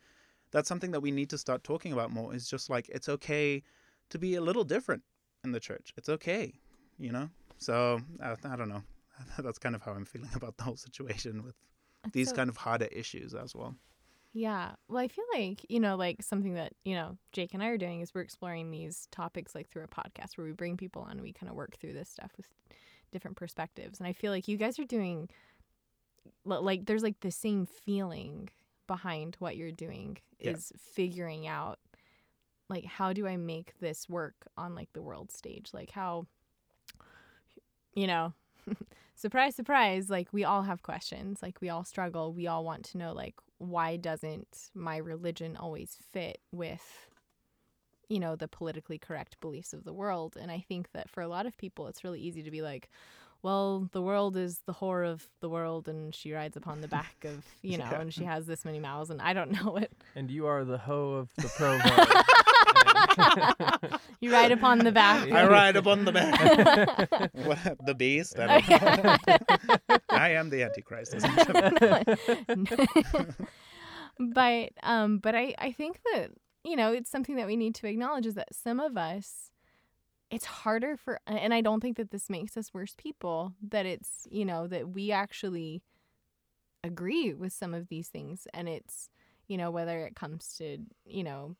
that's 0.50 0.68
something 0.68 0.90
that 0.92 1.00
we 1.00 1.10
need 1.10 1.30
to 1.30 1.38
start 1.38 1.64
talking 1.64 1.92
about 1.92 2.10
more 2.10 2.34
is 2.34 2.48
just 2.48 2.68
like 2.70 2.88
it's 2.90 3.08
okay 3.08 3.62
to 4.10 4.18
be 4.18 4.34
a 4.34 4.40
little 4.40 4.64
different 4.64 5.02
in 5.44 5.52
the 5.52 5.60
church. 5.60 5.92
It's 5.96 6.08
okay, 6.08 6.54
you 6.98 7.10
know? 7.12 7.30
So 7.58 8.00
I, 8.20 8.36
I 8.44 8.56
don't 8.56 8.68
know. 8.68 8.82
That's 9.38 9.58
kind 9.58 9.74
of 9.74 9.82
how 9.82 9.92
I'm 9.92 10.04
feeling 10.04 10.30
about 10.34 10.56
the 10.56 10.64
whole 10.64 10.76
situation 10.76 11.42
with 11.42 11.54
That's 12.02 12.12
these 12.14 12.28
so- 12.30 12.36
kind 12.36 12.50
of 12.50 12.56
harder 12.58 12.86
issues 12.86 13.34
as 13.34 13.54
well. 13.54 13.74
Yeah. 14.32 14.72
Well, 14.88 14.98
I 15.02 15.08
feel 15.08 15.24
like, 15.34 15.66
you 15.68 15.78
know, 15.78 15.96
like 15.96 16.22
something 16.22 16.54
that, 16.54 16.72
you 16.84 16.94
know, 16.94 17.18
Jake 17.32 17.52
and 17.52 17.62
I 17.62 17.66
are 17.66 17.76
doing 17.78 18.00
is 18.00 18.14
we're 18.14 18.22
exploring 18.22 18.70
these 18.70 19.06
topics 19.10 19.54
like 19.54 19.68
through 19.68 19.84
a 19.84 19.88
podcast 19.88 20.36
where 20.38 20.46
we 20.46 20.52
bring 20.52 20.76
people 20.76 21.02
on 21.02 21.12
and 21.12 21.20
we 21.20 21.32
kind 21.32 21.50
of 21.50 21.56
work 21.56 21.76
through 21.78 21.92
this 21.92 22.08
stuff 22.08 22.30
with 22.36 22.46
different 23.12 23.36
perspectives. 23.36 23.98
And 23.98 24.06
I 24.06 24.12
feel 24.14 24.32
like 24.32 24.48
you 24.48 24.56
guys 24.56 24.78
are 24.78 24.84
doing 24.84 25.28
like 26.44 26.86
there's 26.86 27.02
like 27.02 27.20
the 27.20 27.30
same 27.30 27.66
feeling 27.66 28.48
behind 28.86 29.36
what 29.38 29.56
you're 29.56 29.72
doing 29.72 30.18
Yeah. 30.38 30.52
is 30.52 30.72
figuring 30.78 31.46
out 31.46 31.78
like 32.68 32.84
how 32.84 33.12
do 33.12 33.26
I 33.26 33.36
make 33.36 33.78
this 33.80 34.08
work 34.08 34.46
on 34.56 34.74
like 34.74 34.92
the 34.92 35.02
world 35.02 35.30
stage? 35.30 35.70
Like 35.72 35.90
how 35.90 36.26
you 37.94 38.06
know, 38.06 38.32
surprise 39.14 39.54
surprise, 39.54 40.08
like 40.10 40.28
we 40.32 40.44
all 40.44 40.62
have 40.62 40.82
questions, 40.82 41.40
like 41.42 41.60
we 41.60 41.68
all 41.68 41.84
struggle, 41.84 42.32
we 42.32 42.46
all 42.46 42.64
want 42.64 42.84
to 42.86 42.98
know 42.98 43.12
like 43.12 43.34
why 43.62 43.96
doesn't 43.96 44.70
my 44.74 44.96
religion 44.96 45.56
always 45.56 45.96
fit 46.12 46.38
with 46.50 46.82
you 48.08 48.18
know 48.18 48.34
the 48.34 48.48
politically 48.48 48.98
correct 48.98 49.38
beliefs 49.40 49.72
of 49.72 49.84
the 49.84 49.92
world 49.92 50.36
and 50.40 50.50
i 50.50 50.64
think 50.68 50.90
that 50.92 51.08
for 51.08 51.20
a 51.22 51.28
lot 51.28 51.46
of 51.46 51.56
people 51.56 51.86
it's 51.86 52.02
really 52.04 52.20
easy 52.20 52.42
to 52.42 52.50
be 52.50 52.60
like 52.60 52.90
well 53.42 53.88
the 53.92 54.02
world 54.02 54.36
is 54.36 54.60
the 54.66 54.74
whore 54.74 55.06
of 55.08 55.28
the 55.40 55.48
world 55.48 55.86
and 55.88 56.12
she 56.14 56.32
rides 56.32 56.56
upon 56.56 56.80
the 56.80 56.88
back 56.88 57.14
of 57.24 57.44
you 57.62 57.78
know 57.78 57.86
Yeah. 57.90 58.00
and 58.00 58.12
she 58.12 58.24
has 58.24 58.46
this 58.46 58.64
many 58.64 58.80
mouths 58.80 59.10
and 59.10 59.22
i 59.22 59.32
don't 59.32 59.52
know 59.64 59.76
it 59.76 59.92
And 60.16 60.28
you 60.30 60.46
are 60.46 60.64
the 60.64 60.78
hoe 60.78 61.12
of 61.14 61.30
the 61.36 61.48
provo. 61.56 62.22
you 64.20 64.32
ride 64.32 64.52
upon 64.52 64.78
the 64.78 64.92
back 64.92 65.30
I 65.30 65.46
ride 65.46 65.76
upon 65.76 66.04
the 66.04 66.12
back. 66.12 67.30
what, 67.32 67.76
the 67.84 67.94
beast? 67.94 68.36
I. 68.38 69.18
I 70.08 70.30
am 70.30 70.50
the 70.50 70.62
Antichrist. 70.62 71.14
but 74.18 74.70
um 74.82 75.18
but 75.18 75.34
I 75.34 75.54
I 75.58 75.72
think 75.72 76.00
that 76.12 76.30
you 76.64 76.76
know 76.76 76.92
it's 76.92 77.10
something 77.10 77.36
that 77.36 77.46
we 77.46 77.56
need 77.56 77.74
to 77.76 77.86
acknowledge 77.86 78.26
is 78.26 78.34
that 78.34 78.54
some 78.54 78.80
of 78.80 78.96
us 78.96 79.50
it's 80.30 80.46
harder 80.46 80.96
for 80.96 81.20
and 81.26 81.52
I 81.52 81.60
don't 81.60 81.80
think 81.80 81.96
that 81.98 82.10
this 82.10 82.30
makes 82.30 82.56
us 82.56 82.72
worse 82.72 82.94
people 82.96 83.54
that 83.70 83.86
it's 83.86 84.26
you 84.30 84.44
know 84.44 84.66
that 84.66 84.88
we 84.88 85.12
actually 85.12 85.82
agree 86.84 87.32
with 87.32 87.52
some 87.52 87.74
of 87.74 87.88
these 87.88 88.08
things 88.08 88.46
and 88.52 88.68
it's 88.68 89.08
you 89.46 89.56
know 89.56 89.70
whether 89.70 90.00
it 90.06 90.16
comes 90.16 90.54
to 90.58 90.78
you 91.04 91.22
know 91.22 91.56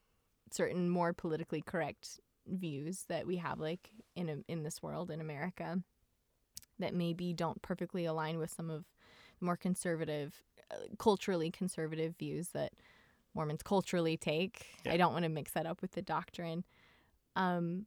certain 0.53 0.89
more 0.89 1.13
politically 1.13 1.61
correct 1.61 2.19
views 2.47 3.05
that 3.07 3.25
we 3.25 3.37
have 3.37 3.59
like 3.59 3.89
in 4.15 4.29
a, 4.29 4.37
in 4.47 4.63
this 4.63 4.81
world 4.83 5.09
in 5.09 5.21
America 5.21 5.79
that 6.79 6.93
maybe 6.93 7.33
don't 7.33 7.61
perfectly 7.61 8.05
align 8.05 8.37
with 8.37 8.53
some 8.53 8.69
of 8.69 8.85
the 9.39 9.45
more 9.45 9.57
conservative 9.57 10.43
uh, 10.71 10.75
culturally 10.99 11.49
conservative 11.49 12.15
views 12.17 12.49
that 12.49 12.73
Mormons 13.33 13.63
culturally 13.63 14.15
take. 14.15 14.67
Yeah. 14.85 14.93
I 14.93 14.97
don't 14.97 15.13
want 15.13 15.23
to 15.23 15.29
mix 15.29 15.53
that 15.53 15.65
up 15.65 15.81
with 15.81 15.91
the 15.91 16.01
doctrine. 16.01 16.63
Um 17.35 17.85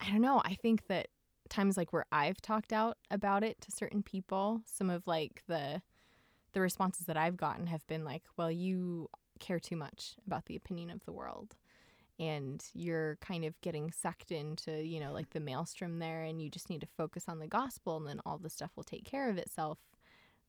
I 0.00 0.10
don't 0.10 0.20
know. 0.20 0.42
I 0.44 0.54
think 0.54 0.86
that 0.88 1.08
times 1.48 1.76
like 1.76 1.92
where 1.92 2.04
I've 2.12 2.40
talked 2.40 2.72
out 2.72 2.98
about 3.10 3.42
it 3.42 3.60
to 3.62 3.72
certain 3.72 4.02
people, 4.02 4.60
some 4.66 4.90
of 4.90 5.06
like 5.06 5.42
the 5.48 5.82
the 6.52 6.60
responses 6.60 7.06
that 7.06 7.16
I've 7.16 7.36
gotten 7.36 7.66
have 7.66 7.86
been 7.86 8.04
like, 8.04 8.22
"Well, 8.36 8.50
you 8.50 9.08
care 9.44 9.60
too 9.60 9.76
much 9.76 10.14
about 10.26 10.46
the 10.46 10.56
opinion 10.56 10.90
of 10.90 11.04
the 11.04 11.12
world." 11.12 11.56
And 12.18 12.64
you're 12.74 13.16
kind 13.20 13.44
of 13.44 13.60
getting 13.60 13.90
sucked 13.90 14.30
into, 14.30 14.84
you 14.84 15.00
know, 15.00 15.12
like 15.12 15.30
the 15.30 15.40
maelstrom 15.40 15.98
there, 15.98 16.22
and 16.22 16.40
you 16.40 16.48
just 16.48 16.70
need 16.70 16.80
to 16.80 16.86
focus 16.96 17.24
on 17.28 17.40
the 17.40 17.48
gospel, 17.48 17.96
and 17.96 18.06
then 18.06 18.20
all 18.24 18.38
the 18.38 18.50
stuff 18.50 18.70
will 18.76 18.84
take 18.84 19.04
care 19.04 19.28
of 19.28 19.36
itself. 19.36 19.78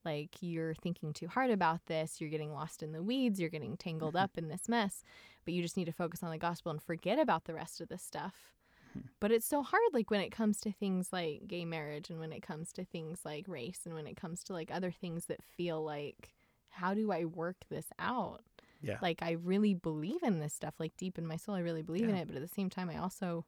Like 0.06 0.36
you're 0.42 0.76
thinking 0.76 1.12
too 1.12 1.28
hard 1.28 1.50
about 1.50 1.88
this, 1.88 2.22
you're 2.22 2.30
getting 2.30 2.54
lost 2.54 2.84
in 2.84 2.92
the 2.92 3.02
weeds, 3.02 3.40
you're 3.40 3.50
getting 3.50 3.76
tangled 3.76 4.14
mm-hmm. 4.14 4.24
up 4.24 4.38
in 4.38 4.48
this 4.48 4.70
mess, 4.70 5.04
but 5.44 5.56
you 5.56 5.64
just 5.64 5.76
need 5.76 5.86
to 5.86 5.92
focus 5.92 6.22
on 6.22 6.30
the 6.30 6.38
gospel 6.38 6.72
and 6.72 6.82
forget 6.82 7.18
about 7.18 7.46
the 7.46 7.56
rest 7.56 7.82
of 7.82 7.88
this 7.88 8.04
stuff. 8.04 8.54
Hmm. 8.94 9.00
But 9.20 9.32
it's 9.32 9.48
so 9.48 9.64
hard, 9.64 9.82
like 9.94 10.12
when 10.12 10.22
it 10.22 10.32
comes 10.32 10.62
to 10.62 10.72
things 10.72 11.10
like 11.12 11.48
gay 11.48 11.66
marriage 11.66 12.12
and 12.12 12.20
when 12.20 12.32
it 12.32 12.44
comes 12.44 12.72
to 12.74 12.86
things 12.86 13.22
like 13.26 13.48
race 13.48 13.82
and 13.86 13.96
when 13.96 14.06
it 14.06 14.16
comes 14.16 14.44
to 14.44 14.54
like 14.54 14.70
other 14.72 14.92
things 14.92 15.26
that 15.26 15.42
feel 15.42 15.84
like, 15.84 16.36
how 16.70 16.94
do 16.94 17.12
I 17.12 17.26
work 17.26 17.58
this 17.70 17.88
out? 17.98 18.44
Yeah. 18.82 18.98
Like 19.02 19.22
I 19.22 19.32
really 19.32 19.74
believe 19.74 20.24
in 20.24 20.40
this 20.40 20.54
stuff, 20.54 20.76
like 20.80 20.96
deep 20.98 21.18
in 21.18 21.26
my 21.26 21.38
soul, 21.38 21.56
I 21.56 21.60
really 21.60 21.82
believe 21.82 22.08
in 22.08 22.16
it. 22.16 22.28
But 22.28 22.36
at 22.36 22.42
the 22.42 22.48
same 22.48 22.70
time, 22.70 22.90
I 22.90 22.98
also 22.98 23.46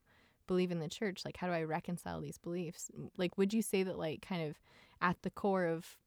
believe 0.47 0.71
in 0.71 0.79
the 0.79 0.87
church. 0.87 1.23
Like, 1.25 1.37
how 1.37 1.47
do 1.47 1.53
I 1.53 1.63
reconcile 1.63 2.21
these 2.21 2.37
beliefs? 2.37 2.89
Like, 3.17 3.37
would 3.37 3.53
you 3.53 3.61
say 3.61 3.83
that, 3.83 3.99
like, 3.99 4.21
kind 4.21 4.49
of 4.49 4.55
at 5.01 5.21
the 5.21 5.29
core 5.29 5.65
of 5.65 5.97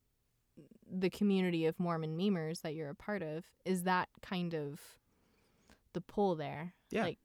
the 0.91 1.11
community 1.11 1.67
of 1.67 1.79
Mormon 1.79 2.19
memers 2.19 2.63
that 2.63 2.75
you're 2.75 2.91
a 2.91 2.95
part 2.95 3.23
of, 3.23 3.45
is 3.65 3.85
that 3.85 4.09
kind 4.23 4.55
of 4.55 4.81
the 5.93 6.01
pull 6.01 6.35
there? 6.35 6.75
Yeah. 6.91 7.05
Like, 7.05 7.19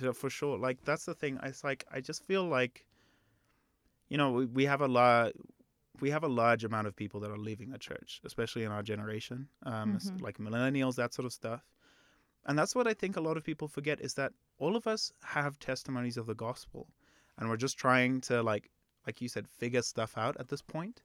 Yeah, 0.00 0.12
for 0.12 0.30
sure. 0.30 0.58
Like 0.58 0.84
that's 0.84 1.04
the 1.04 1.14
thing. 1.14 1.38
It's 1.42 1.64
like 1.64 1.84
I 1.92 2.00
just 2.00 2.24
feel 2.24 2.44
like, 2.44 2.84
you 4.08 4.18
know, 4.18 4.32
we, 4.32 4.46
we 4.46 4.64
have 4.64 4.80
a 4.80 4.88
lot. 4.88 5.32
We 6.00 6.10
have 6.10 6.24
a 6.24 6.28
large 6.28 6.64
amount 6.64 6.86
of 6.86 6.94
people 6.96 7.20
that 7.20 7.30
are 7.30 7.38
leaving 7.38 7.70
the 7.70 7.78
church, 7.78 8.20
especially 8.24 8.64
in 8.64 8.72
our 8.72 8.82
generation, 8.82 9.48
um, 9.64 9.94
Mhm. 9.94 10.20
like 10.20 10.38
millennials, 10.38 10.96
that 10.96 11.14
sort 11.14 11.26
of 11.26 11.32
stuff. 11.32 11.64
And 12.44 12.58
that's 12.58 12.74
what 12.74 12.86
I 12.86 12.94
think 12.94 13.16
a 13.16 13.20
lot 13.20 13.36
of 13.36 13.44
people 13.44 13.68
forget 13.68 14.00
is 14.00 14.14
that 14.14 14.32
all 14.58 14.76
of 14.76 14.86
us 14.86 15.12
have 15.22 15.58
testimonies 15.58 16.16
of 16.16 16.26
the 16.26 16.34
gospel, 16.34 16.88
and 17.38 17.48
we're 17.48 17.56
just 17.56 17.76
trying 17.78 18.20
to 18.22 18.42
like, 18.42 18.70
like 19.06 19.20
you 19.20 19.28
said, 19.28 19.48
figure 19.48 19.82
stuff 19.82 20.16
out 20.16 20.36
at 20.38 20.48
this 20.48 20.62
point. 20.62 21.02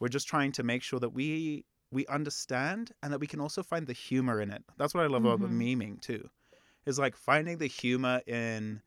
We're 0.00 0.08
just 0.08 0.28
trying 0.28 0.52
to 0.52 0.62
make 0.62 0.82
sure 0.82 1.00
that 1.00 1.10
we 1.10 1.64
we 1.90 2.06
understand 2.06 2.92
and 3.02 3.12
that 3.12 3.18
we 3.20 3.26
can 3.26 3.40
also 3.40 3.62
find 3.62 3.86
the 3.86 3.92
humor 3.92 4.40
in 4.40 4.50
it. 4.50 4.64
That's 4.78 4.94
what 4.94 5.04
I 5.04 5.08
love 5.08 5.26
about 5.26 5.50
Mhm. 5.50 5.50
memeing 5.50 6.00
too 6.00 6.30
is 6.86 6.98
like 6.98 7.16
finding 7.16 7.58
the 7.58 7.66
humor 7.68 8.22
in 8.26 8.82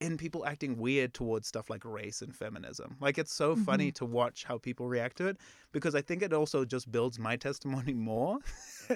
in 0.00 0.16
people 0.16 0.44
acting 0.44 0.76
weird 0.76 1.14
towards 1.14 1.48
stuff 1.48 1.70
like 1.70 1.84
race 1.84 2.22
and 2.22 2.34
feminism. 2.34 2.96
Like 3.00 3.18
it's 3.18 3.32
so 3.32 3.56
funny 3.56 3.88
mm-hmm. 3.88 4.04
to 4.04 4.04
watch 4.04 4.44
how 4.44 4.58
people 4.58 4.88
react 4.88 5.16
to 5.18 5.28
it 5.28 5.38
because 5.72 5.94
I 5.94 6.02
think 6.02 6.22
it 6.22 6.32
also 6.32 6.64
just 6.64 6.90
builds 6.90 7.18
my 7.18 7.36
testimony 7.48 7.94
more 7.94 8.38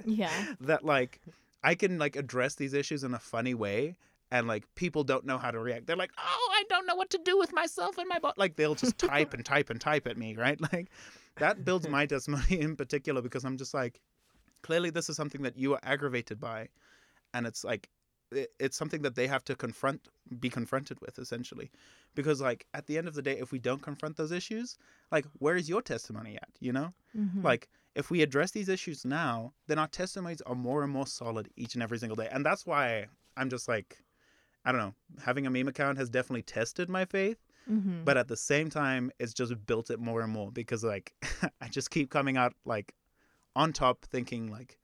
yeah. 0.04 0.30
that 0.60 0.84
like 0.84 1.20
I 1.62 1.74
can 1.74 1.98
like 1.98 2.16
address 2.16 2.54
these 2.54 2.74
issues 2.74 3.04
in 3.04 3.14
a 3.14 3.18
funny 3.18 3.54
way 3.54 3.96
and 4.30 4.46
like 4.46 4.64
people 4.74 5.02
don't 5.04 5.24
know 5.24 5.38
how 5.38 5.50
to 5.50 5.58
react. 5.58 5.86
They're 5.86 5.96
like, 5.96 6.12
"Oh, 6.16 6.50
I 6.52 6.62
don't 6.68 6.86
know 6.86 6.94
what 6.94 7.10
to 7.10 7.18
do 7.24 7.36
with 7.36 7.52
myself 7.52 7.98
and 7.98 8.08
my 8.08 8.18
body." 8.18 8.34
Like 8.36 8.56
they'll 8.56 8.76
just 8.76 8.96
type 8.96 9.34
and 9.34 9.44
type 9.44 9.70
and 9.70 9.80
type 9.80 10.06
at 10.06 10.16
me, 10.16 10.36
right? 10.36 10.58
Like 10.72 10.90
that 11.36 11.64
builds 11.64 11.88
my 11.88 12.06
testimony 12.06 12.60
in 12.60 12.76
particular 12.76 13.22
because 13.22 13.44
I'm 13.44 13.56
just 13.56 13.74
like 13.74 14.00
clearly 14.62 14.90
this 14.90 15.08
is 15.08 15.16
something 15.16 15.42
that 15.42 15.56
you 15.56 15.72
are 15.72 15.80
aggravated 15.82 16.38
by 16.38 16.68
and 17.34 17.46
it's 17.46 17.64
like 17.64 17.88
it's 18.58 18.76
something 18.76 19.02
that 19.02 19.14
they 19.16 19.26
have 19.26 19.44
to 19.44 19.54
confront 19.56 20.08
be 20.38 20.48
confronted 20.48 21.00
with 21.00 21.18
essentially 21.18 21.70
because 22.14 22.40
like 22.40 22.66
at 22.74 22.86
the 22.86 22.96
end 22.98 23.08
of 23.08 23.14
the 23.14 23.22
day 23.22 23.36
if 23.38 23.50
we 23.52 23.58
don't 23.58 23.82
confront 23.82 24.16
those 24.16 24.30
issues 24.32 24.78
like 25.10 25.24
where 25.38 25.56
is 25.56 25.68
your 25.68 25.82
testimony 25.82 26.36
at 26.36 26.48
you 26.60 26.72
know 26.72 26.92
Mhm. 27.16 27.42
like 27.42 27.68
if 27.96 28.10
we 28.10 28.22
address 28.22 28.52
these 28.52 28.68
issues 28.68 29.04
now 29.04 29.52
then 29.66 29.78
our 29.78 29.88
testimonies 29.88 30.40
are 30.42 30.54
more 30.54 30.82
and 30.84 30.92
more 30.92 31.06
solid 31.06 31.50
each 31.56 31.74
and 31.74 31.82
every 31.82 31.98
single 31.98 32.16
day 32.16 32.28
and 32.30 32.46
that's 32.46 32.64
why 32.64 33.06
i'm 33.36 33.50
just 33.50 33.66
like 33.68 33.98
i 34.64 34.70
don't 34.70 34.80
know 34.80 34.94
having 35.24 35.46
a 35.46 35.50
meme 35.50 35.68
account 35.68 35.98
has 35.98 36.08
definitely 36.08 36.42
tested 36.42 36.88
my 36.88 37.04
faith 37.04 37.38
Mhm. 37.68 38.04
but 38.04 38.16
at 38.16 38.28
the 38.28 38.36
same 38.36 38.70
time 38.70 39.10
it's 39.18 39.34
just 39.34 39.52
built 39.66 39.90
it 39.90 39.98
more 40.00 40.20
and 40.22 40.32
more 40.32 40.50
because 40.52 40.84
like 40.84 41.14
i 41.60 41.68
just 41.68 41.90
keep 41.90 42.10
coming 42.10 42.36
out 42.36 42.54
like 42.64 42.94
on 43.56 43.72
top 43.72 44.04
thinking 44.04 44.50
like 44.50 44.78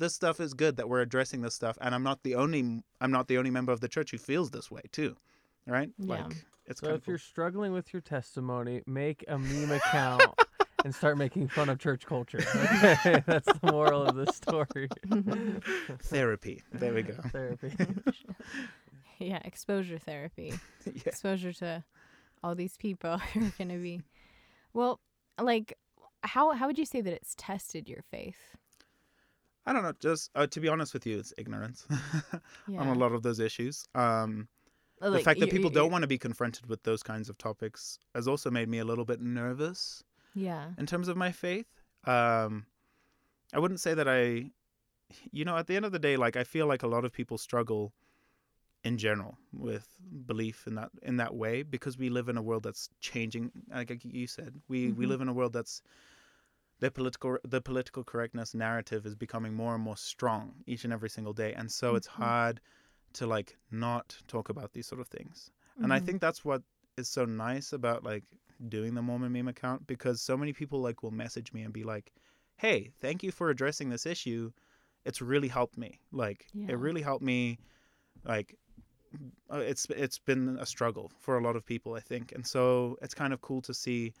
this 0.00 0.14
stuff 0.14 0.40
is 0.40 0.52
good 0.54 0.76
that 0.78 0.88
we're 0.88 1.00
addressing 1.02 1.42
this 1.42 1.54
stuff 1.54 1.78
and 1.80 1.94
i'm 1.94 2.02
not 2.02 2.20
the 2.24 2.34
only 2.34 2.82
i'm 3.00 3.12
not 3.12 3.28
the 3.28 3.38
only 3.38 3.50
member 3.50 3.70
of 3.70 3.80
the 3.80 3.88
church 3.88 4.10
who 4.10 4.18
feels 4.18 4.50
this 4.50 4.68
way 4.70 4.82
too 4.90 5.16
right 5.66 5.90
Yeah. 5.98 6.24
like 6.24 6.36
it's 6.66 6.80
So 6.80 6.86
kind 6.88 6.96
if 6.96 7.02
of 7.02 7.08
you're 7.08 7.18
struggling 7.18 7.72
with 7.72 7.92
your 7.92 8.00
testimony, 8.00 8.82
make 8.86 9.24
a 9.28 9.36
meme 9.38 9.72
account 9.72 10.22
and 10.84 10.94
start 10.94 11.18
making 11.18 11.48
fun 11.48 11.68
of 11.68 11.78
church 11.80 12.06
culture. 12.06 12.38
Okay, 12.94 13.22
that's 13.26 13.46
the 13.52 13.72
moral 13.72 14.04
of 14.04 14.14
the 14.14 14.26
story. 14.32 14.88
therapy 16.02 16.62
there 16.72 16.94
we 16.94 17.02
go 17.02 17.14
Therapy. 17.32 17.72
yeah. 19.18 19.40
Exposure 19.44 19.98
therapy. 19.98 20.54
yeah 20.86 20.92
exposure 21.06 21.52
to 21.54 21.84
all 22.42 22.54
these 22.54 22.76
people 22.76 23.18
who 23.18 23.40
are 23.46 23.52
going 23.58 23.68
to 23.68 23.78
be 23.78 24.00
well 24.72 25.00
like 25.40 25.76
how 26.22 26.52
how 26.52 26.66
would 26.66 26.78
you 26.78 26.86
say 26.86 27.00
that 27.00 27.12
it's 27.12 27.34
tested 27.36 27.88
your 27.88 28.02
faith 28.10 28.56
i 29.70 29.72
don't 29.72 29.82
know 29.84 29.92
just 30.00 30.30
uh, 30.34 30.46
to 30.46 30.60
be 30.60 30.68
honest 30.68 30.92
with 30.92 31.06
you 31.06 31.18
it's 31.18 31.32
ignorance 31.38 31.86
yeah 32.66 32.80
on 32.80 32.88
a 32.88 32.94
lot 32.94 33.12
of 33.12 33.22
those 33.22 33.38
issues 33.40 33.86
um 33.94 34.48
the 35.00 35.20
fact 35.24 35.40
that 35.40 35.50
people 35.50 35.70
don't 35.70 35.90
want 35.92 36.02
to 36.02 36.08
be 36.08 36.18
confronted 36.18 36.66
with 36.66 36.82
those 36.82 37.02
kinds 37.02 37.28
of 37.30 37.38
topics 37.38 37.98
has 38.14 38.28
also 38.28 38.50
made 38.50 38.68
me 38.68 38.78
a 38.80 38.84
little 38.84 39.06
bit 39.06 39.20
nervous 39.20 40.04
yeah 40.34 40.66
in 40.76 40.86
terms 40.86 41.08
of 41.08 41.16
my 41.16 41.32
faith. 41.32 41.66
Um, 42.04 42.66
I 43.54 43.58
wouldn't 43.58 43.80
say 43.80 43.94
that 43.94 44.08
I, 44.08 44.50
you 45.32 45.44
know, 45.44 45.56
at 45.56 45.66
the 45.66 45.76
end 45.76 45.84
of 45.84 45.92
the 45.92 45.98
day, 45.98 46.16
like 46.16 46.36
I 46.36 46.44
feel 46.44 46.66
like 46.66 46.82
a 46.82 46.86
lot 46.86 47.04
of 47.04 47.12
people 47.12 47.38
struggle 47.38 47.92
in 48.84 48.96
general 48.96 49.36
with 49.52 49.86
belief 50.26 50.66
in 50.66 50.74
that 50.76 50.90
in 51.02 51.16
that 51.18 51.34
way 51.34 51.62
because 51.62 51.98
we 51.98 52.08
live 52.08 52.28
in 52.28 52.36
a 52.36 52.42
world 52.42 52.62
that's 52.62 52.88
changing. 53.00 53.50
Like 53.74 53.90
you 54.04 54.26
said, 54.26 54.54
we 54.68 54.92
we 54.92 55.04
Mhm. 55.04 55.08
live 55.08 55.20
in 55.20 55.28
a 55.28 55.32
world 55.32 55.52
that's 55.52 55.82
the 56.80 56.90
political 56.90 57.38
the 57.44 57.60
political 57.60 58.04
correctness 58.04 58.54
narrative 58.54 59.06
is 59.06 59.14
becoming 59.14 59.54
more 59.54 59.74
and 59.74 59.84
more 59.84 59.96
strong 59.96 60.54
each 60.66 60.84
and 60.84 60.92
every 60.92 61.10
single 61.10 61.32
day, 61.32 61.52
and 61.54 61.70
so 61.70 61.94
it's 61.96 62.06
Mhm. 62.06 62.06
hard 62.06 62.60
to 63.14 63.26
like 63.26 63.56
not 63.70 64.16
talk 64.28 64.48
about 64.48 64.72
these 64.72 64.86
sort 64.86 65.00
of 65.00 65.08
things. 65.08 65.50
And 65.82 65.92
I 65.92 65.98
Mhm. 65.98 66.06
think 66.06 66.20
that's 66.20 66.44
what 66.44 66.62
is 66.96 67.08
so 67.08 67.24
nice 67.24 67.72
about 67.72 68.04
like 68.04 68.24
doing 68.68 68.94
the 68.94 69.02
Mormon 69.02 69.32
meme 69.32 69.48
account 69.48 69.86
because 69.86 70.22
so 70.22 70.36
many 70.36 70.52
people 70.52 70.80
like 70.80 71.02
will 71.02 71.10
message 71.12 71.52
me 71.52 71.62
and 71.62 71.72
be 71.72 71.84
like, 71.84 72.12
"Hey, 72.56 72.90
thank 73.00 73.22
you 73.22 73.32
for 73.32 73.50
addressing 73.50 73.90
this 73.90 74.06
issue. 74.06 74.52
It's 75.04 75.22
really 75.22 75.48
helped 75.48 75.78
me. 75.78 76.00
Like 76.12 76.46
Yeah. 76.52 76.66
it 76.68 76.78
really 76.78 77.02
helped 77.02 77.24
me 77.24 77.60
like 78.24 78.56
uh, 79.52 79.58
it's 79.58 79.86
it's 79.90 80.18
been 80.18 80.56
a 80.60 80.66
struggle 80.66 81.10
for 81.18 81.38
a 81.38 81.42
lot 81.42 81.56
of 81.56 81.64
people, 81.66 81.94
I 81.94 82.00
think. 82.00 82.32
And 82.32 82.46
so 82.46 82.96
it's 83.02 83.14
kind 83.14 83.32
of 83.32 83.40
cool 83.40 83.62
to 83.62 83.74
see 83.74 84.14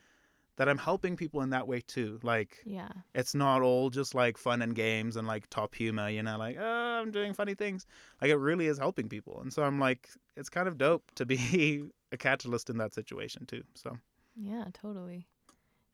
that 0.60 0.68
I'm 0.68 0.76
helping 0.76 1.16
people 1.16 1.40
in 1.40 1.48
that 1.50 1.66
way 1.66 1.80
too. 1.80 2.20
Like 2.22 2.58
yeah. 2.66 2.90
it's 3.14 3.34
not 3.34 3.62
all 3.62 3.88
just 3.88 4.14
like 4.14 4.36
fun 4.36 4.60
and 4.60 4.74
games 4.74 5.16
and 5.16 5.26
like 5.26 5.48
top 5.48 5.74
humor, 5.74 6.10
you 6.10 6.22
know, 6.22 6.36
like, 6.36 6.58
oh, 6.60 7.00
I'm 7.00 7.10
doing 7.10 7.32
funny 7.32 7.54
things. 7.54 7.86
Like 8.20 8.30
it 8.30 8.36
really 8.36 8.66
is 8.66 8.76
helping 8.76 9.08
people. 9.08 9.40
And 9.40 9.50
so 9.50 9.62
I'm 9.62 9.80
like, 9.80 10.10
it's 10.36 10.50
kind 10.50 10.68
of 10.68 10.76
dope 10.76 11.02
to 11.14 11.24
be 11.24 11.84
a 12.12 12.18
catalyst 12.18 12.68
in 12.68 12.76
that 12.76 12.92
situation 12.92 13.46
too. 13.46 13.62
So 13.74 13.96
Yeah, 14.36 14.66
totally. 14.74 15.26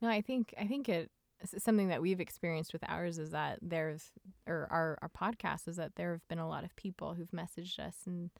No, 0.03 0.09
I 0.09 0.21
think 0.21 0.53
I 0.61 0.67
think 0.67 0.89
it 0.89 1.12
something 1.59 1.87
that 1.87 2.03
we've 2.03 2.19
experienced 2.19 2.73
with 2.73 2.83
ours 2.89 3.19
is 3.19 3.31
that 3.31 3.61
there's 3.62 4.11
or 4.49 4.67
our 4.73 4.99
our 5.01 5.11
podcast 5.11 5.69
is 5.69 5.77
that 5.77 5.95
there 5.95 6.11
have 6.11 6.27
been 6.27 6.41
a 6.41 6.49
lot 6.49 6.64
of 6.64 6.75
people 6.75 7.14
who've 7.14 7.31
messaged 7.31 7.79
us 7.79 7.99
and 8.05 8.31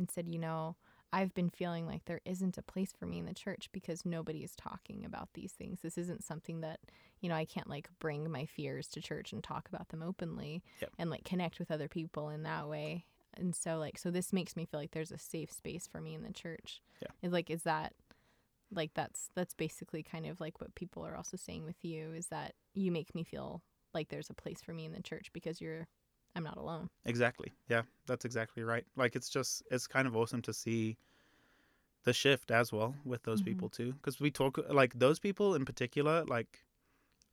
and 0.00 0.10
said, 0.10 0.26
you 0.26 0.40
know, 0.40 0.74
I've 1.12 1.32
been 1.34 1.50
feeling 1.50 1.86
like 1.86 2.04
there 2.04 2.20
isn't 2.24 2.58
a 2.58 2.62
place 2.62 2.92
for 2.98 3.06
me 3.06 3.18
in 3.18 3.26
the 3.26 3.32
church 3.34 3.68
because 3.72 4.04
nobody 4.04 4.40
is 4.44 4.54
talking 4.56 5.04
about 5.04 5.28
these 5.34 5.52
things. 5.52 5.80
This 5.80 5.96
isn't 5.96 6.24
something 6.24 6.60
that, 6.60 6.80
you 7.20 7.28
know, 7.28 7.34
I 7.36 7.44
can't 7.44 7.70
like 7.70 7.88
bring 8.00 8.30
my 8.30 8.44
fears 8.44 8.88
to 8.88 9.00
church 9.00 9.32
and 9.32 9.42
talk 9.42 9.68
about 9.68 9.88
them 9.88 10.02
openly 10.02 10.62
Yep. 10.80 10.90
and 10.98 11.10
like 11.10 11.24
connect 11.24 11.58
with 11.58 11.70
other 11.70 11.88
people 11.88 12.28
in 12.28 12.42
that 12.42 12.68
way. 12.68 13.06
And 13.34 13.54
so 13.54 13.78
like 13.78 13.98
so 13.98 14.10
this 14.10 14.32
makes 14.32 14.56
me 14.56 14.64
feel 14.66 14.80
like 14.80 14.90
there's 14.92 15.12
a 15.12 15.18
safe 15.18 15.52
space 15.52 15.86
for 15.86 16.00
me 16.00 16.14
in 16.14 16.22
the 16.22 16.32
church. 16.32 16.82
Yeah. 17.00 17.08
Is 17.22 17.32
like 17.32 17.50
is 17.50 17.62
that 17.62 17.92
like 18.72 18.92
that's 18.94 19.30
that's 19.34 19.54
basically 19.54 20.02
kind 20.02 20.26
of 20.26 20.40
like 20.40 20.60
what 20.60 20.74
people 20.74 21.06
are 21.06 21.16
also 21.16 21.36
saying 21.36 21.64
with 21.64 21.84
you 21.84 22.12
is 22.12 22.26
that 22.28 22.54
you 22.74 22.90
make 22.90 23.14
me 23.14 23.22
feel 23.22 23.62
like 23.94 24.08
there's 24.08 24.28
a 24.30 24.34
place 24.34 24.60
for 24.60 24.72
me 24.72 24.84
in 24.84 24.92
the 24.92 25.02
church 25.02 25.30
because 25.32 25.60
you're 25.60 25.86
I'm 26.36 26.44
not 26.44 26.56
alone. 26.56 26.88
exactly. 27.04 27.52
Yeah, 27.68 27.82
that's 28.06 28.24
exactly 28.24 28.62
right. 28.62 28.84
Like 28.96 29.16
it's 29.16 29.28
just, 29.28 29.62
it's 29.72 29.88
kind 29.88 30.06
of 30.06 30.14
awesome 30.16 30.42
to 30.42 30.52
see 30.52 30.98
the 32.04 32.12
shift 32.12 32.50
as 32.50 32.72
well 32.72 32.94
with 33.04 33.22
those 33.24 33.40
Mhm. 33.40 33.44
people 33.44 33.68
too. 33.68 33.94
Cause 34.02 34.20
we 34.20 34.30
talk 34.30 34.58
like 34.70 34.94
those 34.98 35.18
people 35.18 35.54
in 35.54 35.64
particular, 35.64 36.24
like 36.24 36.64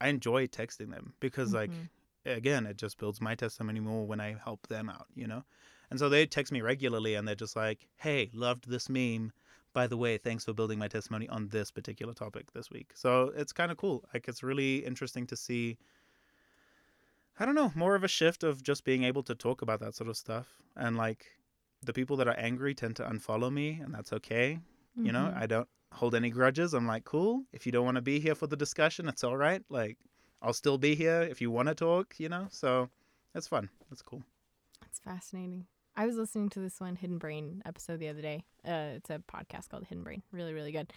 I 0.02 0.10
enjoy 0.10 0.48
texting 0.48 0.92
them 0.92 1.16
because 1.20 1.54
like 1.54 1.72
Mhm. 1.72 1.90
again, 2.26 2.66
it 2.66 2.78
just 2.78 2.98
builds 2.98 3.22
my 3.22 3.36
testimony 3.36 3.80
more 3.82 4.08
when 4.08 4.22
I 4.22 4.36
help 4.44 4.68
them 4.68 4.90
out, 4.90 5.08
you 5.16 5.28
know? 5.28 5.44
And 5.92 6.00
so 6.00 6.10
they 6.10 6.26
text 6.26 6.52
me 6.54 6.62
regularly 6.62 7.16
and 7.16 7.28
they're 7.28 7.36
just 7.36 7.56
like, 7.56 7.90
hey, 7.98 8.32
loved 8.34 8.70
this 8.70 8.90
meme. 8.90 9.34
By 9.74 9.88
the 9.88 9.98
way, 9.98 10.18
thanks 10.18 10.46
for 10.46 10.54
building 10.54 10.80
my 10.80 10.88
testimony 10.88 11.28
on 11.30 11.50
this 11.50 11.72
particular 11.72 12.14
topic 12.14 12.52
this 12.54 12.72
week. 12.72 12.94
So 12.96 13.32
it's 13.36 13.54
kind 13.54 13.72
of 13.72 13.78
cool. 13.78 14.06
Like, 14.14 14.28
it's 14.28 14.44
really 14.44 14.86
interesting 14.86 15.28
to 15.28 15.36
see, 15.36 15.78
I 17.40 17.46
don't 17.46 17.56
know, 17.56 17.72
more 17.76 17.96
of 17.96 18.04
a 18.04 18.08
shift 18.08 18.44
of 18.44 18.62
just 18.64 18.84
being 18.84 19.04
able 19.04 19.24
to 19.24 19.36
talk 19.36 19.62
about 19.62 19.80
that 19.80 19.96
sort 19.96 20.10
of 20.10 20.18
stuff. 20.18 20.48
And 20.76 20.98
like, 20.98 21.26
the 21.82 21.94
people 21.94 22.16
that 22.18 22.28
are 22.28 22.38
angry 22.38 22.74
tend 22.74 22.96
to 22.98 23.04
unfollow 23.04 23.52
me, 23.52 23.80
and 23.84 23.94
that's 23.94 24.14
okay. 24.14 24.60
You 24.96 25.12
know, 25.12 25.26
Mhm. 25.34 25.42
I 25.42 25.46
don't 25.48 25.68
hold 25.92 26.16
any 26.16 26.30
grudges. 26.30 26.74
I'm 26.74 26.88
like, 26.88 27.04
cool. 27.04 27.46
If 27.52 27.66
you 27.66 27.72
don't 27.72 27.86
want 27.86 27.96
to 27.96 28.02
be 28.02 28.20
here 28.20 28.36
for 28.36 28.48
the 28.48 28.56
discussion, 28.56 29.08
it's 29.10 29.24
all 29.24 29.36
right. 29.38 29.64
Like, 29.70 29.98
I'll 30.42 30.54
still 30.54 30.78
be 30.78 30.96
here 30.96 31.22
if 31.24 31.42
you 31.42 31.50
want 31.52 31.68
to 31.70 31.76
talk, 31.76 32.20
you 32.20 32.30
know? 32.30 32.48
So 32.52 32.90
it's 33.36 33.48
fun. 33.48 33.70
It's 33.92 34.02
cool. 34.02 34.24
It's 34.86 35.00
fascinating. 35.00 35.66
I 35.96 36.06
was 36.06 36.16
listening 36.16 36.50
to 36.50 36.60
this 36.60 36.80
one 36.80 36.96
Hidden 36.96 37.18
Brain 37.18 37.62
episode 37.66 38.00
the 38.00 38.08
other 38.10 38.22
day. 38.22 38.44
Uh, 38.66 38.96
it's 38.98 39.10
a 39.10 39.20
podcast 39.20 39.70
called 39.70 39.86
Hidden 39.86 40.04
Brain, 40.04 40.24
really, 40.32 40.54
really 40.54 40.72
good. 40.72 40.94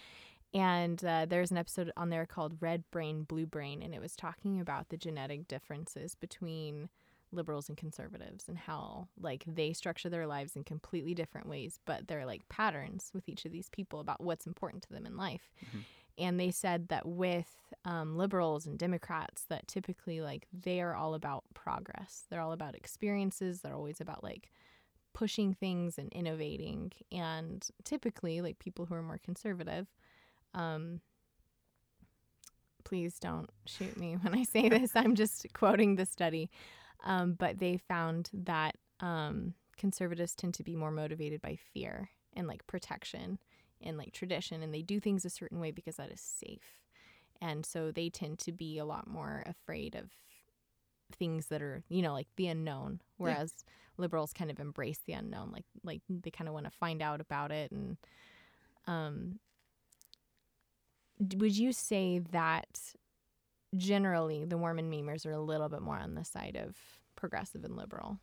And 0.53 1.03
uh, 1.03 1.25
there's 1.27 1.51
an 1.51 1.57
episode 1.57 1.91
on 1.97 2.09
there 2.09 2.25
called 2.25 2.61
Red 2.61 2.83
Brain, 2.91 3.23
Blue 3.23 3.45
Brain, 3.45 3.81
and 3.81 3.93
it 3.93 4.01
was 4.01 4.15
talking 4.15 4.59
about 4.59 4.89
the 4.89 4.97
genetic 4.97 5.47
differences 5.47 6.15
between 6.15 6.89
liberals 7.31 7.67
and 7.67 7.77
conservatives 7.77 8.45
and 8.47 8.57
how 8.57 9.09
like 9.19 9.43
they 9.45 9.73
structure 9.73 10.09
their 10.09 10.25
lives 10.25 10.55
in 10.55 10.63
completely 10.63 11.13
different 11.13 11.47
ways, 11.47 11.79
but 11.85 12.07
they're 12.07 12.25
like 12.25 12.47
patterns 12.47 13.11
with 13.13 13.27
each 13.27 13.45
of 13.45 13.51
these 13.51 13.69
people 13.69 13.99
about 13.99 14.21
what's 14.21 14.47
important 14.47 14.83
to 14.83 14.93
them 14.93 15.05
in 15.05 15.17
life. 15.17 15.51
Mhm. 15.65 15.83
And 16.19 16.39
they 16.39 16.51
said 16.51 16.87
that 16.87 17.05
with 17.05 17.49
um, 17.85 18.17
liberals 18.17 18.65
and 18.65 18.79
Democrats, 18.79 19.43
that 19.49 19.67
typically 19.67 20.21
like 20.21 20.47
they 20.51 20.81
are 20.81 20.95
all 20.95 21.13
about 21.13 21.43
progress. 21.53 22.25
They're 22.29 22.41
all 22.41 22.53
about 22.53 22.75
experiences. 22.75 23.61
They're 23.61 23.75
always 23.75 24.01
about 24.01 24.23
like 24.23 24.49
pushing 25.13 25.53
things 25.53 25.97
and 25.97 26.09
innovating. 26.13 26.93
And 27.11 27.67
typically, 27.83 28.41
like 28.41 28.57
people 28.57 28.85
who 28.85 28.95
are 28.95 29.03
more 29.03 29.19
conservative, 29.19 29.87
um, 30.53 31.01
please 32.83 33.19
don't 33.19 33.49
shoot 33.65 33.97
me 33.97 34.15
when 34.21 34.33
I 34.33 34.43
say 34.43 34.69
this. 34.69 34.91
I'm 34.95 35.15
just 35.15 35.45
quoting 35.53 35.95
the 35.95 36.05
study. 36.05 36.49
Um, 37.05 37.33
but 37.33 37.59
they 37.59 37.77
found 37.77 38.29
that 38.33 38.75
um, 38.99 39.53
conservatives 39.77 40.33
tend 40.35 40.55
to 40.55 40.63
be 40.63 40.75
more 40.75 40.91
motivated 40.91 41.41
by 41.41 41.57
fear 41.73 42.09
and 42.33 42.47
like 42.47 42.65
protection 42.65 43.39
and 43.81 43.97
like 43.97 44.11
tradition, 44.11 44.63
and 44.63 44.73
they 44.73 44.81
do 44.81 44.99
things 44.99 45.23
a 45.25 45.29
certain 45.29 45.59
way 45.59 45.71
because 45.71 45.97
that 45.97 46.11
is 46.11 46.21
safe. 46.21 46.81
And 47.39 47.65
so 47.65 47.91
they 47.91 48.09
tend 48.09 48.39
to 48.39 48.51
be 48.51 48.79
a 48.79 48.85
lot 48.85 49.07
more 49.07 49.43
afraid 49.45 49.95
of 49.95 50.09
things 51.17 51.47
that 51.47 51.61
are, 51.61 51.83
you 51.87 52.01
know, 52.01 52.13
like 52.13 52.27
the 52.35 52.47
unknown, 52.47 53.01
whereas 53.17 53.53
liberals 53.97 54.33
kind 54.33 54.49
of 54.49 54.59
embrace 54.59 54.99
the 55.05 55.13
unknown, 55.13 55.51
like 55.51 55.65
like 55.83 56.01
they 56.09 56.31
kind 56.31 56.47
of 56.47 56.53
want 56.53 56.65
to 56.65 56.71
find 56.71 57.01
out 57.01 57.21
about 57.21 57.51
it. 57.51 57.71
And 57.71 57.97
um, 58.87 59.39
would 61.35 61.57
you 61.57 61.71
say 61.71 62.19
that 62.19 62.93
generally 63.75 64.45
the 64.45 64.57
Mormon 64.57 64.89
memers 64.91 65.25
are 65.25 65.31
a 65.31 65.39
little 65.41 65.69
bit 65.69 65.81
more 65.81 65.97
on 65.97 66.15
the 66.15 66.23
side 66.23 66.55
of 66.55 66.75
progressive 67.15 67.63
and 67.63 67.75
liberal? 67.75 68.19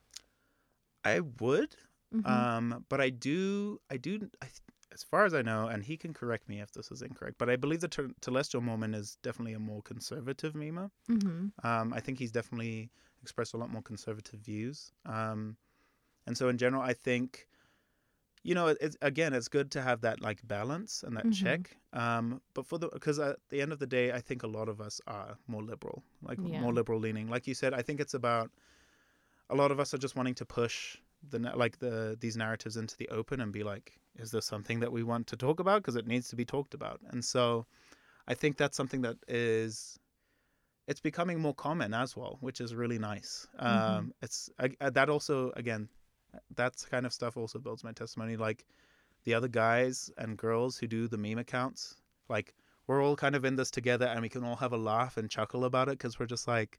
I 1.04 1.20
would, 1.20 1.76
Mhm. 2.14 2.24
um, 2.26 2.86
but 2.88 3.00
I 3.00 3.10
do, 3.10 3.80
I 3.90 3.96
do, 3.98 4.30
I, 4.40 4.48
as 4.92 5.02
far 5.02 5.24
as 5.26 5.34
I 5.34 5.42
know, 5.42 5.68
and 5.68 5.82
he 5.84 5.96
can 5.96 6.14
correct 6.14 6.48
me 6.48 6.60
if 6.60 6.72
this 6.72 6.90
is 6.90 7.02
incorrect, 7.02 7.36
but 7.38 7.50
I 7.50 7.56
believe 7.56 7.80
the 7.80 7.88
Tel- 7.88 8.14
Telestial 8.22 8.62
Mormon 8.62 8.94
is 8.94 9.16
definitely 9.22 9.52
a 9.52 9.58
more 9.58 9.82
conservative 9.82 10.54
memer. 10.54 10.90
Mhm. 11.08 11.52
Um, 11.62 11.92
I 11.92 12.00
think 12.00 12.18
he's 12.18 12.32
definitely 12.32 12.90
expressed 13.20 13.54
a 13.54 13.58
lot 13.58 13.70
more 13.70 13.82
conservative 13.82 14.40
views. 14.40 14.92
Um, 15.04 15.56
and 16.26 16.36
so 16.38 16.48
in 16.48 16.56
general, 16.58 16.82
I 16.82 16.94
think, 16.94 17.48
you 18.44 18.54
know, 18.54 18.66
it's 18.68 18.96
again, 19.02 19.32
it's 19.32 19.48
good 19.48 19.70
to 19.72 19.82
have 19.82 20.02
that 20.02 20.20
like 20.20 20.46
balance 20.46 21.02
and 21.02 21.16
that 21.16 21.26
Mhm. 21.26 21.32
check. 21.32 21.76
Um, 21.92 22.40
but 22.54 22.66
for 22.66 22.78
the 22.78 22.88
because 22.88 23.18
at 23.18 23.38
the 23.48 23.60
end 23.62 23.72
of 23.72 23.78
the 23.78 23.86
day, 23.86 24.12
I 24.12 24.20
think 24.20 24.42
a 24.42 24.46
lot 24.58 24.68
of 24.68 24.80
us 24.80 25.00
are 25.06 25.38
more 25.46 25.62
liberal, 25.62 26.02
like 26.22 26.38
Yeah. 26.38 26.60
more 26.60 26.72
liberal 26.72 27.00
leaning. 27.00 27.28
Like 27.28 27.46
you 27.46 27.54
said, 27.54 27.72
I 27.74 27.82
think 27.82 28.00
it's 28.00 28.14
about 28.14 28.50
a 29.50 29.54
lot 29.54 29.70
of 29.70 29.80
us 29.80 29.94
are 29.94 29.98
just 29.98 30.16
wanting 30.16 30.34
to 30.36 30.44
push 30.44 30.98
the 31.30 31.38
like 31.38 31.78
the 31.78 32.16
these 32.20 32.36
narratives 32.36 32.76
into 32.76 32.96
the 32.96 33.08
open 33.08 33.40
and 33.40 33.50
be 33.52 33.62
like, 33.62 33.98
is 34.16 34.30
this 34.30 34.44
something 34.46 34.80
that 34.80 34.92
we 34.92 35.02
want 35.02 35.26
to 35.28 35.36
talk 35.36 35.58
about? 35.60 35.82
Because 35.82 35.96
it 35.96 36.06
needs 36.06 36.28
to 36.28 36.36
be 36.36 36.44
talked 36.44 36.74
about. 36.74 37.00
And 37.10 37.24
so, 37.24 37.66
I 38.28 38.34
think 38.34 38.56
that's 38.58 38.76
something 38.76 39.02
that 39.02 39.16
is 39.26 39.98
it's 40.86 41.00
becoming 41.00 41.40
more 41.40 41.54
common 41.54 41.94
as 41.94 42.14
well, 42.14 42.36
which 42.40 42.60
is 42.60 42.74
really 42.74 42.98
nice. 42.98 43.46
Um, 43.58 44.12
it's 44.20 44.50
I, 44.58 44.68
I- 44.80 44.90
that 44.90 45.08
also 45.08 45.50
again, 45.56 45.88
that's 46.54 46.84
kind 46.84 47.06
of 47.06 47.12
stuff 47.12 47.36
also 47.36 47.58
builds 47.58 47.84
my 47.84 47.92
testimony. 47.92 48.36
Like 48.36 48.64
the 49.24 49.34
other 49.34 49.48
guys 49.48 50.10
and 50.18 50.36
girls 50.36 50.76
who 50.76 50.86
do 50.86 51.08
the 51.08 51.18
meme 51.18 51.38
accounts, 51.38 51.96
like 52.28 52.54
we're 52.86 53.02
all 53.02 53.16
kind 53.16 53.34
of 53.34 53.44
in 53.44 53.56
this 53.56 53.70
together, 53.70 54.06
and 54.06 54.20
we 54.20 54.28
can 54.28 54.44
all 54.44 54.56
have 54.56 54.72
a 54.72 54.76
laugh 54.76 55.16
and 55.16 55.30
chuckle 55.30 55.64
about 55.64 55.88
it 55.88 55.98
because 55.98 56.18
we're 56.18 56.26
just 56.26 56.46
like, 56.46 56.78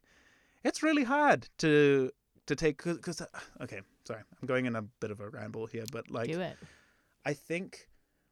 it's 0.64 0.82
really 0.82 1.04
hard 1.04 1.48
to 1.58 2.10
to 2.46 2.54
take 2.54 2.82
because 2.84 3.20
uh, 3.20 3.26
okay, 3.60 3.80
sorry, 4.04 4.22
I'm 4.40 4.46
going 4.46 4.66
in 4.66 4.76
a 4.76 4.82
bit 4.82 5.10
of 5.10 5.20
a 5.20 5.28
ramble 5.28 5.66
here, 5.66 5.84
but 5.92 6.10
like 6.10 6.30
Do 6.30 6.40
it. 6.40 6.56
I 7.24 7.34
think 7.34 7.88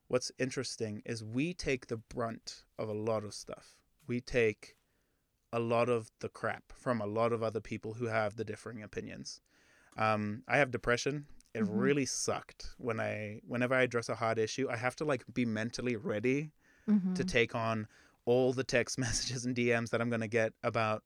what's 0.09 0.31
interesting 0.39 1.03
is 1.05 1.25
we 1.25 1.53
take 1.55 1.89
the 1.89 1.97
brunt 1.97 2.63
of 2.79 2.89
a 2.89 2.93
lot 2.93 3.25
of 3.25 3.35
stuff. 3.35 3.77
We 4.07 4.21
take 4.21 4.77
a 5.53 5.59
lot 5.59 5.89
of 5.89 6.11
the 6.21 6.29
crap 6.29 6.73
from 6.73 7.01
a 7.01 7.07
lot 7.07 7.33
of 7.33 7.43
other 7.43 7.61
people 7.61 7.95
who 7.95 8.07
have 8.07 8.37
the 8.37 8.45
differing 8.45 8.83
opinions. 8.83 9.41
Um, 9.97 10.43
I 10.49 10.59
have 10.59 10.71
depression. 10.71 11.27
It 11.55 11.63
Mhm. 11.63 11.69
really 11.79 12.07
sucked 12.07 12.75
when 12.79 12.99
I, 13.01 13.41
whenever 13.47 13.75
I 13.75 13.83
address 13.83 14.09
a 14.09 14.15
hard 14.17 14.39
issue, 14.39 14.69
I 14.69 14.77
have 14.77 14.97
to 14.97 15.05
like 15.05 15.25
be 15.33 15.45
mentally 15.45 15.97
ready 15.97 16.53
Mhm. 16.89 17.15
to 17.15 17.25
take 17.25 17.55
on 17.55 17.87
all 18.25 18.53
the 18.53 18.65
text 18.65 18.99
messages 18.99 19.45
and 19.45 19.55
DMs 19.55 19.91
that 19.91 20.01
I'm 20.01 20.09
going 20.11 20.21
to 20.21 20.29
get 20.29 20.53
about 20.63 21.05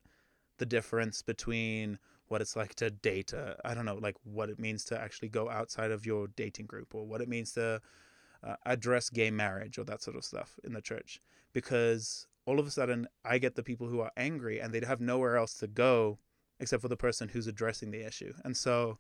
the 0.59 0.67
difference 0.67 1.23
between 1.23 1.99
what 2.29 2.41
it's 2.41 2.57
like 2.57 2.75
to 2.77 2.91
date. 2.91 3.33
Uh, 3.35 3.55
I 3.65 3.75
don't 3.75 3.85
know, 3.85 3.97
like 3.97 4.17
what 4.25 4.49
it 4.51 4.59
means 4.59 4.85
to 4.87 5.01
actually 5.01 5.29
go 5.29 5.49
outside 5.51 5.91
of 5.91 6.07
your 6.07 6.29
dating 6.29 6.67
group 6.67 6.95
or 6.95 7.07
what 7.07 7.21
it 7.21 7.29
means 7.29 7.53
to 7.53 7.81
uh, 8.43 8.57
address 8.67 9.11
gay 9.11 9.31
marriage 9.31 9.79
or 9.79 9.85
that 9.85 10.03
sort 10.03 10.17
of 10.17 10.25
stuff 10.25 10.59
in 10.65 10.73
the 10.73 10.81
church. 10.83 11.21
Because 11.53 12.27
all 12.47 12.59
of 12.59 12.67
a 12.67 12.71
sudden 12.71 13.09
I 13.25 13.39
get 13.39 13.55
the 13.55 13.63
people 13.63 13.89
who 13.89 14.01
are 14.01 14.13
angry 14.17 14.61
and 14.61 14.73
they 14.73 14.81
have 14.87 15.01
nowhere 15.01 15.37
else 15.37 15.55
to 15.59 15.67
go 15.67 16.19
except 16.61 16.83
for 16.83 16.89
the 16.89 16.97
person 16.97 17.29
who's 17.29 17.47
addressing 17.47 17.91
the 17.91 18.07
issue. 18.07 18.33
And 18.45 18.57
so 18.57 18.99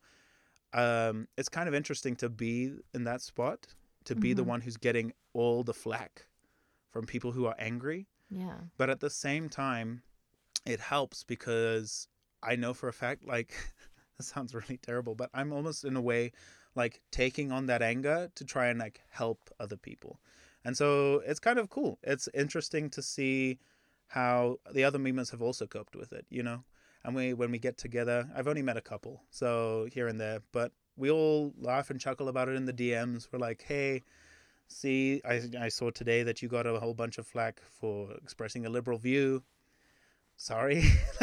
um, 0.74 1.28
it's 1.36 1.48
kind 1.48 1.68
of 1.68 1.74
interesting 1.74 2.14
to 2.16 2.28
be 2.28 2.74
in 2.94 3.04
that 3.04 3.22
spot, 3.22 3.74
to 4.04 4.14
be 4.14 4.32
the 4.34 4.42
Mhm. 4.42 4.46
one 4.46 4.60
who's 4.60 4.76
getting 4.76 5.12
all 5.32 5.64
the 5.64 5.74
flack 5.74 6.26
from 6.90 7.06
people 7.06 7.32
who 7.32 7.46
are 7.46 7.56
angry. 7.58 8.06
Yeah. 8.30 8.60
But 8.76 8.90
at 8.90 9.00
the 9.00 9.10
same 9.10 9.48
time, 9.48 10.02
it 10.66 10.80
helps 10.80 11.24
because 11.24 12.08
I 12.42 12.56
know 12.56 12.74
for 12.74 12.88
a 12.88 12.92
fact, 12.92 13.24
like, 13.24 13.54
this 14.18 14.26
sounds 14.28 14.54
really 14.54 14.76
terrible, 14.76 15.14
but 15.14 15.30
I'm 15.32 15.52
almost 15.52 15.84
in 15.84 15.96
a 15.96 16.02
way 16.02 16.32
like 16.74 17.00
taking 17.10 17.50
on 17.50 17.66
that 17.66 17.82
anger 17.82 18.30
to 18.34 18.44
try 18.44 18.66
and 18.68 18.78
like 18.78 19.00
help 19.10 19.50
other 19.58 19.76
people. 19.76 20.20
And 20.64 20.76
so 20.76 21.22
it's 21.26 21.40
kind 21.40 21.58
of 21.58 21.70
cool. 21.70 21.98
It's 22.02 22.28
interesting 22.34 22.90
to 22.90 23.02
see 23.02 23.58
how 24.08 24.58
the 24.72 24.84
other 24.84 24.98
members 24.98 25.30
have 25.30 25.42
also 25.42 25.66
coped 25.66 25.96
with 25.96 26.12
it, 26.12 26.26
you 26.28 26.42
know? 26.42 26.64
And 27.04 27.14
we, 27.14 27.32
when 27.32 27.50
we 27.50 27.58
get 27.58 27.78
together, 27.78 28.28
I've 28.36 28.48
only 28.48 28.62
met 28.62 28.76
a 28.76 28.80
couple, 28.82 29.22
so 29.30 29.88
here 29.92 30.08
and 30.08 30.20
there, 30.20 30.40
but 30.52 30.72
we 30.96 31.10
all 31.10 31.54
laugh 31.58 31.90
and 31.90 32.00
chuckle 32.00 32.28
about 32.28 32.48
it 32.48 32.56
in 32.56 32.66
the 32.66 32.72
DMs. 32.72 33.28
We're 33.32 33.38
like, 33.38 33.64
hey, 33.66 34.02
see, 34.66 35.22
I, 35.24 35.42
I 35.60 35.68
saw 35.68 35.90
today 35.90 36.22
that 36.24 36.42
you 36.42 36.48
got 36.48 36.66
a 36.66 36.78
whole 36.78 36.94
bunch 36.94 37.18
of 37.18 37.26
flack 37.26 37.62
for 37.80 38.12
expressing 38.22 38.66
a 38.66 38.68
liberal 38.68 38.98
view. 38.98 39.42
Sorry. 40.36 40.82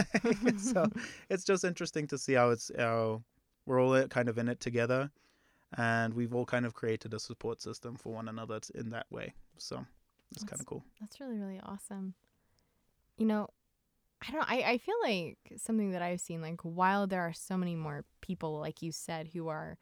so 0.57 0.87
it's 1.29 1.43
just 1.43 1.63
interesting 1.63 2.07
to 2.07 2.17
see 2.17 2.33
how 2.33 2.49
it's 2.49 2.71
how 2.77 3.21
we're 3.65 3.81
all 3.81 3.93
uh, 3.93 4.07
kind 4.07 4.29
of 4.29 4.37
in 4.37 4.47
it 4.47 4.59
together, 4.59 5.11
and 5.77 6.13
we've 6.13 6.33
all 6.33 6.45
kind 6.45 6.65
of 6.65 6.73
created 6.73 7.13
a 7.13 7.19
support 7.19 7.61
system 7.61 7.95
for 7.95 8.13
one 8.13 8.27
another 8.27 8.59
in 8.75 8.89
that 8.91 9.07
way. 9.09 9.33
So 9.57 9.85
it's 10.31 10.43
kind 10.43 10.59
of 10.59 10.65
cool. 10.65 10.83
That's 10.99 11.19
really, 11.19 11.37
really 11.37 11.59
awesome. 11.63 12.13
You 13.17 13.25
know, 13.25 13.49
I 14.27 14.31
don't 14.31 14.49
I, 14.49 14.71
I 14.71 14.77
feel 14.77 14.95
like 15.03 15.37
something 15.57 15.91
that 15.91 16.01
I've 16.01 16.21
seen, 16.21 16.41
like 16.41 16.61
while 16.61 17.07
there 17.07 17.21
are 17.21 17.33
so 17.33 17.57
many 17.57 17.75
more 17.75 18.05
people, 18.21 18.59
like 18.59 18.81
you 18.81 18.91
said, 18.91 19.29
who 19.33 19.47
are 19.47 19.77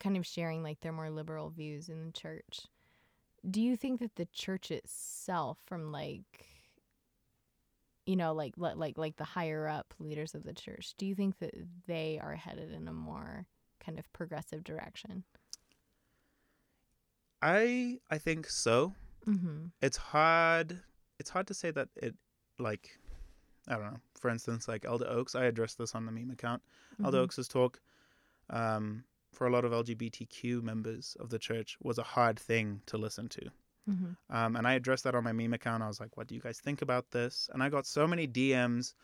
kind 0.00 0.16
of 0.16 0.26
sharing 0.26 0.62
like 0.62 0.80
their 0.80 0.92
more 0.92 1.10
liberal 1.10 1.50
views 1.50 1.88
in 1.88 2.06
the 2.06 2.12
church, 2.12 2.62
do 3.48 3.60
you 3.60 3.76
think 3.76 4.00
that 4.00 4.16
the 4.16 4.26
church 4.26 4.70
itself 4.70 5.58
from 5.66 5.92
like 5.92 6.46
you 8.06 8.16
know, 8.16 8.34
like 8.34 8.54
li- 8.58 8.74
like 8.74 8.98
like 8.98 9.16
the 9.16 9.24
higher 9.24 9.66
up 9.66 9.94
leaders 9.98 10.34
of 10.34 10.44
the 10.44 10.52
church, 10.52 10.94
do 10.98 11.06
you 11.06 11.14
think 11.14 11.38
that 11.38 11.54
they 11.86 12.20
are 12.22 12.34
headed 12.34 12.72
in 12.72 12.86
a 12.86 12.92
more 12.92 13.46
kind 13.84 13.98
of 13.98 14.12
progressive 14.12 14.62
direction? 14.64 15.24
I 17.40 17.98
I 18.10 18.18
think 18.18 18.48
so. 18.48 18.94
Mm-hmm. 19.26 19.68
it's 19.80 19.96
hard 19.96 20.82
it's 21.18 21.30
hard 21.30 21.46
to 21.46 21.54
say 21.54 21.70
that 21.70 21.88
it 21.96 22.14
like 22.58 22.98
i 23.68 23.74
don't 23.74 23.84
know. 23.92 24.00
For 24.20 24.30
instance 24.30 24.68
like 24.68 24.84
elder 24.84 25.06
oaks 25.08 25.34
i 25.34 25.44
addressed 25.44 25.78
this 25.78 25.94
on 25.94 26.06
the 26.06 26.12
meme 26.12 26.30
account. 26.30 26.62
Elder 27.04 27.18
oaks's 27.18 27.48
talk 27.48 27.80
um, 28.50 29.04
for 29.32 29.46
a 29.46 29.50
lot 29.50 29.64
of 29.64 29.72
lgbtq 29.72 30.62
members 30.62 31.16
of 31.20 31.30
the 31.30 31.38
church 31.38 31.76
was 31.82 31.98
a 31.98 32.02
hard 32.02 32.38
thing 32.38 32.80
to 32.86 32.96
listen 32.98 33.28
to. 33.28 33.50
Mm-hmm. 33.90 34.34
um, 34.36 34.56
and 34.56 34.66
i 34.66 34.72
addressed 34.74 35.04
that 35.04 35.14
on 35.14 35.24
my 35.24 35.32
meme 35.32 35.52
account. 35.54 35.82
I 35.82 35.88
was 35.88 36.00
like 36.00 36.16
what 36.16 36.26
do 36.26 36.34
you 36.34 36.40
guys 36.40 36.58
think 36.58 36.82
about 36.82 37.10
this? 37.10 37.50
And 37.52 37.62
i 37.62 37.68
got 37.68 37.86
so 37.86 38.06
many 38.06 38.26
dms 38.26 38.94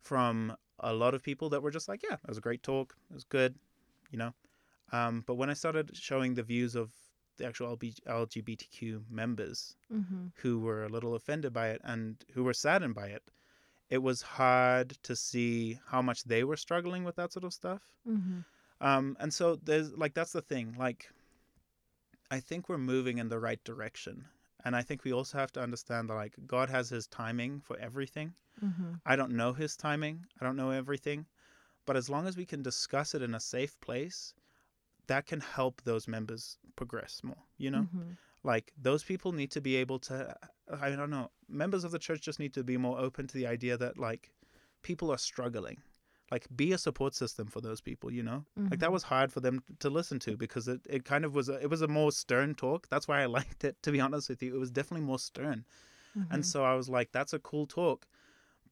from 0.00 0.54
a 0.80 0.92
lot 0.92 1.14
of 1.14 1.22
people 1.22 1.48
that 1.50 1.62
were 1.62 1.70
just 1.70 1.88
like 1.88 2.02
yeah 2.02 2.14
it 2.14 2.28
was 2.28 2.38
a 2.38 2.42
great 2.48 2.62
talk. 2.62 2.94
It 3.10 3.14
was 3.14 3.24
good 3.24 3.54
you 4.10 4.18
know? 4.18 4.32
Um, 4.92 5.24
but 5.26 5.36
when 5.36 5.48
i 5.50 5.54
started 5.54 5.90
showing 5.96 6.34
the 6.34 6.42
views 6.42 6.74
of 6.76 6.92
the 7.38 7.46
actual 7.46 7.74
lgbtq 7.76 9.02
members 9.10 9.74
Mm-hmm. 9.92 10.26
who 10.36 10.58
were 10.60 10.84
a 10.84 10.88
little 10.88 11.14
offended 11.14 11.52
by 11.52 11.68
it 11.70 11.80
and 11.84 12.16
who 12.32 12.44
were 12.44 12.54
saddened 12.54 12.94
by 12.94 13.06
it. 13.08 13.22
It 13.92 14.02
was 14.02 14.22
hard 14.22 14.88
to 15.02 15.14
see 15.14 15.78
how 15.92 16.02
much 16.08 16.24
they 16.24 16.42
were 16.44 16.56
struggling 16.56 17.04
with 17.04 17.16
that 17.16 17.32
sort 17.32 17.44
of 17.44 17.52
stuff. 17.52 17.82
Mm-hmm. 18.08 18.40
Um, 18.88 19.16
and 19.20 19.30
so 19.38 19.56
there's 19.68 19.88
like 20.02 20.14
that's 20.14 20.32
the 20.32 20.40
thing. 20.52 20.74
Like, 20.78 21.00
I 22.30 22.40
think 22.40 22.68
we're 22.68 22.78
moving 22.94 23.18
in 23.18 23.28
the 23.28 23.38
right 23.38 23.62
direction, 23.70 24.24
and 24.64 24.74
I 24.80 24.82
think 24.82 25.04
we 25.04 25.12
also 25.12 25.38
have 25.38 25.52
to 25.52 25.60
understand 25.66 26.08
that 26.08 26.14
like 26.24 26.34
God 26.46 26.70
has 26.70 26.88
His 26.88 27.06
timing 27.06 27.60
for 27.60 27.76
everything. 27.88 28.32
Mm-hmm. 28.64 28.92
I 29.04 29.14
don't 29.16 29.32
know 29.40 29.52
His 29.52 29.76
timing. 29.76 30.16
I 30.40 30.44
don't 30.44 30.56
know 30.56 30.70
everything, 30.70 31.26
but 31.86 31.96
as 31.96 32.08
long 32.08 32.26
as 32.26 32.36
we 32.36 32.46
can 32.46 32.62
discuss 32.62 33.14
it 33.14 33.22
in 33.22 33.34
a 33.34 33.40
safe 33.40 33.74
place, 33.80 34.34
that 35.06 35.26
can 35.26 35.40
help 35.40 35.82
those 35.82 36.08
members 36.08 36.58
progress 36.76 37.20
more. 37.22 37.44
You 37.58 37.70
know 37.70 37.86
Mm-hmm. 37.86 38.12
like 38.44 38.72
those 38.88 39.04
people 39.04 39.32
need 39.32 39.50
to 39.52 39.60
be 39.60 39.76
able 39.76 39.98
to 40.08 40.16
i 40.80 40.90
don't 40.90 41.10
know. 41.10 41.30
Members 41.48 41.84
of 41.84 41.90
the 41.90 41.98
church 41.98 42.20
just 42.22 42.38
need 42.38 42.54
to 42.54 42.64
be 42.64 42.76
more 42.76 42.98
open 42.98 43.26
to 43.26 43.34
the 43.34 43.46
idea 43.46 43.76
that 43.76 43.98
like 43.98 44.30
people 44.82 45.10
are 45.12 45.18
struggling. 45.18 45.78
Like 46.30 46.46
be 46.56 46.72
a 46.72 46.78
support 46.78 47.14
system 47.14 47.46
for 47.48 47.60
those 47.60 47.80
people 47.82 48.10
you 48.10 48.22
know? 48.22 48.44
Like 48.70 48.80
that 48.80 48.88
Mhm. 48.90 48.92
was 48.92 49.02
hard 49.04 49.32
for 49.32 49.40
them 49.40 49.62
to 49.80 49.90
listen 49.90 50.18
to 50.20 50.36
because 50.36 50.66
it, 50.68 50.80
it 50.88 51.04
kind 51.04 51.24
of 51.26 51.34
was 51.34 51.48
a, 51.50 51.60
it 51.60 51.68
was 51.68 51.82
a 51.82 51.88
more 51.88 52.10
stern 52.10 52.54
talk. 52.54 52.88
That's 52.88 53.06
why 53.08 53.20
i 53.22 53.26
liked 53.38 53.64
it 53.64 53.76
to 53.82 53.92
be 53.92 54.00
honest 54.00 54.28
with 54.30 54.42
you. 54.42 54.54
It 54.54 54.58
was 54.58 54.70
definitely 54.70 55.06
more 55.06 55.18
stern. 55.18 55.64
Mm-hmm. 56.16 56.34
and 56.34 56.44
so 56.46 56.62
i 56.64 56.74
was 56.74 56.88
like 56.90 57.10
that's 57.12 57.32
a 57.32 57.38
cool 57.38 57.66
talk. 57.66 58.06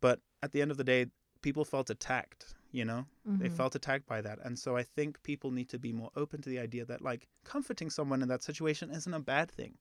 But 0.00 0.20
at 0.42 0.52
the 0.52 0.62
end 0.62 0.70
of 0.70 0.76
the 0.76 0.84
day 0.84 1.06
people 1.42 1.64
felt 1.64 1.90
attacked 1.90 2.54
you 2.72 2.84
know? 2.84 3.04
They 3.26 3.48
Mhm. 3.48 3.56
felt 3.56 3.74
attacked 3.74 4.06
by 4.06 4.20
that. 4.20 4.38
And 4.44 4.56
so 4.58 4.76
i 4.76 4.82
think 4.96 5.22
people 5.22 5.50
need 5.50 5.68
to 5.70 5.78
be 5.78 5.92
more 5.92 6.10
open 6.22 6.40
to 6.42 6.48
the 6.50 6.58
idea 6.60 6.84
that 6.86 7.02
like 7.02 7.28
comforting 7.44 7.90
someone 7.90 8.22
in 8.22 8.28
that 8.28 8.42
situation 8.44 8.90
isn't 8.90 9.12
a 9.20 9.20
bad 9.34 9.50
thing 9.50 9.74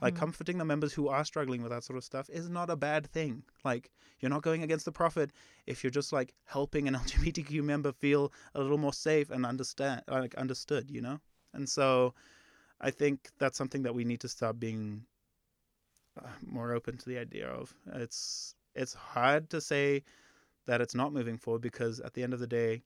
like 0.00 0.14
Mhm. 0.14 0.18
comforting 0.18 0.58
the 0.58 0.64
members 0.64 0.92
who 0.92 1.08
are 1.08 1.24
struggling 1.24 1.62
with 1.62 1.70
that 1.72 1.84
sort 1.84 1.96
of 1.96 2.04
stuff 2.04 2.28
is 2.30 2.48
not 2.48 2.70
a 2.70 2.76
bad 2.76 3.06
thing 3.06 3.42
like 3.64 3.90
you're 4.20 4.30
not 4.30 4.42
going 4.42 4.62
against 4.62 4.84
the 4.84 4.92
prophet 4.92 5.30
if 5.66 5.82
you're 5.82 5.90
just 5.90 6.12
like 6.12 6.34
helping 6.44 6.86
an 6.88 6.94
lgbtq 7.04 7.62
member 7.62 7.92
feel 7.92 8.32
a 8.54 8.60
little 8.60 8.78
more 8.78 8.92
safe 8.92 9.30
and 9.30 9.44
understand 9.44 10.02
like 10.08 10.34
understood 10.36 10.90
you 10.90 11.00
know 11.00 11.18
and 11.54 11.68
so 11.68 12.14
i 12.80 12.90
think 12.90 13.30
that's 13.38 13.58
something 13.58 13.82
that 13.82 13.94
we 13.94 14.04
need 14.04 14.20
to 14.20 14.28
start 14.28 14.58
being 14.60 15.04
uh, 16.22 16.28
more 16.46 16.72
open 16.72 16.96
to 16.96 17.06
the 17.08 17.18
idea 17.18 17.46
of 17.48 17.74
it's 17.94 18.54
it's 18.74 18.94
hard 18.94 19.50
to 19.50 19.60
say 19.60 20.02
that 20.66 20.80
it's 20.80 20.94
not 20.94 21.12
moving 21.12 21.36
forward 21.38 21.62
because 21.62 22.00
at 22.00 22.14
the 22.14 22.22
end 22.22 22.32
of 22.34 22.40
the 22.40 22.46
day 22.46 22.82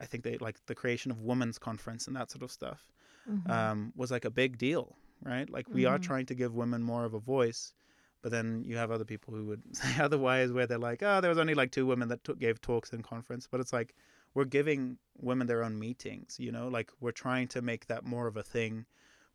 i 0.00 0.06
think 0.06 0.22
they 0.24 0.36
like 0.38 0.58
the 0.66 0.74
creation 0.74 1.10
of 1.10 1.20
women's 1.22 1.58
conference 1.58 2.06
and 2.06 2.16
that 2.16 2.30
sort 2.30 2.42
of 2.42 2.50
stuff 2.52 2.92
Mhm. 3.28 3.50
um, 3.50 3.92
was 3.94 4.10
like 4.10 4.24
a 4.24 4.30
big 4.30 4.56
deal, 4.56 4.96
right? 5.22 5.48
Like 5.50 5.68
we 5.68 5.84
are 5.86 5.98
Mhm. 5.98 6.02
trying 6.02 6.26
to 6.26 6.34
give 6.34 6.54
women 6.54 6.82
more 6.82 7.04
of 7.04 7.14
a 7.14 7.18
voice, 7.20 7.74
but 8.22 8.30
then 8.32 8.64
you 8.64 8.76
have 8.76 8.90
other 8.90 9.04
people 9.04 9.34
who 9.34 9.46
would 9.46 9.62
say 9.76 10.00
otherwise, 10.02 10.52
where 10.52 10.66
they're 10.66 10.78
like, 10.78 11.02
oh, 11.02 11.20
there 11.20 11.30
was 11.30 11.38
only 11.38 11.54
like 11.54 11.70
two 11.72 11.86
women 11.86 12.08
that 12.08 12.24
took, 12.24 12.38
gave 12.38 12.60
talks 12.60 12.92
in 12.92 13.02
conference, 13.02 13.46
but 13.50 13.60
it's 13.60 13.72
like 13.72 13.94
we're 14.34 14.44
giving 14.44 14.98
women 15.16 15.46
their 15.46 15.64
own 15.64 15.78
meetings, 15.78 16.38
you 16.38 16.52
know, 16.52 16.68
like 16.68 16.90
we're 17.00 17.12
trying 17.12 17.48
to 17.48 17.62
make 17.62 17.86
that 17.86 18.04
more 18.04 18.26
of 18.26 18.36
a 18.36 18.42
thing. 18.42 18.86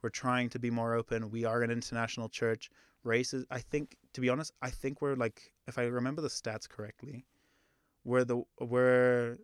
We're 0.02 0.10
trying 0.10 0.50
to 0.50 0.60
be 0.60 0.70
more 0.70 0.94
open. 0.96 1.32
We 1.32 1.46
are 1.46 1.62
an 1.62 1.72
international 1.72 2.30
church. 2.30 2.70
Races, 3.06 3.46
I 3.52 3.60
think, 3.60 3.98
to 4.14 4.22
be 4.22 4.30
honest, 4.30 4.54
I 4.62 4.70
think 4.70 5.02
we're 5.02 5.16
like, 5.16 5.52
if 5.68 5.78
I 5.78 5.84
remember 5.84 6.22
the 6.22 6.30
stats 6.30 6.70
correctly, 6.70 7.26
we're 8.06 8.24
the 8.24 8.44
we're 8.60 9.38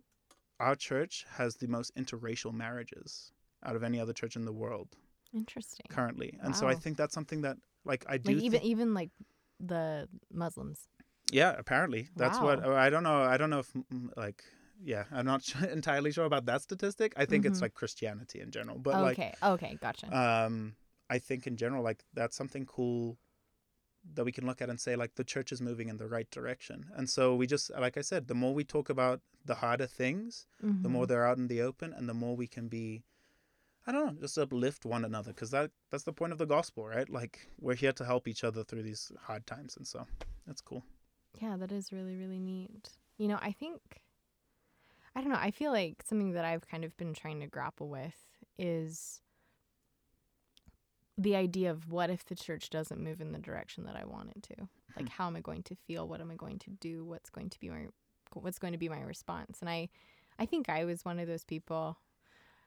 our 0.58 0.76
church 0.76 1.26
has 1.36 1.56
the 1.56 1.66
most 1.66 1.94
interracial 1.96 2.52
marriages 2.52 3.32
out 3.64 3.76
of 3.76 3.82
any 3.82 3.98
other 4.00 4.12
church 4.12 4.36
in 4.36 4.44
the 4.44 4.52
world 4.52 4.96
Interesting. 5.32 5.86
currently. 5.88 6.38
And 6.42 6.54
so 6.56 6.66
I 6.68 6.74
think 6.74 6.96
that's 6.96 7.14
something 7.14 7.42
that 7.42 7.56
like 7.84 8.04
I 8.08 8.18
do 8.18 8.32
Like 8.32 8.42
even 8.42 8.60
thi- 8.60 8.66
even 8.68 8.94
like 8.94 9.10
the 9.58 10.08
Muslims. 10.32 10.88
yeah, 11.32 11.54
apparently. 11.56 12.08
That's 12.16 12.40
what 12.40 12.64
I 12.64 12.90
don't 12.90 13.02
know 13.04 13.22
I 13.22 13.36
don't 13.36 13.50
know 13.50 13.60
if 13.60 13.72
like 14.16 14.42
yeah, 14.82 15.04
I'm 15.12 15.26
not 15.26 15.42
entirely 15.70 16.10
sure 16.12 16.24
about 16.24 16.46
that 16.46 16.62
statistic. 16.62 17.12
I 17.16 17.26
think 17.26 17.44
it's 17.44 17.58
Mhm. 17.58 17.62
like 17.62 17.74
Christianity 17.74 18.40
in 18.40 18.50
general, 18.50 18.78
but 18.78 18.94
like 18.96 19.18
okay. 19.18 19.34
okay. 19.42 19.78
Gotcha. 19.80 20.06
um 20.16 20.76
I 21.08 21.18
think 21.18 21.46
in 21.46 21.56
general 21.56 21.82
like 21.82 22.04
that's 22.14 22.36
something 22.36 22.64
cool 22.66 23.18
that 24.14 24.24
we 24.24 24.32
can 24.32 24.46
look 24.46 24.62
at 24.62 24.70
and 24.70 24.80
say 24.80 24.96
like 24.96 25.14
the 25.16 25.24
church 25.24 25.52
is 25.52 25.60
moving 25.60 25.88
in 25.88 25.98
the 25.98 26.08
right 26.08 26.30
direction. 26.30 26.86
And 26.96 27.08
so 27.10 27.34
we 27.36 27.46
just 27.46 27.70
like 27.78 27.96
I 27.98 28.00
said, 28.00 28.28
the 28.28 28.34
more 28.34 28.54
we 28.54 28.64
talk 28.64 28.88
about 28.88 29.20
the 29.44 29.56
harder 29.56 29.86
things, 29.86 30.46
the 30.82 30.88
more 30.88 31.04
Mhm. 31.04 31.08
they're 31.08 31.26
out 31.26 31.38
in 31.38 31.48
the 31.48 31.60
open 31.60 31.92
and 31.92 32.08
the 32.08 32.14
more 32.14 32.34
we 32.36 32.46
can 32.46 32.68
be 32.68 33.04
i 33.86 33.92
don't 33.92 34.06
know 34.06 34.20
just 34.20 34.38
uplift 34.38 34.84
one 34.84 35.04
another 35.04 35.32
because 35.32 35.50
that 35.50 35.70
that's 35.90 36.04
the 36.04 36.12
point 36.12 36.32
of 36.32 36.38
the 36.38 36.46
gospel 36.46 36.86
right 36.86 37.08
like 37.08 37.48
we're 37.60 37.74
here 37.74 37.92
to 37.92 38.04
help 38.04 38.28
each 38.28 38.44
other 38.44 38.62
through 38.64 38.82
these 38.82 39.10
hard 39.20 39.46
times 39.46 39.76
and 39.76 39.86
so 39.86 40.06
that's 40.46 40.60
cool 40.60 40.84
Yeah, 41.40 41.56
that 41.58 41.72
is 41.72 41.92
really, 41.92 42.16
really 42.16 42.40
neat. 42.40 42.90
You 43.16 43.28
know, 43.28 43.38
I 43.40 43.52
think, 43.52 43.80
I 45.14 45.20
don't 45.20 45.30
know, 45.30 45.38
I 45.38 45.50
feel 45.52 45.72
like 45.72 46.02
something 46.04 46.32
that 46.32 46.44
I've 46.44 46.66
kind 46.66 46.84
of 46.84 46.96
been 46.96 47.14
trying 47.14 47.40
to 47.40 47.46
grapple 47.46 47.88
with 47.88 48.16
is 48.58 49.20
the 51.16 51.36
idea 51.36 51.70
of 51.70 51.90
what 51.90 52.10
if 52.10 52.24
the 52.24 52.34
church 52.34 52.70
doesn't 52.70 53.00
move 53.02 53.20
in 53.20 53.32
the 53.32 53.38
direction 53.38 53.84
that 53.84 53.96
I 53.96 54.04
want 54.04 54.30
it 54.30 54.42
to? 54.42 54.56
Hmm. 54.56 54.96
Like, 54.96 55.08
how 55.10 55.26
am 55.26 55.36
I 55.36 55.40
going 55.40 55.62
to 55.64 55.76
feel? 55.86 56.08
What 56.08 56.20
am 56.20 56.30
I 56.30 56.36
going 56.36 56.58
to 56.60 56.70
do? 56.70 57.04
What's 57.04 57.30
going 57.30 57.50
to 57.50 57.60
be 57.60 57.68
my 57.68 57.86
what's 58.34 58.58
going 58.58 58.72
to 58.72 58.78
be 58.78 58.88
my 58.88 59.02
response? 59.02 59.58
And 59.60 59.68
I, 59.68 59.88
I 60.38 60.46
think 60.46 60.68
I 60.68 60.84
was 60.84 61.04
one 61.04 61.18
of 61.18 61.26
those 61.28 61.44
people. 61.44 61.98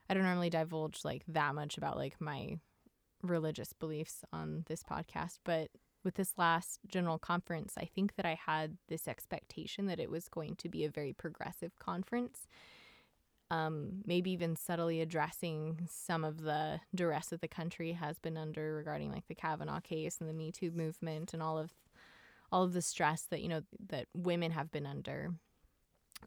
I 0.09 0.13
don't 0.13 0.23
normally 0.23 0.49
divulge 0.49 1.01
like 1.03 1.23
that 1.27 1.55
much 1.55 1.77
about 1.77 1.97
like 1.97 2.19
my 2.19 2.57
religious 3.21 3.73
beliefs 3.73 4.23
on 4.33 4.63
this 4.67 4.83
podcast, 4.83 5.39
but 5.43 5.69
with 6.03 6.15
this 6.15 6.33
last 6.37 6.79
general 6.87 7.17
conference, 7.17 7.75
I 7.77 7.85
think 7.85 8.15
that 8.15 8.25
I 8.25 8.37
had 8.45 8.77
this 8.89 9.07
expectation 9.07 9.85
that 9.87 9.99
it 9.99 10.11
was 10.11 10.27
going 10.27 10.55
to 10.57 10.69
be 10.69 10.83
a 10.83 10.89
very 10.89 11.13
progressive 11.13 11.79
conference. 11.79 12.47
Um, 13.49 14.01
maybe 14.05 14.31
even 14.31 14.55
subtly 14.55 14.99
addressing 14.99 15.87
some 15.89 16.23
of 16.23 16.41
the 16.41 16.79
duress 16.93 17.27
that 17.27 17.41
the 17.41 17.47
country 17.47 17.91
has 17.93 18.17
been 18.17 18.35
under 18.35 18.75
regarding 18.75 19.11
like 19.11 19.27
the 19.27 19.35
Kavanaugh 19.35 19.79
case 19.79 20.17
and 20.19 20.29
the 20.29 20.33
Me 20.33 20.51
Too 20.51 20.71
movement 20.71 21.33
and 21.33 21.43
all 21.43 21.57
of 21.57 21.71
all 22.51 22.63
of 22.63 22.73
the 22.73 22.81
stress 22.81 23.23
that 23.29 23.41
you 23.41 23.49
know 23.49 23.61
that 23.89 24.07
women 24.15 24.51
have 24.51 24.71
been 24.71 24.85
under. 24.85 25.33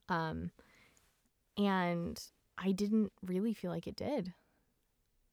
Um, 0.09 0.51
and 1.57 2.21
I 2.59 2.73
didn't 2.73 3.13
really 3.25 3.53
feel 3.53 3.71
like 3.71 3.87
it 3.87 3.97
did. 3.97 4.33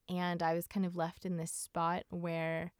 And 0.08 0.42
I 0.42 0.54
was 0.54 0.66
kind 0.66 0.84
of 0.84 0.96
left 0.96 1.24
in 1.24 1.36
this 1.36 1.52
spot 1.52 2.04
where 2.10 2.72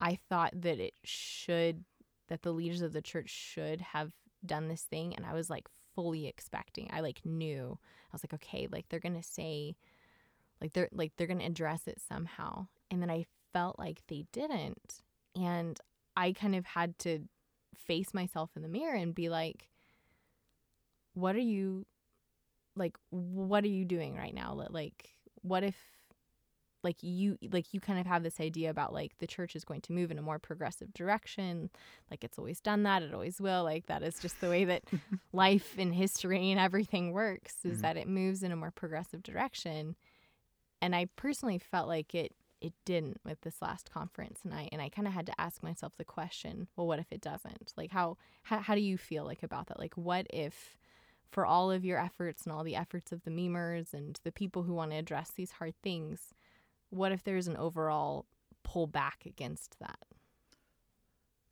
I 0.00 0.18
thought 0.28 0.52
that 0.62 0.78
it 0.78 0.94
should, 1.04 1.84
that 2.28 2.42
the 2.42 2.52
leaders 2.52 2.80
of 2.80 2.92
the 2.92 3.02
church 3.02 3.28
should 3.28 3.80
have 3.80 4.12
done 4.44 4.68
this 4.68 4.82
thing. 4.82 5.14
And 5.14 5.26
I 5.26 5.34
was 5.34 5.50
like 5.50 5.68
fully 5.94 6.26
expecting, 6.26 6.88
I 6.92 7.00
like 7.00 7.20
knew, 7.24 7.78
I 7.82 8.12
was 8.12 8.24
like, 8.24 8.34
okay, 8.34 8.66
like 8.70 8.88
they're 8.88 9.00
going 9.00 9.20
to 9.20 9.22
say, 9.22 9.76
like 10.60 10.72
they're, 10.72 10.88
like 10.92 11.12
they're 11.16 11.26
going 11.26 11.40
to 11.40 11.46
address 11.46 11.86
it 11.86 12.00
somehow. 12.00 12.68
And 12.90 13.02
then 13.02 13.10
I 13.10 13.26
felt 13.52 13.78
like 13.78 14.02
they 14.08 14.24
didn't. 14.32 15.02
And 15.36 15.78
I 16.16 16.32
kind 16.32 16.54
of 16.54 16.64
had 16.64 16.98
to 17.00 17.28
face 17.76 18.14
myself 18.14 18.50
in 18.56 18.62
the 18.62 18.68
mirror 18.68 18.94
and 18.94 19.14
be 19.14 19.28
like, 19.28 19.68
what 21.14 21.36
are 21.36 21.40
you 21.40 21.84
like 22.78 22.96
what 23.10 23.64
are 23.64 23.68
you 23.68 23.84
doing 23.84 24.16
right 24.16 24.34
now? 24.34 24.54
Like 24.70 25.14
what 25.42 25.62
if 25.64 25.76
like 26.84 27.02
you 27.02 27.36
like 27.52 27.74
you 27.74 27.80
kind 27.80 27.98
of 27.98 28.06
have 28.06 28.22
this 28.22 28.38
idea 28.40 28.70
about 28.70 28.92
like 28.92 29.12
the 29.18 29.26
church 29.26 29.56
is 29.56 29.64
going 29.64 29.80
to 29.82 29.92
move 29.92 30.10
in 30.10 30.18
a 30.18 30.22
more 30.22 30.38
progressive 30.38 30.94
direction. 30.94 31.70
Like 32.10 32.22
it's 32.22 32.38
always 32.38 32.60
done 32.60 32.84
that. 32.84 33.02
It 33.02 33.12
always 33.12 33.40
will. 33.40 33.64
Like 33.64 33.86
that 33.86 34.02
is 34.02 34.18
just 34.20 34.40
the 34.40 34.48
way 34.48 34.64
that 34.64 34.84
life 35.32 35.74
and 35.76 35.92
history 35.94 36.50
and 36.52 36.60
everything 36.60 37.12
works 37.12 37.56
is 37.64 37.78
Mhm. 37.78 37.82
that 37.82 37.96
it 37.96 38.08
moves 38.08 38.42
in 38.42 38.52
a 38.52 38.56
more 38.56 38.70
progressive 38.70 39.22
direction. 39.22 39.96
And 40.80 40.94
i 40.94 41.06
personally 41.16 41.58
felt 41.58 41.88
like 41.88 42.14
it 42.14 42.32
it 42.60 42.72
didn't 42.84 43.20
with 43.24 43.40
this 43.42 43.62
last 43.62 43.88
conference 43.92 44.40
and 44.44 44.52
i 44.52 44.68
and 44.72 44.82
i 44.82 44.88
kind 44.88 45.06
of 45.06 45.14
had 45.14 45.26
to 45.26 45.40
ask 45.40 45.62
myself 45.62 45.92
the 45.96 46.04
question 46.04 46.66
well 46.76 46.86
what 46.88 46.98
if 47.00 47.12
it 47.12 47.20
doesn't? 47.20 47.72
Like 47.76 47.90
how, 47.90 48.16
how 48.44 48.58
how 48.60 48.74
do 48.76 48.80
you 48.80 48.96
feel 48.98 49.24
like 49.24 49.42
about 49.42 49.66
that? 49.66 49.78
Like 49.80 49.94
what 49.96 50.26
if 50.30 50.76
for 51.30 51.44
all 51.44 51.70
of 51.70 51.84
your 51.84 51.98
efforts 51.98 52.44
and 52.44 52.52
all 52.52 52.64
the 52.64 52.76
efforts 52.76 53.12
of 53.12 53.22
the 53.24 53.30
memers 53.30 53.92
and 53.92 54.18
the 54.24 54.32
people 54.32 54.62
who 54.62 54.74
want 54.74 54.90
to 54.92 54.96
address 54.96 55.30
these 55.30 55.52
hard 55.52 55.74
things, 55.82 56.32
what 56.90 57.12
if 57.12 57.22
there's 57.24 57.48
an 57.48 57.56
overall 57.56 58.26
pull 58.62 58.86
back 58.86 59.24
against 59.26 59.78
that? 59.80 59.98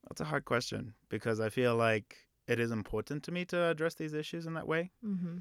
That's 0.09 0.21
a 0.21 0.25
hard 0.25 0.45
question 0.45 0.95
because 1.09 1.41
I 1.41 1.49
feel 1.49 1.75
like 1.77 2.17
it 2.47 2.61
is 2.61 2.71
important 2.71 3.25
to 3.25 3.33
me 3.33 3.45
to 3.47 3.71
address 3.71 3.95
these 3.95 4.15
issues 4.15 4.47
in 4.47 4.55
that 4.55 4.69
way. 4.69 4.91
Mm-hmm. 5.05 5.39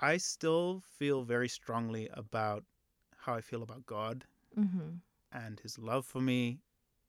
I 0.00 0.16
still 0.16 0.82
feel 0.98 1.22
very 1.22 1.48
strongly 1.48 2.08
about 2.12 2.64
how 3.16 3.34
I 3.34 3.40
feel 3.40 3.62
about 3.62 3.86
God 3.86 4.24
Mm-hmm. 4.58 4.96
and 5.30 5.60
his 5.60 5.78
love 5.78 6.04
for 6.04 6.20
me 6.20 6.58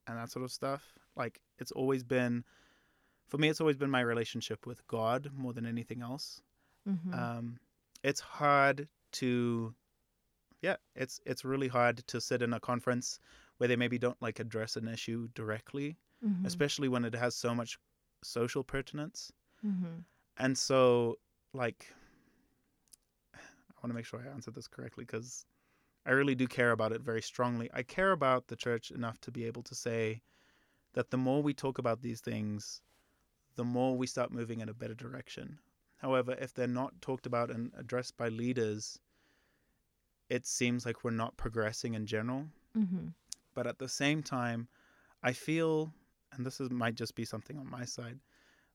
and 0.06 0.18
that 0.18 0.30
sort 0.30 0.44
of 0.44 0.52
stuff. 0.52 0.84
Like 1.16 1.40
it's 1.58 1.72
always 1.72 2.04
been 2.04 2.44
for 3.30 3.38
me 3.38 3.50
it's 3.50 3.62
always 3.62 3.78
been 3.78 3.90
my 3.90 4.02
relationship 4.02 4.66
with 4.66 4.86
God 4.88 5.30
more 5.36 5.54
than 5.54 5.66
anything 5.66 6.02
else. 6.02 6.42
Mm-hmm. 6.88 7.14
Um 7.14 7.60
it's 8.04 8.20
hard 8.20 8.88
to 9.14 9.74
yeah, 10.62 10.76
it's 10.96 11.22
it's 11.26 11.46
really 11.46 11.68
hard 11.68 12.06
to 12.08 12.20
sit 12.20 12.42
in 12.42 12.54
a 12.54 12.60
conference 12.60 13.20
where 13.58 13.68
they 13.68 13.76
maybe 13.76 13.98
don't 13.98 14.22
like 14.22 14.40
address 14.40 14.76
an 14.76 14.88
issue 14.88 15.28
directly, 15.36 15.98
mm-hmm. 16.26 16.46
especially 16.46 16.88
when 16.88 17.06
it 17.06 17.14
has 17.14 17.36
so 17.36 17.54
much 17.54 17.78
social 18.24 18.64
pertinence. 18.64 19.32
Mm-hmm. 19.66 20.00
And 20.38 20.58
so 20.58 21.18
like 21.54 21.88
I 23.36 23.76
want 23.82 23.92
to 23.92 23.94
make 23.94 24.06
sure 24.06 24.22
I 24.22 24.34
answer 24.34 24.52
this 24.52 24.68
correctly 24.68 25.06
cuz 25.06 25.46
I 26.06 26.12
really 26.12 26.36
do 26.36 26.48
care 26.48 26.72
about 26.72 26.92
it 26.92 27.02
very 27.02 27.22
strongly. 27.22 27.70
I 27.74 27.84
care 27.84 28.12
about 28.12 28.48
the 28.48 28.56
church 28.56 28.92
enough 28.92 29.20
to 29.22 29.32
be 29.32 29.46
able 29.46 29.64
to 29.64 29.76
say 29.76 30.22
that 30.94 31.12
the 31.12 31.18
more 31.18 31.44
we 31.44 31.54
talk 31.54 31.78
about 31.78 32.02
these 32.02 32.22
things, 32.22 32.82
the 33.56 33.64
more 33.64 33.96
we 33.96 34.08
start 34.08 34.32
moving 34.32 34.62
in 34.62 34.70
a 34.70 34.74
better 34.74 34.94
direction. 34.94 35.60
However, 35.98 36.36
if 36.40 36.54
they're 36.54 36.68
not 36.68 37.02
talked 37.02 37.26
about 37.26 37.52
and 37.52 37.72
addressed 37.78 38.16
by 38.18 38.30
leaders, 38.30 39.00
it 40.30 40.46
seems 40.46 40.86
like 40.86 41.04
we're 41.04 41.12
not 41.12 41.36
progressing 41.38 41.94
in 41.94 42.06
general. 42.06 42.46
Mm-hmm. 42.78 43.08
But 43.54 43.68
at 43.68 43.80
the 43.80 43.90
same 43.90 44.24
time, 44.24 44.68
I 45.24 45.34
feel, 45.34 45.92
and 46.32 46.46
this 46.46 46.62
is, 46.62 46.70
might 46.70 46.96
just 46.96 47.16
be 47.16 47.26
something 47.26 47.58
on 47.58 47.70
my 47.70 47.84
side, 47.84 48.20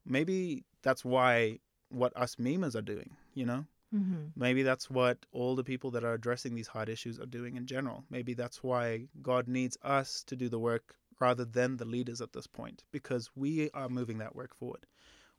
maybe 0.04 0.64
that's 0.82 1.04
why 1.04 1.60
what 1.88 2.14
us 2.16 2.36
memers 2.36 2.74
are 2.74 2.82
doing, 2.82 3.16
you 3.32 3.46
know? 3.46 3.64
Mm-hmm. 3.94 4.26
Maybe 4.36 4.62
that's 4.62 4.90
what 4.90 5.18
all 5.32 5.54
the 5.54 5.64
people 5.64 5.90
that 5.92 6.04
are 6.04 6.14
addressing 6.14 6.54
these 6.54 6.66
hard 6.66 6.88
issues 6.88 7.18
are 7.20 7.26
doing 7.26 7.56
in 7.56 7.66
general. 7.66 8.04
Maybe 8.10 8.34
that's 8.34 8.62
why 8.62 9.06
God 9.22 9.46
needs 9.46 9.78
us 9.82 10.24
to 10.26 10.36
do 10.36 10.48
the 10.48 10.58
work 10.58 10.96
rather 11.20 11.44
than 11.44 11.76
the 11.76 11.84
leaders 11.84 12.20
at 12.20 12.32
this 12.32 12.46
point, 12.46 12.84
because 12.92 13.30
we 13.34 13.70
are 13.70 13.88
moving 13.88 14.18
that 14.18 14.34
work 14.34 14.54
forward. 14.54 14.86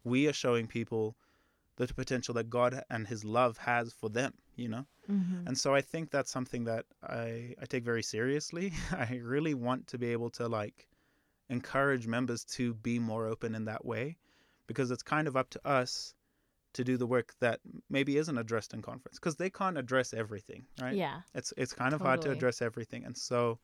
We 0.04 0.28
are 0.28 0.34
showing 0.34 0.68
people 0.68 1.16
the 1.78 1.88
potential 1.88 2.34
that 2.36 2.50
God 2.50 2.84
and 2.90 3.08
His 3.08 3.26
love 3.26 3.58
has 3.58 3.94
for 3.94 4.10
them, 4.10 4.34
you 4.56 4.70
know? 4.70 4.86
Mm-hmm. 5.10 5.48
And 5.48 5.58
so 5.58 5.76
I 5.76 5.82
think 5.82 6.10
that's 6.10 6.32
something 6.32 6.66
that 6.66 6.86
I, 7.04 7.56
I 7.62 7.66
take 7.68 7.84
very 7.84 8.04
seriously. 8.04 8.74
I 8.92 9.20
really 9.24 9.54
want 9.54 9.88
to 9.88 9.98
be 9.98 10.12
able 10.12 10.30
to 10.32 10.48
like 10.48 10.88
encourage 11.50 12.08
members 12.08 12.44
to 12.44 12.74
be 12.74 13.00
more 13.00 13.28
open 13.28 13.56
in 13.56 13.66
that 13.66 13.86
way 13.86 14.18
because 14.68 14.90
it's 14.90 15.04
kind 15.04 15.28
of 15.28 15.36
up 15.36 15.50
to 15.52 15.68
us 15.68 16.16
to 16.74 16.84
do 16.84 16.98
the 16.98 17.08
work 17.08 17.34
that 17.40 17.60
maybe 17.90 18.18
isn't 18.18 18.38
addressed 18.38 18.74
in 18.74 18.82
conference 18.82 19.18
because 19.18 19.38
they 19.38 19.50
can't 19.50 19.78
address 19.78 20.14
everything, 20.14 20.66
right? 20.82 20.96
Yeah. 20.96 21.22
It's 21.34 21.54
it's 21.56 21.74
kind 21.74 21.94
of 21.94 22.02
hard 22.02 22.22
to 22.24 22.32
address 22.32 22.62
everything. 22.62 23.06
And 23.06 23.18
so 23.18 23.60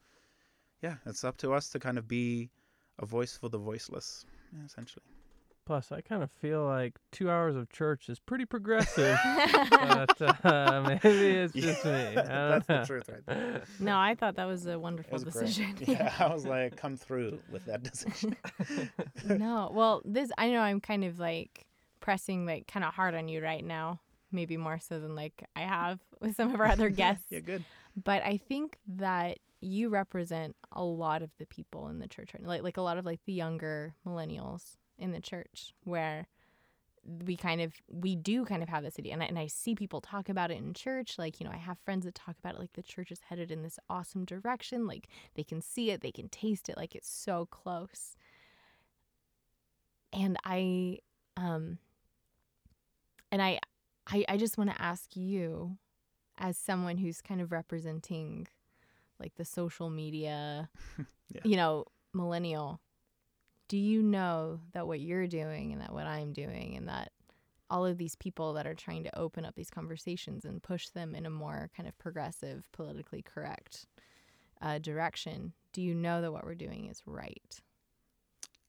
yeah, 0.82 0.96
it's 1.06 1.24
up 1.24 1.38
to 1.38 1.54
us 1.54 1.70
to 1.70 1.80
kind 1.80 1.98
of 1.98 2.08
be 2.08 2.50
a 3.00 3.06
voice 3.06 3.38
for 3.38 3.50
the 3.50 3.58
voiceless, 3.58 4.26
essentially. 4.66 5.04
Plus, 5.66 5.92
I 5.92 6.02
kind 6.02 6.24
of 6.24 6.32
feel 6.32 6.66
like 6.66 6.98
two 7.12 7.30
hours 7.30 7.56
of 7.56 7.70
church 7.70 8.10
is 8.10 8.20
pretty 8.20 8.46
progressive, 8.46 9.18
but 9.70 10.22
uh, 10.44 10.84
maybe 11.04 11.30
it's 11.30 11.54
just 11.54 11.86
me. 11.86 11.92
I 11.92 12.14
don't 12.16 12.26
That's 12.26 12.68
the 12.68 12.84
truth 12.86 13.10
right 13.10 13.26
there. 13.28 13.62
no, 13.80 13.98
I 13.98 14.16
thought 14.16 14.36
that 14.36 14.46
was 14.46 14.66
a 14.66 14.78
wonderful 14.80 15.14
was 15.14 15.24
great. 15.24 15.34
decision. 15.46 15.76
Yeah, 15.86 16.14
I 16.20 16.34
was 16.34 16.46
like, 16.46 16.76
come 16.78 16.98
through 16.98 17.40
with 17.52 17.64
that 17.66 17.84
decision. 17.84 18.36
no, 19.26 19.72
well, 19.74 20.02
this 20.04 20.32
I 20.38 20.50
know 20.50 20.60
I'm 20.62 20.82
kind 20.82 21.04
of 21.04 21.20
like 21.20 21.66
pressing 22.00 22.46
like 22.48 22.66
kind 22.68 22.84
of 22.84 22.94
hard 22.94 23.14
on 23.14 23.28
you 23.28 23.42
right 23.42 23.64
now, 23.64 24.00
maybe 24.32 24.58
more 24.58 24.80
so 24.80 25.00
than 25.00 25.16
like 25.16 25.46
I 25.56 25.62
have 25.62 26.00
with 26.20 26.36
some 26.36 26.54
of 26.54 26.60
our 26.60 26.68
other 26.68 26.90
guests. 26.90 27.26
yeah, 27.30 27.40
good. 27.40 27.64
but 28.04 28.24
I 28.24 28.38
think 28.38 28.78
that 28.98 29.38
you 29.62 29.90
represent 29.90 30.56
a 30.72 30.84
lot 30.84 31.22
of 31.22 31.30
the 31.38 31.46
people 31.46 31.88
in 31.88 32.00
the 32.00 32.08
church, 32.08 32.32
right? 32.34 32.46
like 32.46 32.64
like 32.64 32.78
a 32.78 32.82
lot 32.82 32.98
of 32.98 33.06
like 33.06 33.22
the 33.26 33.34
younger 33.34 33.94
millennials 34.06 34.78
in 34.98 35.12
the 35.12 35.22
church, 35.22 35.74
where 35.84 36.28
we 37.26 37.36
kind 37.36 37.62
of 37.62 37.74
we 37.88 38.16
do 38.16 38.46
kind 38.46 38.62
of 38.62 38.70
have 38.70 38.84
this 38.84 38.98
idea, 39.00 39.14
and 39.14 39.24
I, 39.24 39.28
and 39.28 39.40
I 39.40 39.48
see 39.48 39.76
people 39.76 40.02
talk 40.02 40.30
about 40.30 40.52
it 40.52 40.58
in 40.58 40.74
church. 40.74 41.18
Like 41.18 41.40
you 41.40 41.46
know, 41.46 41.52
I 41.54 41.58
have 41.58 41.78
friends 41.80 42.06
that 42.06 42.16
talk 42.16 42.36
about 42.40 42.56
it, 42.56 42.60
like 42.60 42.74
the 42.74 42.84
church 42.84 43.12
is 43.12 43.22
headed 43.30 43.52
in 43.52 43.62
this 43.64 43.80
awesome 43.90 44.26
direction. 44.26 44.88
Like 44.88 45.08
they 45.36 45.44
can 45.44 45.62
see 45.62 45.92
it, 45.92 46.02
they 46.02 46.12
can 46.12 46.30
taste 46.30 46.70
it, 46.70 46.78
like 46.78 46.96
it's 46.96 47.10
so 47.10 47.48
close. 47.50 48.16
And 50.14 50.38
I, 50.44 50.98
um, 51.38 51.78
and 53.32 53.42
I, 53.42 53.60
I, 54.08 54.26
I 54.28 54.36
just 54.36 54.58
want 54.58 54.70
to 54.70 54.82
ask 54.82 55.16
you, 55.16 55.78
as 56.38 56.58
someone 56.58 56.98
who's 56.98 57.22
kind 57.22 57.40
of 57.40 57.54
representing 57.54 58.48
like 59.22 59.36
the 59.36 59.46
social 59.46 59.90
media, 59.90 60.70
Yeah. 61.34 61.42
you 61.46 61.56
know, 61.56 61.86
millennial, 62.14 62.82
do 63.70 63.78
you 63.78 64.02
know 64.04 64.60
that 64.74 64.86
what 64.88 65.00
you're 65.00 65.28
doing 65.28 65.72
and 65.72 65.82
that 65.82 65.94
what 65.94 66.06
I'm 66.08 66.34
doing 66.34 66.76
and 66.76 66.90
that 66.90 67.14
all 67.70 67.86
of 67.86 67.98
these 67.98 68.16
people 68.18 68.52
that 68.54 68.68
are 68.68 68.74
trying 68.76 69.04
to 69.06 69.18
open 69.18 69.46
up 69.46 69.56
these 69.56 69.70
conversations 69.70 70.44
and 70.44 70.62
push 70.62 70.90
them 70.90 71.16
in 71.16 71.26
a 71.26 71.30
more 71.30 71.70
kind 71.78 71.88
of 71.88 71.98
progressive, 71.98 72.70
politically 72.74 73.22
correct 73.22 73.86
uh, 74.62 74.78
direction, 74.80 75.54
do 75.72 75.82
you 75.82 75.96
know 75.96 76.22
that 76.22 76.34
what 76.34 76.44
we're 76.44 76.54
doing 76.54 76.88
is 76.88 77.02
right? 77.06 77.62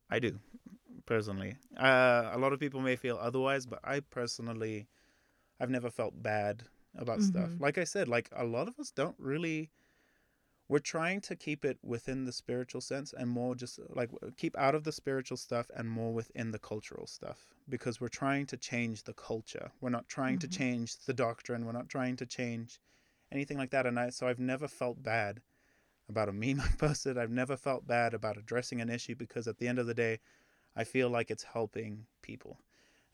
I 0.09 0.21
do, 0.21 0.39
personally. 1.07 1.57
Uh, 1.77 2.31
a 2.33 2.39
lot 2.39 2.53
of 2.53 2.61
people 2.61 2.81
may 2.81 2.95
feel 2.97 3.19
otherwise, 3.21 3.67
but 3.67 3.81
I 3.83 4.01
personally, 4.01 4.87
I've 5.59 5.71
never 5.71 5.91
felt 5.91 6.23
bad 6.23 6.63
about 6.97 7.23
stuff. 7.23 7.49
Mhm. 7.51 7.61
Like 7.61 7.79
I 7.79 7.85
said, 7.85 8.07
like 8.07 8.29
a 8.37 8.45
lot 8.45 8.69
of 8.69 8.79
us 8.79 8.91
don't 8.93 9.17
really. 9.19 9.71
We're 10.73 10.79
trying 10.79 11.21
to 11.29 11.37
keep 11.37 11.67
it 11.67 11.79
within 11.83 12.25
the 12.25 12.33
spiritual 12.33 12.81
sense 12.81 13.13
and 13.13 13.29
more 13.29 13.55
just 13.55 13.79
like 13.91 14.09
keep 14.39 14.57
out 14.57 14.75
of 14.75 14.85
the 14.85 14.93
spiritual 14.93 15.37
stuff 15.37 15.71
and 15.77 15.87
more 15.87 16.15
within 16.15 16.51
the 16.51 16.59
cultural 16.59 17.07
stuff 17.07 17.53
because 17.69 18.01
we're 18.01 18.09
trying 18.23 18.47
to 18.47 18.57
change 18.57 19.03
the 19.05 19.13
culture. 19.13 19.71
We're 19.83 19.91
not 19.91 20.09
trying 20.09 20.39
to 20.39 20.49
Mhm. 20.49 20.57
change 20.59 20.97
the 21.05 21.13
doctrine. 21.13 21.67
We're 21.67 21.73
not 21.81 21.91
trying 21.91 22.17
to 22.17 22.25
change 22.25 22.81
anything 23.31 23.59
like 23.59 23.69
that. 23.73 23.85
And 23.87 24.01
I, 24.01 24.09
so 24.09 24.27
I've 24.27 24.39
never 24.39 24.67
felt 24.67 25.03
bad 25.03 25.43
about 26.09 26.31
a 26.31 26.33
meme 26.43 26.61
I 26.63 26.69
posted. 26.79 27.19
I've 27.19 27.31
never 27.43 27.59
felt 27.59 27.87
bad 27.87 28.15
about 28.15 28.39
addressing 28.39 28.81
an 28.81 28.89
issue 28.89 29.15
because 29.15 29.47
at 29.47 29.59
the 29.59 29.69
end 29.69 29.79
of 29.79 29.87
the 29.87 30.01
day, 30.07 30.21
I 30.75 30.85
feel 30.85 31.11
like 31.11 31.31
it's 31.31 31.43
helping 31.45 32.07
people, 32.23 32.59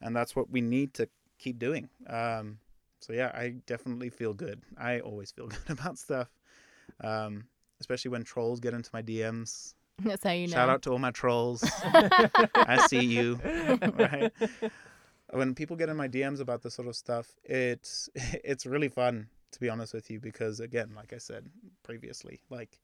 and 0.01 0.15
that's 0.15 0.37
what 0.37 0.49
we 0.49 0.61
need 0.61 0.95
to 0.95 1.09
keep 1.39 1.59
doing. 1.59 1.89
Um, 2.07 2.61
so 3.01 3.13
yeah, 3.13 3.33
I 3.35 3.55
definitely 3.67 4.11
feel 4.11 4.33
good. 4.33 4.63
I 4.77 5.01
always 5.01 5.33
feel 5.33 5.49
good 5.57 5.71
about 5.71 5.99
stuff, 5.99 6.29
um, 7.03 7.45
especially 7.81 8.11
when 8.11 8.25
trolls 8.25 8.61
get 8.61 8.75
into 8.75 8.91
my 8.93 9.03
DMs. 9.03 9.75
That's 10.05 10.25
how 10.25 10.31
you 10.31 10.47
know. 10.47 10.53
Shout 10.53 10.69
out 10.69 10.83
to 10.83 10.91
all 10.91 10.99
my 10.99 11.11
trolls. 11.11 11.65
I 11.85 12.85
see 12.89 13.05
you. 13.05 13.41
Right? 13.99 14.33
When 15.31 15.55
people 15.55 15.77
get 15.77 15.89
in 15.89 15.97
my 15.97 16.09
DMs 16.09 16.41
about 16.41 16.63
this 16.63 16.75
sort 16.75 16.89
of 16.89 16.97
stuff, 16.97 17.35
it's 17.45 18.09
it's 18.15 18.65
really 18.65 18.89
fun 18.89 19.29
to 19.51 19.61
be 19.61 19.69
honest 19.69 19.95
with 19.95 20.11
you 20.11 20.21
because 20.21 20.61
again, 20.61 20.93
like 20.95 21.13
I 21.13 21.19
said 21.19 21.47
previously, 21.83 22.41
like 22.51 22.79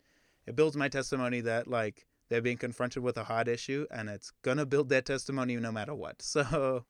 it 0.46 0.56
builds 0.56 0.76
my 0.76 0.88
testimony 0.88 1.40
that 1.42 1.68
like 1.68 2.06
they're 2.28 2.42
being 2.42 2.56
confronted 2.56 3.02
with 3.02 3.16
a 3.16 3.24
hard 3.24 3.48
issue 3.48 3.86
and 3.90 4.08
it's 4.08 4.32
gonna 4.42 4.66
build 4.66 4.88
their 4.88 5.02
testimony 5.02 5.56
no 5.56 5.72
matter 5.72 5.94
what. 5.94 6.20
So 6.22 6.84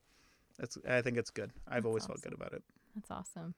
it's 0.58 0.78
I 0.88 1.02
think 1.02 1.18
it's 1.18 1.30
good. 1.30 1.50
I've 1.66 1.74
That's 1.74 1.86
always 1.86 2.06
felt 2.06 2.22
good 2.22 2.32
about 2.32 2.52
it. 2.52 2.62
That's 2.94 3.10
awesome. 3.10 3.54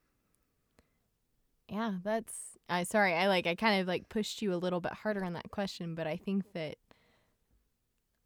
Yeah, 1.68 1.94
that's 2.02 2.34
I 2.68 2.82
sorry, 2.84 3.14
I 3.14 3.26
like 3.28 3.46
I 3.46 3.54
kind 3.54 3.80
of 3.80 3.86
like 3.88 4.08
pushed 4.08 4.42
you 4.42 4.52
a 4.54 4.56
little 4.56 4.80
bit 4.80 4.92
harder 4.92 5.24
on 5.24 5.32
that 5.34 5.50
question, 5.50 5.94
but 5.94 6.06
I 6.06 6.16
think 6.16 6.52
that 6.54 6.76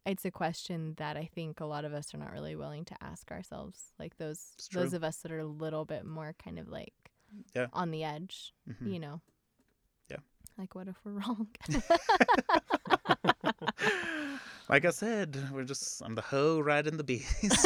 it's 0.05 0.25
a 0.25 0.31
question 0.31 0.95
that 0.97 1.15
I 1.17 1.29
think 1.33 1.59
a 1.59 1.65
lot 1.65 1.85
of 1.85 1.93
us 1.93 2.13
are 2.13 2.17
not 2.17 2.31
really 2.31 2.55
willing 2.55 2.85
to 2.85 2.95
ask 3.01 3.31
ourselves. 3.31 3.93
Like 3.99 4.17
those 4.17 4.55
those 4.73 4.93
of 4.93 5.03
us 5.03 5.17
that 5.17 5.31
are 5.31 5.39
a 5.39 5.45
little 5.45 5.85
bit 5.85 6.05
more 6.05 6.33
kind 6.43 6.57
of 6.59 6.67
like 6.69 6.93
Yeah. 7.55 7.67
on 7.73 7.91
the 7.91 8.03
edge, 8.03 8.53
Mhm. 8.69 8.93
you 8.93 8.99
know. 8.99 9.21
Yeah. 10.09 10.17
Like 10.57 10.73
what 10.75 10.87
if 10.87 10.95
we're 11.03 11.11
wrong? 11.21 11.47
Like 14.69 14.85
I 14.85 14.91
said, 14.91 15.49
we're 15.51 15.65
just 15.65 16.01
I'm 16.01 16.15
the 16.15 16.21
hoe 16.21 16.61
riding 16.61 16.95
the 16.95 17.03
bees. 17.03 17.65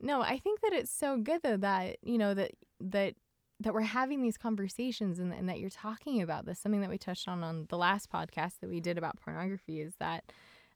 no, 0.00 0.22
I 0.22 0.38
think 0.38 0.60
that 0.60 0.72
it's 0.72 0.90
so 0.90 1.16
good 1.16 1.42
though 1.42 1.56
that 1.58 1.98
you 2.02 2.18
know 2.18 2.34
that 2.34 2.52
that 2.80 3.14
that 3.60 3.72
we're 3.72 3.80
having 3.80 4.22
these 4.22 4.36
conversations 4.36 5.18
and, 5.18 5.32
and 5.32 5.48
that 5.48 5.58
you're 5.58 5.70
talking 5.70 6.20
about 6.20 6.44
this. 6.44 6.58
Something 6.58 6.82
that 6.82 6.90
we 6.90 6.98
touched 6.98 7.26
on 7.26 7.42
on 7.42 7.66
the 7.68 7.78
last 7.78 8.10
podcast 8.10 8.60
that 8.60 8.68
we 8.68 8.80
did 8.80 8.98
about 8.98 9.18
pornography 9.18 9.80
is 9.80 9.94
that, 9.98 10.24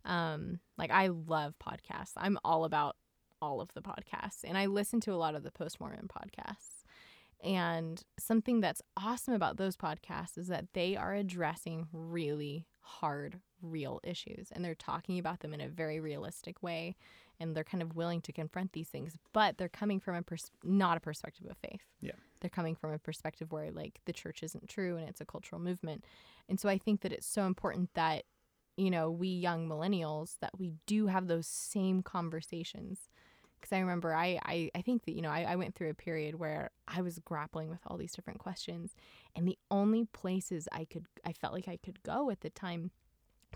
um, 0.05 0.61
like 0.79 0.91
I 0.91 1.09
love 1.09 1.55
podcasts. 1.63 2.13
I'm 2.17 2.39
all 2.45 2.65
about 2.65 2.97
all 3.43 3.61
of 3.61 3.73
the 3.75 3.83
podcasts, 3.83 4.45
and 4.45 4.57
I 4.57 4.67
listen 4.67 5.01
to 5.01 5.13
a 5.13 5.17
lot 5.17 5.35
of 5.35 5.43
the 5.43 5.51
postmortem 5.51 6.09
podcasts. 6.09 6.85
And 7.43 8.03
something 8.19 8.61
that's 8.61 8.83
awesome 8.99 9.33
about 9.33 9.57
those 9.57 9.77
podcasts 9.77 10.37
is 10.37 10.49
that 10.49 10.67
they 10.75 10.95
are 10.97 11.15
addressing 11.15 11.89
really 11.93 12.67
hard, 12.81 13.41
real 13.63 14.01
issues, 14.05 14.49
and 14.53 14.65
they're 14.65 14.75
talking 14.75 15.19
about 15.19 15.41
them 15.41 15.55
in 15.55 15.61
a 15.61 15.69
very 15.69 16.01
realistic 16.01 16.63
way 16.63 16.97
and 17.41 17.57
they're 17.57 17.65
kind 17.65 17.83
of 17.83 17.97
willing 17.97 18.21
to 18.21 18.33
confront 18.33 18.73
these 18.73 18.89
things, 18.89 19.17
but 19.33 19.57
they're 19.57 19.69
coming 19.69 19.99
from 19.99 20.15
a 20.15 20.23
pers- 20.23 20.53
not 20.63 20.97
a 20.97 21.01
perspective 21.01 21.47
of 21.51 21.57
faith. 21.57 21.83
Yeah. 22.01 22.13
They're 22.41 22.51
coming 22.51 22.77
from 22.77 22.93
a 22.93 22.99
perspective 22.99 23.51
where 23.51 23.71
like 23.73 23.99
the 24.05 24.13
church 24.13 24.43
isn't 24.43 24.69
true 24.69 24.97
and 24.97 25.09
it's 25.09 25.21
a 25.21 25.25
cultural 25.25 25.61
movement. 25.61 26.05
And 26.49 26.61
so 26.61 26.69
I 26.69 26.79
think 26.79 27.01
that 27.01 27.13
it's 27.13 27.27
so 27.27 27.47
important 27.47 27.91
that 27.95 28.25
you 28.77 28.91
know, 28.91 29.11
we 29.11 29.29
young 29.29 29.69
millennials 29.69 30.37
that 30.41 30.53
we 30.59 30.73
do 30.87 31.09
have 31.09 31.27
those 31.27 31.47
same 31.47 32.03
conversations. 32.03 33.11
Cuz 33.61 33.73
I 33.73 33.81
remember 33.81 34.15
I, 34.15 34.39
I 34.45 34.71
I 34.75 34.83
think 34.83 35.05
that 35.05 35.13
you 35.13 35.23
know, 35.23 35.31
I, 35.31 35.43
I 35.43 35.57
went 35.57 35.75
through 35.75 35.91
a 35.91 35.95
period 35.95 36.37
where 36.37 36.71
I 36.89 37.03
was 37.03 37.19
grappling 37.19 37.69
with 37.69 37.81
all 37.87 37.99
these 37.99 38.13
different 38.13 38.39
questions 38.39 38.95
and 39.35 39.47
the 39.47 39.59
only 39.71 40.05
places 40.05 40.69
I 40.73 40.85
could 40.85 41.07
I 41.25 41.33
felt 41.33 41.53
like 41.53 41.69
I 41.69 41.77
could 41.77 42.03
go 42.03 42.31
at 42.31 42.41
the 42.41 42.51
time 42.51 42.91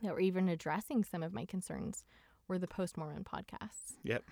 that 0.02 0.12
were 0.12 0.20
even 0.20 0.48
addressing 0.48 1.04
some 1.04 1.22
of 1.22 1.32
my 1.32 1.44
concerns 1.44 2.04
were 2.48 2.58
the 2.58 2.68
post 2.68 2.96
Mormon 2.96 3.24
podcasts. 3.24 3.94
Yep. 4.02 4.24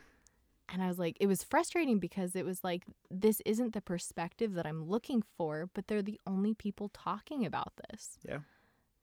And 0.69 0.83
I 0.83 0.89
was 0.89 0.99
like, 0.99 1.17
it 1.21 1.27
was 1.27 1.43
frustrating 1.43 1.99
because 1.99 2.35
it 2.35 2.47
was 2.47 2.65
like, 2.65 2.85
this 3.11 3.43
isn't 3.45 3.75
the 3.75 3.83
perspective 3.83 4.55
that 4.55 4.67
I'm 4.67 4.89
looking 4.89 5.23
for, 5.37 5.69
but 5.75 5.87
they're 5.87 6.03
the 6.03 6.21
only 6.27 6.55
people 6.55 6.89
talking 6.89 7.45
about 7.45 7.73
this. 7.91 8.19
Yeah. 8.27 8.39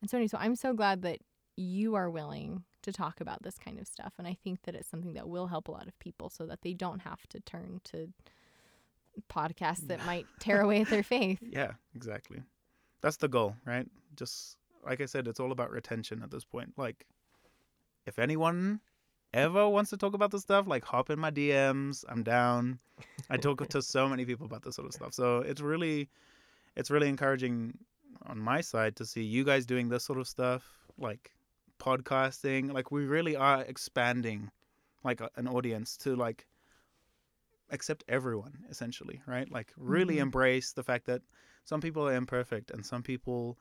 And 0.02 0.10
so, 0.10 0.18
anyway, 0.18 0.30
so 0.30 0.38
I'm 0.40 0.56
so 0.56 0.74
glad 0.74 1.04
that 1.04 1.20
you 1.58 1.96
are 1.96 2.10
willing 2.10 2.64
to 2.82 2.92
talk 2.92 3.22
about 3.22 3.44
this 3.44 3.58
kind 3.58 3.80
of 3.80 3.88
stuff. 3.88 4.14
And 4.18 4.28
I 4.28 4.38
think 4.44 4.64
that 4.64 4.74
it's 4.74 4.90
something 4.90 5.14
that 5.14 5.28
will 5.28 5.48
help 5.48 5.68
a 5.68 5.72
lot 5.72 5.88
of 5.88 6.00
people 6.00 6.30
so 6.30 6.46
that 6.46 6.62
they 6.62 6.74
don't 6.74 7.02
have 7.02 7.28
to 7.30 7.40
turn 7.42 7.82
to 7.86 8.08
podcasts 9.32 9.88
that 9.88 10.06
might 10.06 10.26
tear 10.40 10.62
away 10.62 10.82
at 10.82 10.90
their 10.90 11.04
faith. 11.04 11.40
Yeah, 11.42 11.74
exactly. 11.94 12.42
That's 13.02 13.18
the 13.18 13.28
goal, 13.28 13.56
right? 13.66 13.88
Just 14.16 14.58
like 14.86 15.02
I 15.02 15.06
said, 15.06 15.28
it's 15.28 15.40
all 15.40 15.52
about 15.52 15.72
retention 15.72 16.24
at 16.24 16.32
this 16.32 16.46
point. 16.46 16.74
Like, 16.78 17.06
if 18.06 18.18
anyone 18.18 18.80
ever 19.34 19.68
wants 19.68 19.90
to 19.92 19.98
talk 19.98 20.14
about 20.14 20.32
this 20.32 20.42
stuff, 20.42 20.68
like 20.68 20.84
hop 20.84 21.10
in 21.10 21.20
my 21.20 21.32
DMs. 21.32 22.04
I'm 22.10 22.24
down. 22.24 22.80
I 23.30 23.38
talk 23.38 23.68
to 23.70 23.82
so 23.82 24.08
many 24.08 24.26
people 24.26 24.46
about 24.46 24.64
this 24.64 24.76
sort 24.76 24.88
of 24.88 24.94
stuff. 24.94 25.14
So 25.14 25.38
it's 25.38 25.62
really, 25.62 26.10
it's 26.76 26.90
really 26.92 27.10
encouraging 27.10 27.78
on 28.26 28.40
my 28.40 28.62
side 28.62 28.96
to 28.98 29.06
see 29.06 29.24
you 29.24 29.44
guys 29.44 29.66
doing 29.66 29.90
this 29.90 30.04
sort 30.04 30.20
of 30.20 30.28
stuff, 30.28 30.64
like 30.98 31.32
podcasting. 31.80 32.74
Like 32.74 32.92
we 32.92 33.06
really 33.06 33.36
are 33.36 33.62
expanding, 33.64 34.52
like 35.04 35.22
an 35.36 35.48
audience 35.48 35.96
to 35.98 36.16
like 36.16 36.46
accept 37.70 38.04
everyone 38.08 38.66
essentially, 38.70 39.22
right? 39.28 39.50
Like 39.52 39.74
really 39.78 40.16
Mhm. 40.16 40.22
embrace 40.24 40.74
the 40.74 40.84
fact 40.84 41.06
that 41.06 41.22
some 41.66 41.82
people 41.82 42.08
are 42.08 42.14
imperfect 42.14 42.72
and 42.72 42.86
some 42.86 43.04
people 43.04 43.58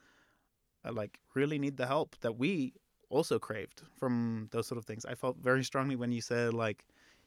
uh, 0.85 0.93
like 0.93 1.19
really 1.35 1.59
need 1.59 1.77
the 1.77 1.87
help 1.87 2.17
that 2.21 2.39
we 2.39 2.73
also 3.11 3.39
craved 3.39 3.83
from 3.99 4.49
those 4.53 4.67
sort 4.67 4.79
of 4.79 4.85
things. 4.85 5.05
I 5.05 5.15
felt 5.15 5.39
very 5.39 5.65
strongly 5.65 5.97
when 5.97 6.13
you 6.13 6.21
said 6.21 6.55
like 6.55 6.85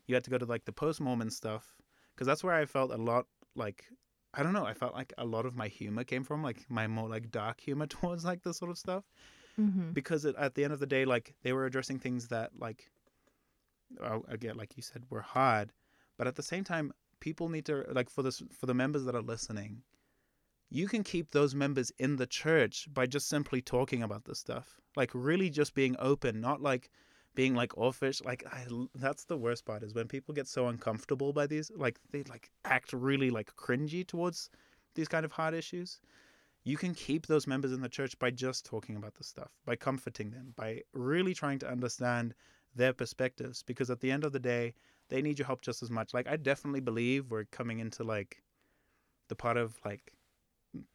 you 0.07 0.15
had 0.15 0.23
to 0.23 0.29
go 0.29 0.37
to 0.37 0.45
like 0.45 0.65
the 0.65 0.71
post 0.71 0.99
Mormon 1.01 1.29
stuff 1.31 1.75
because 2.13 2.27
that's 2.27 2.43
where 2.43 2.53
I 2.55 2.65
felt 2.65 2.91
a 2.91 2.97
lot 2.97 3.25
like 3.55 3.85
I 4.33 4.43
don't 4.43 4.53
know. 4.53 4.65
I 4.65 4.73
felt 4.73 4.93
like 4.93 5.13
a 5.17 5.25
lot 5.25 5.45
of 5.45 5.55
my 5.57 5.67
humor 5.67 6.03
came 6.05 6.23
from 6.23 6.41
like 6.41 6.65
my 6.69 6.87
more 6.87 7.09
like 7.09 7.31
dark 7.31 7.59
humor 7.59 7.87
towards 7.95 8.23
like 8.25 8.43
this 8.43 8.57
sort 8.57 8.71
of 8.71 8.77
stuff 8.77 9.03
Mm-hmm. 9.59 9.91
because 9.91 10.23
it, 10.23 10.33
at 10.37 10.55
the 10.55 10.63
end 10.63 10.71
of 10.71 10.79
the 10.79 10.85
day, 10.87 11.03
like 11.03 11.35
they 11.43 11.51
were 11.51 11.65
addressing 11.65 11.99
things 11.99 12.29
that 12.29 12.51
like 12.57 12.89
uh, 14.01 14.19
again, 14.29 14.55
like 14.55 14.77
you 14.77 14.81
said, 14.83 15.03
were 15.09 15.21
hard, 15.21 15.73
but 16.17 16.25
at 16.25 16.35
the 16.35 16.43
same 16.43 16.63
time, 16.63 16.93
people 17.19 17.49
need 17.49 17.65
to 17.65 17.85
like 17.91 18.09
for 18.09 18.23
this 18.23 18.41
for 18.57 18.65
the 18.65 18.73
members 18.73 19.03
that 19.03 19.13
are 19.13 19.21
listening. 19.21 19.83
You 20.71 20.87
can 20.87 21.03
keep 21.03 21.29
those 21.29 21.53
members 21.53 21.91
in 21.99 22.15
the 22.15 22.25
church 22.25 22.87
by 22.91 23.05
just 23.05 23.27
simply 23.27 23.61
talking 23.61 24.01
about 24.01 24.25
this 24.25 24.39
stuff, 24.39 24.79
like 24.95 25.11
really 25.13 25.49
just 25.49 25.75
being 25.75 25.95
open, 25.99 26.41
not 26.41 26.61
like 26.61 26.89
being 27.35 27.53
like 27.53 27.77
offish. 27.77 28.21
Like 28.23 28.43
I, 28.51 28.65
that's 28.95 29.25
the 29.25 29.37
worst 29.37 29.65
part 29.65 29.83
is 29.83 29.93
when 29.93 30.07
people 30.07 30.33
get 30.33 30.47
so 30.47 30.67
uncomfortable 30.67 31.33
by 31.33 31.45
these, 31.45 31.69
like 31.75 31.99
they 32.11 32.23
like 32.23 32.49
act 32.65 32.93
really 32.93 33.29
like 33.29 33.53
cringy 33.55 34.07
towards 34.07 34.49
these 34.95 35.07
kind 35.07 35.25
of 35.25 35.31
hard 35.33 35.53
issues 35.53 35.99
you 36.63 36.77
can 36.77 36.93
keep 36.93 37.25
those 37.25 37.47
members 37.47 37.71
in 37.71 37.81
the 37.81 37.89
church 37.89 38.17
by 38.19 38.29
just 38.29 38.65
talking 38.65 38.95
about 38.95 39.15
the 39.15 39.23
stuff, 39.23 39.51
by 39.65 39.75
comforting 39.75 40.31
them, 40.31 40.53
by 40.55 40.81
really 40.93 41.33
trying 41.33 41.59
to 41.59 41.69
understand 41.69 42.35
their 42.75 42.93
perspectives. 42.93 43.63
Because 43.63 43.89
at 43.89 43.99
the 43.99 44.11
end 44.11 44.23
of 44.23 44.31
the 44.31 44.39
day, 44.39 44.75
they 45.09 45.21
need 45.21 45.39
your 45.39 45.47
help 45.47 45.61
just 45.61 45.81
as 45.81 45.89
much. 45.89 46.13
Like, 46.13 46.27
I 46.27 46.37
definitely 46.37 46.79
believe 46.79 47.31
we're 47.31 47.45
coming 47.45 47.79
into 47.79 48.03
like 48.03 48.43
the 49.27 49.35
part 49.35 49.57
of 49.57 49.79
like 49.83 50.13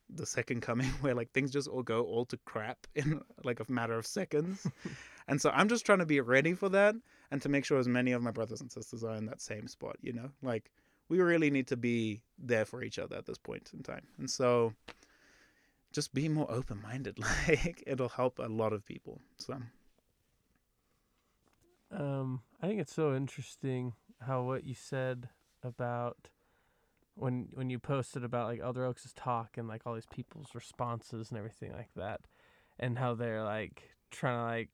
the 0.09 0.27
second 0.27 0.63
coming 0.63 0.87
where 1.01 1.15
like 1.15 1.33
things 1.33 1.51
just 1.51 1.69
all 1.69 1.83
go 1.83 2.03
all 2.03 2.25
to 2.27 2.39
crap 2.45 2.87
in 2.95 3.21
like 3.45 3.61
a 3.61 3.71
matter 3.71 3.99
of 3.99 4.07
seconds. 4.07 4.67
and 5.29 5.41
so 5.41 5.51
I'm 5.51 5.69
just 5.69 5.85
trying 5.87 5.99
to 5.99 6.07
be 6.07 6.21
ready 6.21 6.55
for 6.55 6.69
that 6.71 6.95
and 7.31 7.43
to 7.43 7.49
make 7.49 7.65
sure 7.65 7.79
as 7.79 7.89
many 7.89 8.13
of 8.13 8.23
my 8.23 8.31
brothers 8.31 8.61
and 8.61 8.71
sisters 8.71 9.05
are 9.05 9.17
in 9.17 9.27
that 9.27 9.41
same 9.41 9.67
spot, 9.67 9.97
you 10.01 10.13
know? 10.13 10.31
Like, 10.43 10.71
we 11.09 11.21
really 11.21 11.51
need 11.51 11.69
to 11.69 11.77
be 11.77 12.23
there 12.39 12.65
for 12.65 12.83
each 12.83 12.99
other 12.99 13.17
at 13.17 13.27
this 13.27 13.39
point 13.39 13.71
in 13.75 13.83
time. 13.83 14.07
And 14.19 14.31
so 14.31 14.73
just 15.93 16.13
be 16.13 16.29
more 16.29 16.51
open 16.51 16.83
minded. 16.83 17.19
Like 17.49 17.83
it'll 17.87 18.09
help 18.09 18.39
a 18.39 18.49
lot 18.49 18.73
of 18.73 18.85
people. 18.85 19.21
So 19.39 19.57
Um, 21.91 22.43
I 22.61 22.67
think 22.67 22.81
it's 22.81 22.95
so 22.95 23.15
interesting 23.15 23.95
how 24.21 24.43
what 24.43 24.65
you 24.65 24.75
said 24.75 25.29
about 25.63 26.29
when 27.17 27.49
when 27.55 27.71
you 27.71 27.79
posted 27.79 28.25
about 28.25 28.47
like 28.47 28.61
Elder 28.63 28.85
Oaks' 28.85 29.13
talk 29.17 29.57
and 29.57 29.67
like 29.67 29.83
all 29.87 29.95
these 29.95 30.07
people's 30.07 30.55
responses 30.55 31.31
and 31.31 31.39
everything 31.39 31.73
like 31.73 31.91
that, 31.97 32.21
and 32.79 32.99
how 32.99 33.15
they're 33.15 33.43
like 33.43 33.91
trying 34.11 34.39
to 34.39 34.45
like 34.45 34.71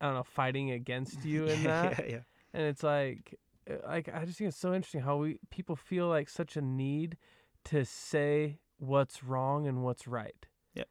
I 0.00 0.06
don't 0.06 0.14
know 0.14 0.22
fighting 0.22 0.70
against 0.70 1.24
you 1.24 1.46
in 1.46 1.64
that, 1.64 1.98
yeah, 1.98 2.14
yeah. 2.16 2.20
and 2.52 2.64
it's 2.64 2.82
like 2.82 3.34
uh, 3.68 3.74
like 3.86 4.08
I 4.12 4.24
just 4.24 4.38
think 4.38 4.48
it's 4.48 4.58
so 4.58 4.74
interesting 4.74 5.00
how 5.00 5.16
we 5.16 5.38
people 5.50 5.74
feel 5.74 6.08
like 6.08 6.28
such 6.28 6.56
a 6.56 6.60
need 6.60 7.16
to 7.64 7.84
say 7.84 8.58
what's 8.78 9.24
wrong 9.24 9.66
and 9.66 9.82
what's 9.82 10.06
right. 10.06 10.46
Yep. 10.74 10.88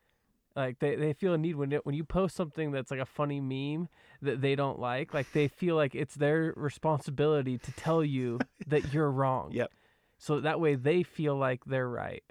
Like 0.56 0.80
they, 0.80 0.96
they 0.96 1.14
feel 1.14 1.34
a 1.34 1.38
need 1.38 1.56
when 1.56 1.72
it, 1.72 1.86
when 1.86 1.96
you 1.96 2.04
post 2.04 2.36
something 2.36 2.72
that's 2.72 2.92
like 2.92 3.00
a 3.00 3.06
funny 3.06 3.40
meme 3.40 3.90
that 4.22 4.42
they 4.42 4.56
don't 4.56 4.80
like, 4.80 5.14
like 5.14 5.32
they 5.32 5.48
feel 5.48 5.76
like 5.76 5.96
it's 5.96 6.16
their 6.16 6.54
responsibility 6.56 7.58
to 7.58 7.72
tell 7.74 8.04
you 8.04 8.40
that 8.68 8.94
you're 8.94 9.12
wrong. 9.12 9.52
Yep. 9.52 9.72
So 10.26 10.40
that 10.40 10.60
way 10.60 10.74
they 10.74 11.04
feel 11.04 11.36
like 11.36 11.66
they're 11.66 11.88
right. 11.88 12.24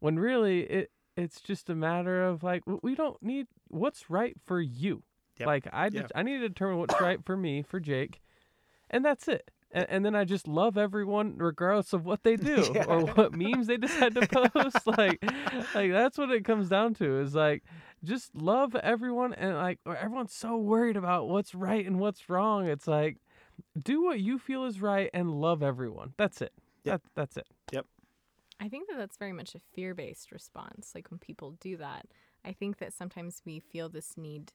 When 0.00 0.18
really 0.18 0.62
it 0.62 0.90
it's 1.16 1.40
just 1.40 1.70
a 1.70 1.76
matter 1.76 2.24
of 2.24 2.42
like 2.42 2.64
we 2.82 2.96
don't 2.96 3.22
need 3.22 3.46
what's 3.68 4.10
right 4.10 4.36
for 4.44 4.60
you. 4.60 5.04
Yep. 5.38 5.46
Like 5.46 5.68
I 5.72 5.88
Yeah. 5.92 6.08
I 6.12 6.24
need 6.24 6.38
to 6.38 6.48
determine 6.48 6.78
what's 6.78 7.00
right 7.00 7.24
for 7.24 7.36
me, 7.36 7.62
for 7.62 7.78
Jake, 7.78 8.20
and 8.90 9.04
that's 9.04 9.28
it. 9.28 9.48
And, 9.70 9.86
and 9.88 10.04
then 10.04 10.16
I 10.16 10.24
just 10.24 10.48
love 10.48 10.76
everyone 10.76 11.36
regardless 11.38 11.92
of 11.92 12.04
what 12.04 12.24
they 12.24 12.34
do 12.52 12.64
or 12.88 13.02
what 13.02 13.32
memes 13.32 13.68
they 13.68 13.76
decide 13.76 14.16
to 14.16 14.26
post. 14.26 14.84
like, 14.98 15.22
like 15.72 15.92
that's 15.92 16.18
what 16.18 16.32
it 16.32 16.44
comes 16.44 16.68
down 16.68 16.94
to. 16.94 17.20
Is 17.20 17.36
like 17.36 17.62
just 18.02 18.34
love 18.34 18.74
everyone 18.74 19.34
and 19.34 19.54
like 19.54 19.78
everyone's 19.86 20.34
so 20.34 20.56
worried 20.56 20.96
about 20.96 21.28
what's 21.28 21.54
right 21.54 21.86
and 21.86 22.00
what's 22.00 22.28
wrong. 22.28 22.66
It's 22.66 22.88
like 22.88 23.18
do 23.80 24.02
what 24.02 24.18
you 24.18 24.36
feel 24.36 24.64
is 24.64 24.80
right 24.80 25.10
and 25.14 25.30
love 25.30 25.62
everyone. 25.62 26.12
That's 26.16 26.42
it. 26.42 26.52
Yep. 26.86 27.02
That, 27.02 27.10
that's 27.14 27.36
it. 27.36 27.46
Yep. 27.72 27.86
I 28.58 28.68
think 28.68 28.88
that 28.88 28.96
that's 28.96 29.18
very 29.18 29.32
much 29.32 29.54
a 29.54 29.60
fear 29.74 29.94
based 29.94 30.32
response. 30.32 30.92
Like 30.94 31.10
when 31.10 31.18
people 31.18 31.52
do 31.60 31.76
that, 31.76 32.06
I 32.44 32.52
think 32.52 32.78
that 32.78 32.94
sometimes 32.94 33.42
we 33.44 33.60
feel 33.60 33.88
this 33.88 34.16
need 34.16 34.52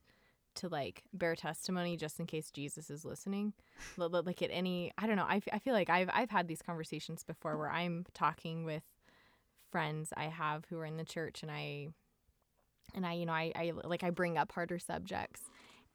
to 0.56 0.68
like 0.68 1.04
bear 1.14 1.36
testimony 1.36 1.96
just 1.98 2.20
in 2.20 2.26
case 2.26 2.52
Jesus 2.52 2.90
is 2.90 3.06
listening. 3.06 3.54
Li- 3.98 4.08
li- 4.08 4.22
Like 4.26 4.42
at 4.42 4.50
any, 4.52 4.92
I 4.98 5.08
don't 5.08 5.16
know. 5.18 5.26
I, 5.28 5.38
f- 5.38 5.48
I 5.54 5.60
feel 5.60 5.74
like 5.74 5.90
I've 5.90 6.10
I've 6.12 6.30
had 6.32 6.48
these 6.48 6.62
conversations 6.62 7.24
before 7.24 7.58
where 7.58 7.70
I'm 7.72 8.06
talking 8.14 8.66
with 8.66 8.84
friends 9.72 10.12
I 10.18 10.26
have 10.26 10.66
who 10.70 10.78
are 10.80 10.86
in 10.86 10.98
the 10.98 11.06
church, 11.06 11.44
and 11.44 11.52
I 11.52 11.90
and 12.94 13.06
I 13.06 13.14
you 13.14 13.26
know 13.26 13.34
I, 13.34 13.52
I 13.56 13.72
like 13.86 14.04
I 14.04 14.10
bring 14.10 14.38
up 14.38 14.52
harder 14.52 14.80
subjects. 14.80 15.42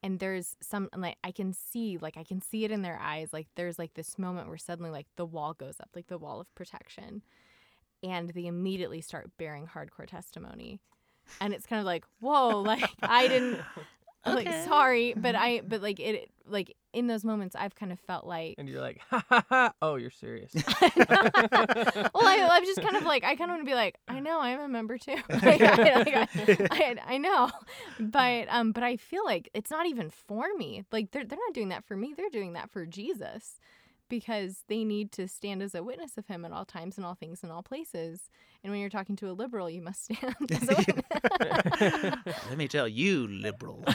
And 0.02 0.20
there's 0.20 0.56
some 0.60 0.88
like 0.96 1.16
I 1.24 1.32
can 1.32 1.52
see 1.52 1.98
like 2.00 2.16
I 2.16 2.24
can 2.24 2.40
see 2.40 2.64
it 2.64 2.70
in 2.70 2.82
their 2.82 2.98
eyes 3.00 3.32
like 3.32 3.48
there's 3.56 3.78
like 3.78 3.94
this 3.94 4.18
moment 4.18 4.48
where 4.48 4.58
suddenly 4.58 4.90
like 4.90 5.06
the 5.16 5.26
wall 5.26 5.54
goes 5.54 5.80
up 5.80 5.90
like 5.94 6.06
the 6.06 6.18
wall 6.18 6.40
of 6.40 6.54
protection 6.54 7.22
and 8.02 8.30
they 8.30 8.46
immediately 8.46 9.00
start 9.00 9.30
bearing 9.38 9.66
hardcore 9.66 10.06
testimony. 10.06 10.80
And 11.40 11.52
it's 11.52 11.66
kind 11.66 11.80
of 11.80 11.86
like 11.86 12.04
whoa 12.20 12.60
like 12.60 12.88
i 13.02 13.26
didn't 13.26 13.60
like 14.24 14.48
sorry 14.64 15.12
but 15.16 15.34
i 15.34 15.60
but 15.66 15.82
like 15.82 15.98
it 15.98 16.30
like 16.46 16.76
in 16.96 17.06
those 17.06 17.24
moments 17.24 17.54
i've 17.54 17.74
kind 17.74 17.92
of 17.92 18.00
felt 18.00 18.26
like 18.26 18.54
And 18.58 18.68
you're 18.68 18.80
like, 18.80 19.00
ha 19.10 19.22
ha 19.28 19.44
ha. 19.48 19.72
Oh, 19.82 19.96
you're 19.96 20.10
serious. 20.10 20.52
well 20.54 20.64
I, 22.16 22.48
i'm 22.50 22.64
just 22.64 22.80
kind 22.80 22.96
of 22.96 23.04
like 23.04 23.22
i 23.24 23.36
kind 23.36 23.50
of 23.50 23.56
want 23.56 23.60
to 23.66 23.70
be 23.70 23.74
like 23.74 23.96
i 24.08 24.18
know 24.18 24.40
i'm 24.40 24.60
a 24.60 24.68
member 24.68 24.98
too. 24.98 25.16
Like, 25.28 25.60
I, 25.60 25.74
like, 26.02 26.16
I, 26.16 26.28
I, 26.70 26.96
I 27.14 27.18
know. 27.18 27.50
But 28.00 28.46
um 28.50 28.72
but 28.72 28.82
i 28.82 28.96
feel 28.96 29.24
like 29.24 29.50
it's 29.54 29.70
not 29.70 29.86
even 29.86 30.10
for 30.10 30.46
me. 30.56 30.84
Like 30.90 31.10
they're, 31.10 31.24
they're 31.24 31.38
not 31.46 31.54
doing 31.54 31.68
that 31.68 31.84
for 31.84 31.96
me. 31.96 32.14
They're 32.16 32.30
doing 32.30 32.54
that 32.54 32.70
for 32.70 32.86
jesus 32.86 33.58
because 34.08 34.64
they 34.68 34.84
need 34.84 35.12
to 35.12 35.28
stand 35.28 35.62
as 35.62 35.74
a 35.74 35.82
witness 35.82 36.16
of 36.16 36.26
him 36.26 36.44
at 36.44 36.52
all 36.52 36.64
times 36.64 36.96
and 36.96 37.06
all 37.06 37.14
things 37.14 37.42
and 37.42 37.50
all 37.50 37.62
places 37.62 38.30
and 38.62 38.70
when 38.72 38.80
you're 38.80 38.90
talking 38.90 39.16
to 39.16 39.30
a 39.30 39.32
liberal 39.32 39.68
you 39.70 39.82
must 39.82 40.04
stand 40.12 40.34
as 40.50 40.68
a 40.68 40.74
witness 40.76 41.04
Let 42.48 42.56
me 42.56 42.68
tell 42.68 42.88
you, 42.88 43.26
liberal. 43.26 43.82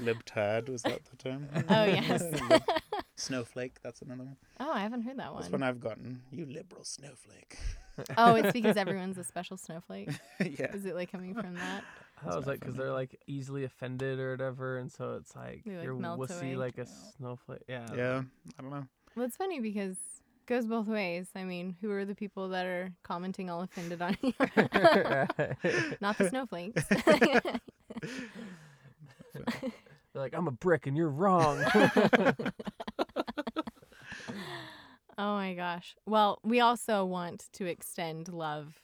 Libtard 0.00 0.68
was 0.68 0.82
that 0.82 1.04
the 1.04 1.16
term? 1.18 1.48
oh 1.68 1.84
yes 1.84 2.22
snowflake. 3.16 3.80
That's 3.82 4.02
another 4.02 4.24
one. 4.24 4.36
oh 4.60 4.70
i 4.70 4.80
haven't 4.80 5.02
heard 5.02 5.18
that 5.18 5.32
one. 5.32 5.42
That's 5.42 5.52
one 5.52 5.60
one 5.60 5.68
I've 5.68 5.80
gotten. 5.80 6.22
You 6.30 6.46
liberal 6.46 6.84
snowflake. 6.84 7.58
oh 8.16 8.34
it's 8.34 8.52
because 8.52 8.76
everyone's 8.76 9.18
a 9.18 9.24
special 9.24 9.56
snowflake 9.56 10.10
yeah. 10.40 10.74
is 10.74 10.84
it 10.84 10.94
like 10.94 11.10
coming 11.10 11.34
from 11.34 11.54
that 11.54 11.82
I 12.24 12.34
was 12.36 12.46
like, 12.46 12.60
because 12.60 12.74
they're 12.76 12.92
like 12.92 13.18
easily 13.26 13.64
offended 13.64 14.18
or 14.18 14.30
whatever, 14.30 14.78
and 14.78 14.90
so 14.90 15.14
it's 15.14 15.34
like 15.36 15.62
They, 15.64 15.76
like, 15.76 15.84
you're 15.84 15.94
melt 15.94 16.18
wussy 16.18 16.54
away. 16.54 16.56
like 16.56 16.78
a 16.78 16.86
snowflake. 16.86 17.62
Yeah. 17.68 17.86
Yeah. 17.94 18.22
I 18.58 18.62
don't 18.62 18.70
know. 18.70 18.86
Well, 19.14 19.26
it's 19.26 19.36
funny 19.36 19.60
because 19.60 19.96
it 19.96 20.46
goes 20.46 20.66
both 20.66 20.86
ways. 20.86 21.28
I 21.34 21.44
mean, 21.44 21.76
who 21.80 21.90
are 21.90 22.04
the 22.04 22.14
people 22.14 22.48
that 22.50 22.66
are 22.66 22.90
commenting 23.02 23.50
all 23.50 23.62
offended 23.62 24.00
on 24.02 24.16
you? 24.22 24.32
Not 26.00 26.18
the 26.18 26.28
snowflakes. 26.30 26.84
They're 30.12 30.22
like, 30.22 30.34
I'm 30.34 30.48
a 30.48 30.52
brick 30.52 30.86
and 30.86 30.96
you're 30.96 31.10
wrong. 31.10 31.62
oh 35.18 35.34
my 35.34 35.54
gosh. 35.54 35.94
Well, 36.06 36.40
we 36.42 36.60
also 36.60 37.04
want 37.04 37.46
to 37.54 37.66
extend 37.66 38.28
love 38.32 38.80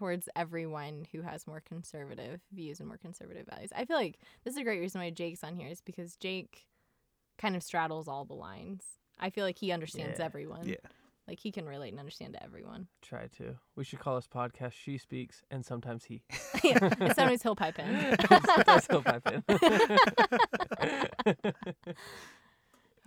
towards 0.00 0.30
everyone 0.34 1.06
who 1.12 1.20
has 1.20 1.46
more 1.46 1.60
conservative 1.60 2.40
views 2.52 2.80
and 2.80 2.88
more 2.88 2.96
conservative 2.96 3.46
values. 3.50 3.68
I 3.76 3.84
feel 3.84 3.98
like 3.98 4.18
this 4.44 4.54
is 4.54 4.58
a 4.58 4.64
great 4.64 4.80
reason 4.80 5.02
why 5.02 5.10
Jake's 5.10 5.44
on 5.44 5.56
here 5.56 5.68
is 5.68 5.82
because 5.82 6.16
Jake 6.16 6.64
kind 7.36 7.54
of 7.54 7.62
straddles 7.62 8.08
all 8.08 8.24
the 8.24 8.32
lines. 8.32 8.82
I 9.18 9.28
feel 9.28 9.44
like 9.44 9.58
he 9.58 9.72
understands 9.72 10.18
Yeah. 10.18 10.24
everyone. 10.24 10.66
Yeah. 10.66 10.76
Like 11.28 11.38
he 11.38 11.52
can 11.52 11.66
relate 11.66 11.90
and 11.90 11.98
understand 12.00 12.32
to 12.32 12.42
everyone. 12.42 12.86
Try 13.02 13.26
to. 13.36 13.56
We 13.76 13.84
should 13.84 13.98
call 13.98 14.16
this 14.16 14.26
podcast 14.26 14.72
She 14.72 14.96
Speaks 14.96 15.42
and 15.50 15.66
sometimes 15.66 16.04
he. 16.04 16.22
yeah, 16.64 16.78
sometimes 17.12 17.42
he'll 17.42 17.54
pipe 17.54 17.78
in. 17.78 18.16
Sometimes 18.46 18.86
he'll 18.86 19.02
pipe 19.02 19.28
in. 19.28 19.44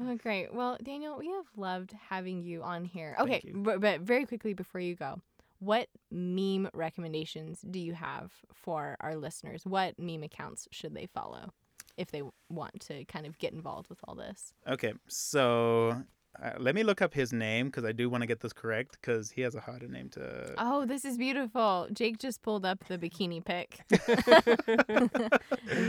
Oh, 0.02 0.16
great. 0.16 0.54
Well, 0.54 0.78
Daniel, 0.84 1.18
we 1.20 1.28
have 1.28 1.46
loved 1.56 1.94
having 2.10 2.42
you 2.42 2.64
on 2.64 2.84
here. 2.84 3.16
Okay, 3.20 3.44
but, 3.54 3.80
but 3.80 4.02
very 4.02 4.26
quickly 4.26 4.54
before 4.54 4.82
you 4.82 4.96
go, 4.96 5.22
what 5.64 5.88
meme 6.12 6.70
recommendations 6.74 7.62
do 7.62 7.80
you 7.80 7.94
have 7.94 8.32
for 8.54 8.98
our 9.00 9.16
listeners? 9.16 9.66
What 9.66 9.98
meme 9.98 10.24
accounts 10.24 10.68
should 10.72 10.94
they 10.94 11.08
follow 11.08 11.52
if 11.98 12.12
they 12.12 12.24
want 12.50 12.82
to 12.82 13.06
kind 13.06 13.26
of 13.26 13.38
get 13.38 13.54
involved 13.54 13.90
with 13.90 14.00
all 14.08 14.16
this? 14.16 14.54
Okay. 14.68 14.94
So 15.08 16.04
uh, 16.42 16.52
let 16.58 16.76
me 16.76 16.84
look 16.84 17.02
up 17.02 17.14
his 17.14 17.32
name 17.32 17.68
because 17.68 17.86
I 17.86 17.92
do 17.92 18.10
want 18.10 18.22
to 18.22 18.28
get 18.28 18.40
this 18.42 18.54
correct 18.54 18.98
because 19.00 19.32
he 19.32 19.42
has 19.42 19.56
a 19.56 19.60
harder 19.60 19.88
name 19.88 20.10
to. 20.10 20.54
Oh, 20.58 20.86
this 20.86 21.06
is 21.06 21.18
beautiful. 21.18 21.88
Jake 21.94 22.18
just 22.18 22.42
pulled 22.42 22.66
up 22.66 22.84
the 22.88 22.98
bikini 22.98 23.44
pic. 23.44 23.80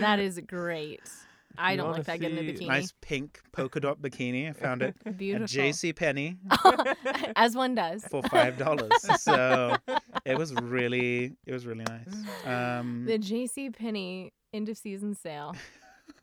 that 0.00 0.18
is 0.20 0.40
great. 0.46 1.00
I 1.58 1.76
don't 1.76 1.90
wanna 1.90 2.02
that 2.04 2.22
in 2.22 2.38
a 2.38 2.42
bikini. 2.42 2.66
Nice 2.66 2.92
pink 3.00 3.40
polka 3.52 3.80
dot 3.80 4.00
bikini. 4.00 4.48
I 4.48 4.52
found 4.52 4.82
it 4.82 4.94
Beautiful. 5.16 5.44
at 5.44 5.50
J.C. 5.50 5.92
Penney 5.92 6.38
As 7.36 7.54
one 7.56 7.74
does. 7.74 8.04
for 8.06 8.22
five 8.24 8.58
dollars. 8.58 8.90
so 9.20 9.76
it 10.24 10.36
was 10.38 10.52
really, 10.54 11.36
it 11.46 11.52
was 11.52 11.66
really 11.66 11.84
nice. 11.84 12.14
Um, 12.46 13.04
The 13.06 13.18
J.C. 13.18 13.70
Penney 13.70 14.32
end 14.52 14.68
of 14.68 14.76
season 14.76 15.14
sale. 15.14 15.54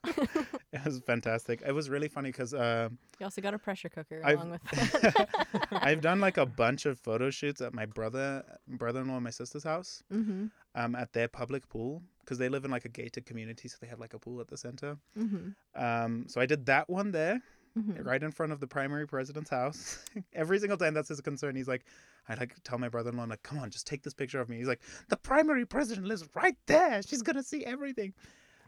it 0.08 0.86
was 0.86 1.00
fantastic. 1.06 1.62
It 1.66 1.74
was 1.74 1.90
really 1.90 2.08
funny 2.08 2.30
because 2.30 2.54
uh, 2.54 2.90
You 3.20 3.26
also 3.26 3.42
got 3.42 3.54
a 3.54 3.60
pressure 3.60 3.90
cooker 3.90 4.22
I've- 4.24 4.36
along 4.36 4.52
with 4.52 4.64
that. 4.72 5.30
I've 5.72 6.02
done 6.02 6.20
like 6.20 6.38
a 6.38 6.46
bunch 6.46 6.86
of 6.86 7.00
photo 7.00 7.30
shoots 7.30 7.62
at 7.62 7.74
my 7.74 7.86
brother, 7.86 8.44
brother-in-law, 8.68 9.16
and 9.16 9.24
my 9.24 9.30
sister's 9.30 9.64
house. 9.64 10.04
mm-hmm. 10.12 10.46
Um, 10.74 10.96
at 10.96 11.12
their 11.12 11.28
public 11.28 11.68
pool 11.68 12.02
because 12.22 12.38
they 12.38 12.50
live 12.50 12.66
in 12.66 12.72
like 12.72 12.86
a 12.86 12.90
gated 12.90 13.26
community, 13.26 13.68
so 13.68 13.78
they 13.82 13.88
have 13.88 14.00
like 14.00 14.14
a 14.14 14.20
pool 14.20 14.40
at 14.42 14.48
the 14.48 14.58
center. 14.58 14.98
Mm-hmm. 15.18 15.82
Um, 15.84 16.26
so 16.28 16.40
I 16.42 16.46
did 16.46 16.66
that 16.68 16.90
one 16.90 17.12
there, 17.12 17.42
Mhm. 17.78 18.06
right 18.06 18.22
in 18.22 18.32
front 18.32 18.52
of 18.52 18.60
the 18.60 18.68
primary 18.68 19.08
president's 19.08 19.50
house. 19.50 20.04
Every 20.34 20.60
single 20.60 20.78
time 20.78 20.94
that's 20.94 21.08
his 21.10 21.22
concern. 21.22 21.56
He's 21.56 21.68
like, 21.70 21.86
I 22.28 22.34
like 22.36 22.56
tell 22.64 22.78
my 22.78 22.90
brother-in-law, 22.90 23.24
I'm 23.24 23.30
like, 23.30 23.44
come 23.44 23.60
on, 23.60 23.70
just 23.72 23.88
take 23.88 24.04
this 24.04 24.14
picture 24.14 24.40
of 24.42 24.50
me. 24.50 24.58
He's 24.58 24.68
like, 24.68 24.82
the 25.10 25.18
primary 25.18 25.66
president 25.66 26.06
lives 26.08 26.26
right 26.36 26.58
there. 26.68 27.02
She's 27.02 27.22
gonna 27.22 27.44
see 27.44 27.64
everything. 27.66 28.14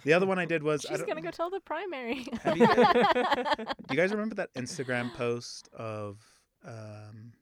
The 0.05 0.13
other 0.13 0.25
one 0.25 0.37
I 0.39 0.45
did 0.45 0.63
was, 0.63 0.81
She's 0.81 1.01
gonna 1.03 1.21
go 1.21 1.31
tell 1.31 1.49
the 1.49 1.59
primary. 1.61 2.27
You 2.45 2.53
do 2.55 3.91
you 3.91 3.97
guys 3.97 4.11
remember 4.11 4.35
that 4.35 4.53
Instagram 4.53 5.13
post 5.15 5.69
of, 5.73 6.17
um, 6.65 7.33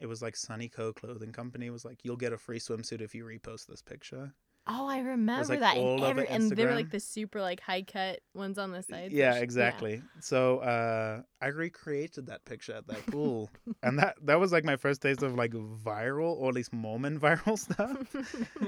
it 0.00 0.06
was 0.06 0.20
like 0.22 0.36
Sunny 0.36 0.68
Co. 0.68 0.92
Clothing 0.92 1.32
Company 1.32 1.70
was 1.70 1.84
like, 1.84 2.04
you'll 2.04 2.16
get 2.16 2.32
a 2.32 2.38
free 2.38 2.58
swimsuit 2.58 3.00
if 3.00 3.14
you 3.14 3.24
repost 3.24 3.66
this 3.66 3.80
picture. 3.82 4.32
Oh, 4.66 4.86
I 4.86 4.98
remember 4.98 5.48
like, 5.48 5.60
that. 5.60 5.76
And, 5.76 6.02
every, 6.02 6.28
and 6.28 6.50
they 6.50 6.64
were 6.64 6.74
like 6.74 6.90
the 6.90 7.00
super 7.00 7.40
like 7.40 7.60
high 7.60 7.82
cut 7.82 8.20
ones 8.34 8.58
on 8.58 8.72
the 8.72 8.82
sides. 8.82 9.12
Yeah, 9.12 9.34
exactly. 9.36 10.02
So 10.20 10.58
uh, 10.58 11.22
I 11.40 11.46
recreated 11.48 12.26
that 12.26 12.44
picture 12.44 12.74
at 12.74 12.86
that 12.88 13.06
pool, 13.06 13.50
and 13.82 13.98
that 13.98 14.16
that 14.22 14.40
was 14.40 14.52
like 14.52 14.64
my 14.64 14.76
first 14.76 15.02
taste 15.02 15.22
of 15.22 15.34
like 15.34 15.52
viral, 15.52 16.36
or 16.36 16.48
at 16.48 16.54
least 16.54 16.72
moment 16.72 17.20
viral 17.20 17.58
stuff. 17.58 18.14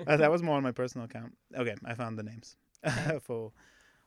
uh, 0.07 0.17
that 0.17 0.31
was 0.31 0.43
more 0.43 0.57
on 0.57 0.63
my 0.63 0.73
personal 0.73 1.07
account. 1.07 1.37
Okay, 1.57 1.75
I 1.85 1.95
found 1.95 2.19
the 2.19 2.23
names 2.23 2.57
for 3.23 3.53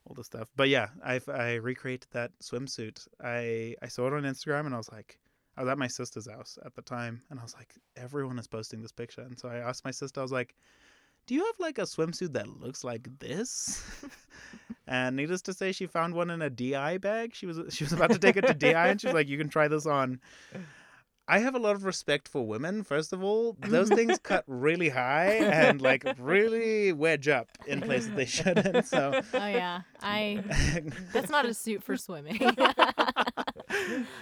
all 0.06 0.16
the 0.16 0.24
stuff. 0.24 0.50
But 0.56 0.70
yeah, 0.70 0.88
I 1.04 1.20
I 1.28 1.56
recreated 1.56 2.10
that 2.12 2.32
swimsuit. 2.42 3.08
I 3.24 3.76
I 3.82 3.88
saw 3.88 4.08
it 4.08 4.14
on 4.14 4.24
Instagram, 4.24 4.66
and 4.66 4.74
I 4.74 4.78
was 4.78 4.92
like. 4.92 5.18
I 5.58 5.64
was 5.64 5.70
at 5.70 5.78
my 5.78 5.88
sister's 5.88 6.30
house 6.30 6.58
at 6.66 6.76
the 6.76 6.82
time, 6.82 7.22
and 7.30 7.38
I 7.38 7.44
was 7.44 7.54
like, 7.54 7.76
everyone 7.98 8.40
is 8.40 8.48
posting 8.48 8.82
this 8.82 8.94
picture. 8.94 9.22
And 9.22 9.38
so 9.38 9.50
I 9.50 9.58
asked 9.58 9.84
my 9.84 9.92
sister, 9.92 10.22
I 10.22 10.24
was 10.24 10.32
like, 10.32 10.56
do 11.28 11.36
you 11.36 11.46
have 11.46 11.56
like 11.60 11.78
a 11.78 11.84
swimsuit 11.84 12.34
that 12.34 12.48
looks 12.48 12.84
like 12.84 13.08
this? 13.20 13.84
and 14.88 15.16
needless 15.16 15.42
to 15.44 15.54
say, 15.54 15.72
she 15.72 15.88
found 15.88 16.14
one 16.14 16.30
in 16.30 16.42
a 16.42 16.50
DI 16.50 16.98
bag. 16.98 17.34
She 17.34 17.46
was 17.46 17.60
she 17.70 17.84
was 17.84 17.94
about 17.94 18.12
to 18.12 18.20
take 18.20 18.38
it 18.38 18.48
to 18.48 18.54
DI, 18.54 18.88
and 18.90 19.00
she 19.00 19.08
was 19.08 19.14
like, 19.14 19.28
"You 19.28 19.38
can 19.38 19.50
try 19.50 19.68
this 19.68 19.86
on." 19.86 20.20
I 21.28 21.40
have 21.40 21.56
a 21.56 21.60
lot 21.60 21.76
of 21.76 21.86
respect 21.86 22.28
for 22.28 22.46
women. 22.46 22.84
First 22.84 23.14
of 23.14 23.24
all, 23.24 23.56
those 23.62 23.90
things 23.90 24.20
cut 24.24 24.44
really 24.48 24.90
high 24.90 25.36
and 25.36 25.80
like 25.80 26.06
really 26.20 26.92
wedge 26.92 27.30
up 27.30 27.48
in 27.66 27.80
places 27.82 28.12
they 28.14 28.26
shouldn't. 28.26 28.86
So 28.86 29.22
Oh 29.34 29.48
yeah, 29.48 29.82
I. 30.02 30.44
That's 31.14 31.30
not 31.30 31.46
a 31.46 31.54
suit 31.54 31.84
for 31.84 31.96
swimming. 31.96 32.40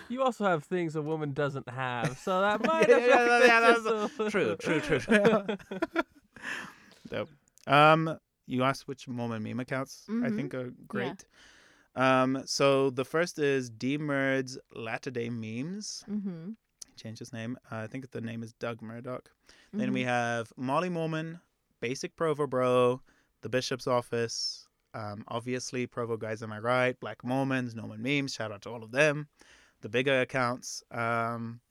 You 0.10 0.24
also 0.24 0.46
have 0.46 0.64
things 0.64 0.96
a 0.96 1.02
woman 1.02 1.34
doesn't 1.34 1.70
have, 1.70 2.18
so 2.20 2.42
that 2.42 2.64
might 2.64 2.90
Yeah, 2.90 2.98
affect 2.98 3.10
yeah, 3.10 3.46
yeah, 3.46 3.60
that's 3.82 4.32
True, 4.32 4.56
true, 4.58 4.80
true, 4.80 5.00
true. 5.00 5.46
Dope. 7.10 7.30
Um, 7.68 8.18
you 8.48 8.64
asked 8.64 8.88
which 8.88 9.08
Mormon 9.08 9.44
meme 9.44 9.60
accounts 9.60 10.06
I 10.10 10.12
Mhm. 10.12 10.36
think 10.36 10.54
are 10.54 10.72
great. 10.88 11.26
Um, 11.96 12.44
so 12.46 12.90
the 12.92 13.06
first 13.06 13.40
is 13.40 13.70
D-Merd's 13.70 14.58
Latter 14.74 15.12
Day 15.12 15.30
Memes. 15.30 16.04
mm-hmm. 16.10 16.52
Changed 16.96 17.20
his 17.20 17.32
name. 17.34 17.58
Uh, 17.72 17.78
I 17.78 17.88
think 17.88 18.10
the 18.12 18.22
name 18.22 18.44
is 18.44 18.54
Doug 18.54 18.82
Murdoch. 18.82 19.32
Then 19.74 19.94
we 19.94 20.04
have 20.04 20.52
Molly 20.58 20.90
Mormon, 20.90 21.40
Basic 21.80 22.16
Provo 22.16 22.46
Bro, 22.48 23.02
the 23.42 23.50
Bishop's 23.50 23.88
Office, 23.88 24.68
um, 24.94 25.24
obviously 25.28 25.86
Provo 25.88 26.18
Guys 26.18 26.42
Am 26.44 26.52
I 26.52 26.60
Right, 26.60 27.00
Black 27.00 27.24
Mormons, 27.24 27.74
Norman 27.76 28.02
Memes. 28.02 28.34
Shout 28.34 28.52
out 28.52 28.64
to 28.64 28.70
all 28.70 28.84
of 28.84 28.92
them. 28.92 29.28
The 29.82 29.90
bigger 29.90 30.22
accounts. 30.22 30.84
Um, 30.92 31.62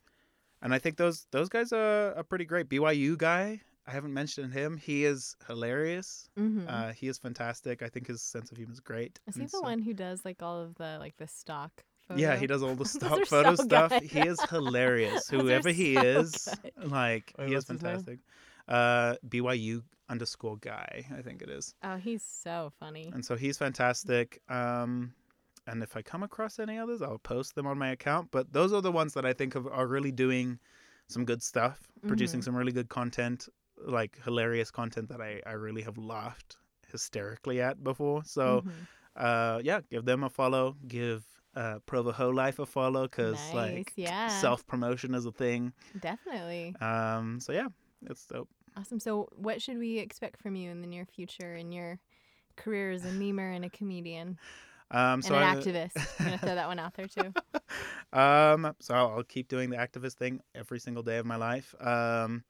and 0.62 0.72
I 0.72 0.78
think 0.78 0.96
those 0.96 1.26
those 1.30 1.48
guys 1.48 1.72
are, 1.72 2.14
are 2.14 2.22
pretty 2.24 2.44
great. 2.46 2.68
BYU 2.68 3.16
guy, 3.18 3.60
I 3.88 3.92
haven't 3.92 4.12
mentioned 4.12 4.52
him. 4.52 4.76
He 4.76 5.04
is 5.06 5.34
hilarious. 5.46 6.28
Mm-hmm. 6.38 6.66
Uh, 6.68 6.92
he 6.92 7.08
is 7.08 7.16
fantastic. 7.18 7.82
I 7.82 7.88
think 7.88 8.06
his 8.06 8.20
sense 8.22 8.50
of 8.50 8.56
humor 8.58 8.72
is 8.72 8.80
great. 8.80 9.18
Is 9.26 9.34
he 9.36 9.40
And 9.40 9.48
the 9.48 9.56
so- 9.58 9.62
one 9.62 9.80
who 9.80 9.94
does 9.94 10.24
like 10.24 10.42
all 10.42 10.60
of 10.60 10.74
the 10.74 10.98
like 11.00 11.16
the 11.16 11.26
stock? 11.26 11.84
Photo? 12.06 12.20
Yeah, 12.20 12.36
he 12.36 12.46
does 12.46 12.62
all 12.62 12.70
the 12.70 12.76
Those 12.84 12.92
stock 12.92 13.26
photo 13.26 13.54
so 13.54 13.64
stuff. 13.64 13.90
good. 13.90 14.02
He 14.10 14.20
is 14.20 14.40
hilarious. 14.50 15.26
Those 15.26 15.40
are 15.40 15.42
Whoever 15.44 15.70
he 15.70 15.94
so 15.94 16.02
is, 16.02 16.48
good. 16.62 16.90
like 16.90 17.32
Wait, 17.38 17.48
he 17.48 17.54
is 17.54 17.68
what's 17.68 17.68
his 17.70 17.82
name? 17.82 17.92
fantastic. 17.92 18.18
Uh, 18.68 19.14
BYU 19.26 19.82
underscore 20.10 20.56
guy, 20.58 21.06
I 21.16 21.22
think 21.22 21.40
it 21.42 21.48
is. 21.50 21.74
Oh, 21.82 21.96
he's 21.96 22.22
so 22.22 22.72
funny. 22.78 23.10
And 23.14 23.24
so 23.24 23.36
he's 23.36 23.56
fantastic. 23.58 24.40
Um, 24.48 25.12
and 25.66 25.82
if 25.82 25.96
I 25.96 26.02
come 26.02 26.22
across 26.22 26.58
any 26.58 26.78
others, 26.78 27.00
I'll 27.02 27.18
post 27.18 27.54
them 27.54 27.66
on 27.66 27.78
my 27.78 27.90
account. 27.90 28.28
But 28.30 28.52
those 28.52 28.72
are 28.72 28.80
the 28.82 28.92
ones 28.92 29.12
that 29.14 29.24
I 29.26 29.32
think 29.34 29.54
of, 29.54 29.66
are 29.66 29.86
really 29.86 30.12
doing 30.12 30.58
some 31.08 31.24
good 31.24 31.42
stuff, 31.42 31.88
producing 32.06 32.40
Mhm. 32.40 32.44
some 32.44 32.56
really 32.56 32.72
good 32.72 32.88
content, 32.90 33.48
like 33.84 34.18
hilarious 34.24 34.70
content 34.70 35.08
that 35.10 35.20
I, 35.20 35.40
I 35.46 35.52
really 35.52 35.82
have 35.82 35.98
laughed 35.98 36.56
hysterically 36.90 37.60
at 37.60 37.82
before. 37.84 38.24
So 38.24 38.62
Mhm. 38.62 38.72
uh, 39.16 39.60
yeah, 39.64 39.80
give 39.90 40.04
them 40.04 40.24
a 40.24 40.30
follow. 40.30 40.76
Give 40.86 41.24
uh, 41.56 41.78
Provo 41.86 42.12
Ho 42.12 42.30
Life 42.30 42.58
a 42.60 42.66
follow 42.66 43.02
because 43.04 43.34
Nice, 43.34 43.54
like 43.54 43.92
yeah. 43.96 44.28
self 44.28 44.66
promotion 44.66 45.14
is 45.14 45.26
a 45.26 45.32
thing. 45.32 45.72
Definitely. 45.98 46.74
Um, 46.80 47.40
so 47.40 47.52
yeah, 47.52 47.68
it's 48.06 48.24
dope. 48.26 48.48
Awesome. 48.76 49.00
So, 49.00 49.28
what 49.34 49.60
should 49.60 49.76
we 49.78 49.98
expect 49.98 50.40
from 50.40 50.54
you 50.54 50.70
in 50.70 50.80
the 50.82 50.86
near 50.86 51.04
future 51.04 51.56
in 51.56 51.72
your 51.72 51.98
career 52.56 52.92
as 52.92 53.04
a 53.04 53.08
memer 53.10 53.54
and 53.54 53.64
a 53.64 53.70
comedian 53.70 54.38
Um, 54.90 55.20
so 55.20 55.34
and 55.34 55.44
an 55.44 55.50
I- 55.50 55.60
activist? 55.60 56.20
I'm 56.20 56.26
gonna 56.26 56.38
throw 56.38 56.54
that 56.54 56.66
one 56.68 56.78
out 56.78 56.94
there 56.94 57.08
too. 57.08 57.32
um, 58.18 58.74
so 58.80 58.94
I'll, 58.94 59.08
I'll 59.16 59.22
keep 59.24 59.48
doing 59.48 59.68
the 59.70 59.76
activist 59.76 60.14
thing 60.14 60.40
every 60.54 60.78
single 60.78 61.02
day 61.02 61.18
of 61.18 61.26
my 61.26 61.36
life. 61.36 61.74
Um, 61.80 62.44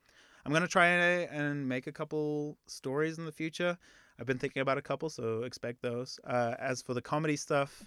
I'm 0.49 0.55
gonna 0.55 0.67
try 0.67 0.87
and 0.87 1.69
make 1.69 1.89
a 1.89 1.93
couple 1.93 2.57
stories 2.67 3.19
in 3.19 3.27
the 3.27 3.33
future. 3.33 3.77
I've 4.19 4.25
been 4.25 4.39
thinking 4.39 4.63
about 4.63 4.79
a 4.79 4.83
couple, 4.83 5.11
so 5.11 5.43
expect 5.43 5.83
those. 5.83 6.19
Uh, 6.27 6.55
as 6.59 6.81
for 6.81 6.95
the 6.95 7.03
comedy 7.03 7.37
stuff, 7.37 7.85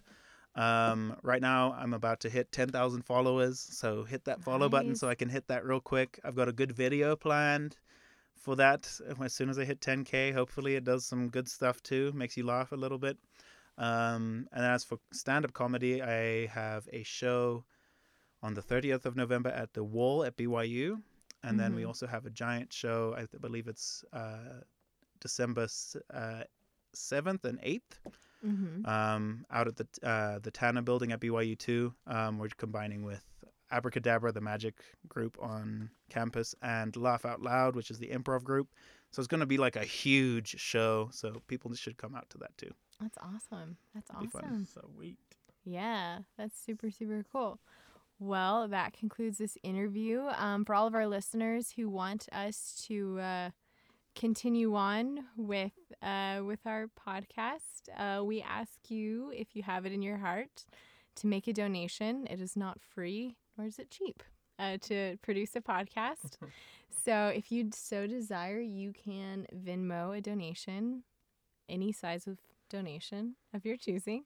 um, 0.54 1.16
right 1.24 1.42
now 1.42 1.74
I'm 1.76 1.96
about 1.96 2.20
to 2.20 2.30
hit 2.30 2.52
10,000 2.52 3.02
followers, 3.02 3.60
so 3.60 4.04
hit 4.04 4.26
that 4.26 4.44
follow 4.44 4.70
button 4.70 4.96
so 4.96 5.10
I 5.10 5.16
can 5.16 5.28
hit 5.28 5.48
that 5.48 5.66
real 5.66 5.80
quick. 5.80 6.20
I've 6.24 6.36
got 6.36 6.50
a 6.50 6.52
good 6.52 6.72
video 6.72 7.16
planned 7.16 7.78
for 8.38 8.56
that. 8.58 8.88
As 9.20 9.34
soon 9.34 9.50
as 9.50 9.58
I 9.58 9.66
hit 9.66 9.82
10k, 9.82 10.32
hopefully 10.32 10.76
it 10.76 10.84
does 10.84 11.04
some 11.04 11.30
good 11.30 11.50
stuff 11.50 11.82
too, 11.82 12.12
makes 12.14 12.38
you 12.38 12.46
laugh 12.46 12.74
a 12.74 12.76
little 12.76 13.00
bit. 13.00 13.18
Um, 13.80 14.48
and 14.52 14.64
as 14.64 14.84
for 14.84 15.00
stand 15.12 15.46
up 15.46 15.54
comedy, 15.54 16.04
I 16.04 16.46
have 16.46 16.88
a 16.94 17.02
show 17.02 17.66
on 18.44 18.54
the 18.54 18.62
30th 18.62 19.06
of 19.06 19.16
November 19.16 19.50
at 19.50 19.74
the 19.74 19.84
Wall 19.84 20.24
at 20.24 20.38
BYU. 20.38 21.02
And 21.44 21.60
then 21.60 21.74
we 21.76 21.82
Mhm. 21.84 21.88
also 21.88 22.08
have 22.08 22.26
a 22.26 22.30
giant 22.30 22.72
show, 22.72 23.16
I 23.18 23.26
believe 23.40 23.68
it's 23.68 24.04
uh, 24.14 24.62
December 25.20 25.64
s- 25.64 25.96
uh, 26.14 26.44
7th 26.94 27.46
and 27.46 27.60
8th, 27.64 28.00
Mm-hmm. 28.46 28.86
um, 28.86 29.46
out 29.52 29.68
at 29.68 29.76
the 29.78 29.88
uh, 30.08 30.40
the 30.40 30.52
Tanner 30.52 30.82
building 30.82 31.12
at 31.12 31.20
BYU 31.20 31.56
too. 31.56 31.94
Um, 32.08 32.40
we're 32.40 32.50
combining 32.58 33.04
with 33.04 33.24
Abracadabra, 33.72 34.32
the 34.32 34.42
magic 34.42 34.76
group 35.08 35.38
on 35.40 35.90
campus, 36.10 36.56
and 36.62 36.96
Laugh 36.96 37.24
Out 37.26 37.42
Loud, 37.42 37.76
which 37.76 37.92
is 37.92 38.00
the 38.00 38.10
improv 38.10 38.44
group. 38.44 38.68
So 39.12 39.20
it's 39.22 39.28
going 39.28 39.40
to 39.42 39.46
be 39.46 39.58
like 39.58 39.76
a 39.76 39.84
huge 39.86 40.60
show. 40.60 41.10
So 41.12 41.42
people 41.48 41.74
should 41.76 41.98
come 41.98 42.16
out 42.16 42.30
to 42.32 42.38
that 42.40 42.58
too. 42.58 42.74
That's 43.00 43.18
awesome. 43.20 43.78
That's 43.94 44.10
Be 44.20 44.28
fun. 44.28 44.44
awesome. 44.44 44.68
Sweet. 44.96 45.18
Yeah, 45.64 46.20
that's 46.38 46.60
super, 46.60 46.90
super 46.92 47.24
cool. 47.32 47.60
Well, 48.22 48.68
that 48.68 48.94
concludes 48.94 49.40
this 49.40 49.58
interview. 49.64 50.22
Um, 50.38 50.64
for 50.64 50.76
all 50.76 50.86
of 50.86 50.94
our 50.94 51.08
listeners 51.08 51.72
who 51.76 51.90
want 51.90 52.28
us 52.32 52.80
to 52.88 53.20
uh, 53.20 53.50
continue 54.14 54.76
on 54.76 55.26
with 55.36 55.72
uh, 56.04 56.42
with 56.46 56.60
our 56.68 56.86
podcast, 56.90 57.90
uh, 57.98 58.24
we 58.24 58.44
ask 58.44 58.92
you 58.92 59.34
if 59.36 59.56
you 59.56 59.64
have 59.64 59.88
it 59.88 59.92
in 59.92 60.04
your 60.04 60.18
heart 60.18 60.68
to 61.16 61.26
make 61.26 61.48
a 61.48 61.54
donation. 61.54 62.28
It 62.30 62.40
is 62.40 62.56
not 62.56 62.80
free, 62.80 63.38
nor 63.58 63.66
is 63.66 63.80
it 63.80 63.90
cheap 63.90 64.22
uh, 64.60 64.78
to 64.82 65.18
produce 65.24 65.56
a 65.56 65.62
podcast. 65.62 66.38
so, 67.04 67.34
if 67.36 67.52
you 67.52 67.72
so 67.74 68.06
desire, 68.06 68.60
you 68.60 68.94
can 68.94 69.48
Venmo 69.66 70.16
a 70.16 70.22
donation, 70.22 71.02
any 71.68 71.92
size 71.92 72.28
of 72.28 72.38
donation 72.70 73.34
of 73.52 73.66
your 73.66 73.78
choosing 73.78 74.26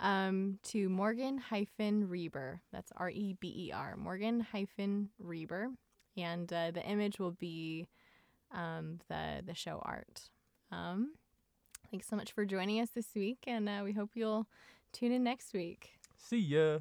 um, 0.00 0.58
to 0.64 0.88
Morgan 0.88 1.38
hyphen 1.38 2.08
Reber. 2.08 2.60
That's 2.72 2.92
R 2.96 3.10
E 3.10 3.36
B 3.40 3.68
E 3.68 3.72
R. 3.72 3.96
Morgan 3.96 4.40
hyphen 4.40 5.10
Reber, 5.18 5.68
and 6.16 6.52
uh, 6.52 6.70
the 6.70 6.82
image 6.82 7.18
will 7.18 7.32
be 7.32 7.86
um, 8.52 8.98
the 9.08 9.42
the 9.46 9.54
show 9.54 9.80
art. 9.84 10.22
Um, 10.70 11.14
thanks 11.90 12.08
so 12.08 12.16
much 12.16 12.32
for 12.32 12.44
joining 12.44 12.80
us 12.80 12.90
this 12.94 13.08
week, 13.14 13.38
and 13.46 13.68
uh, 13.68 13.82
we 13.84 13.92
hope 13.92 14.10
you'll 14.14 14.46
tune 14.92 15.12
in 15.12 15.22
next 15.22 15.52
week. 15.52 15.92
See 16.16 16.38
ya. 16.38 16.78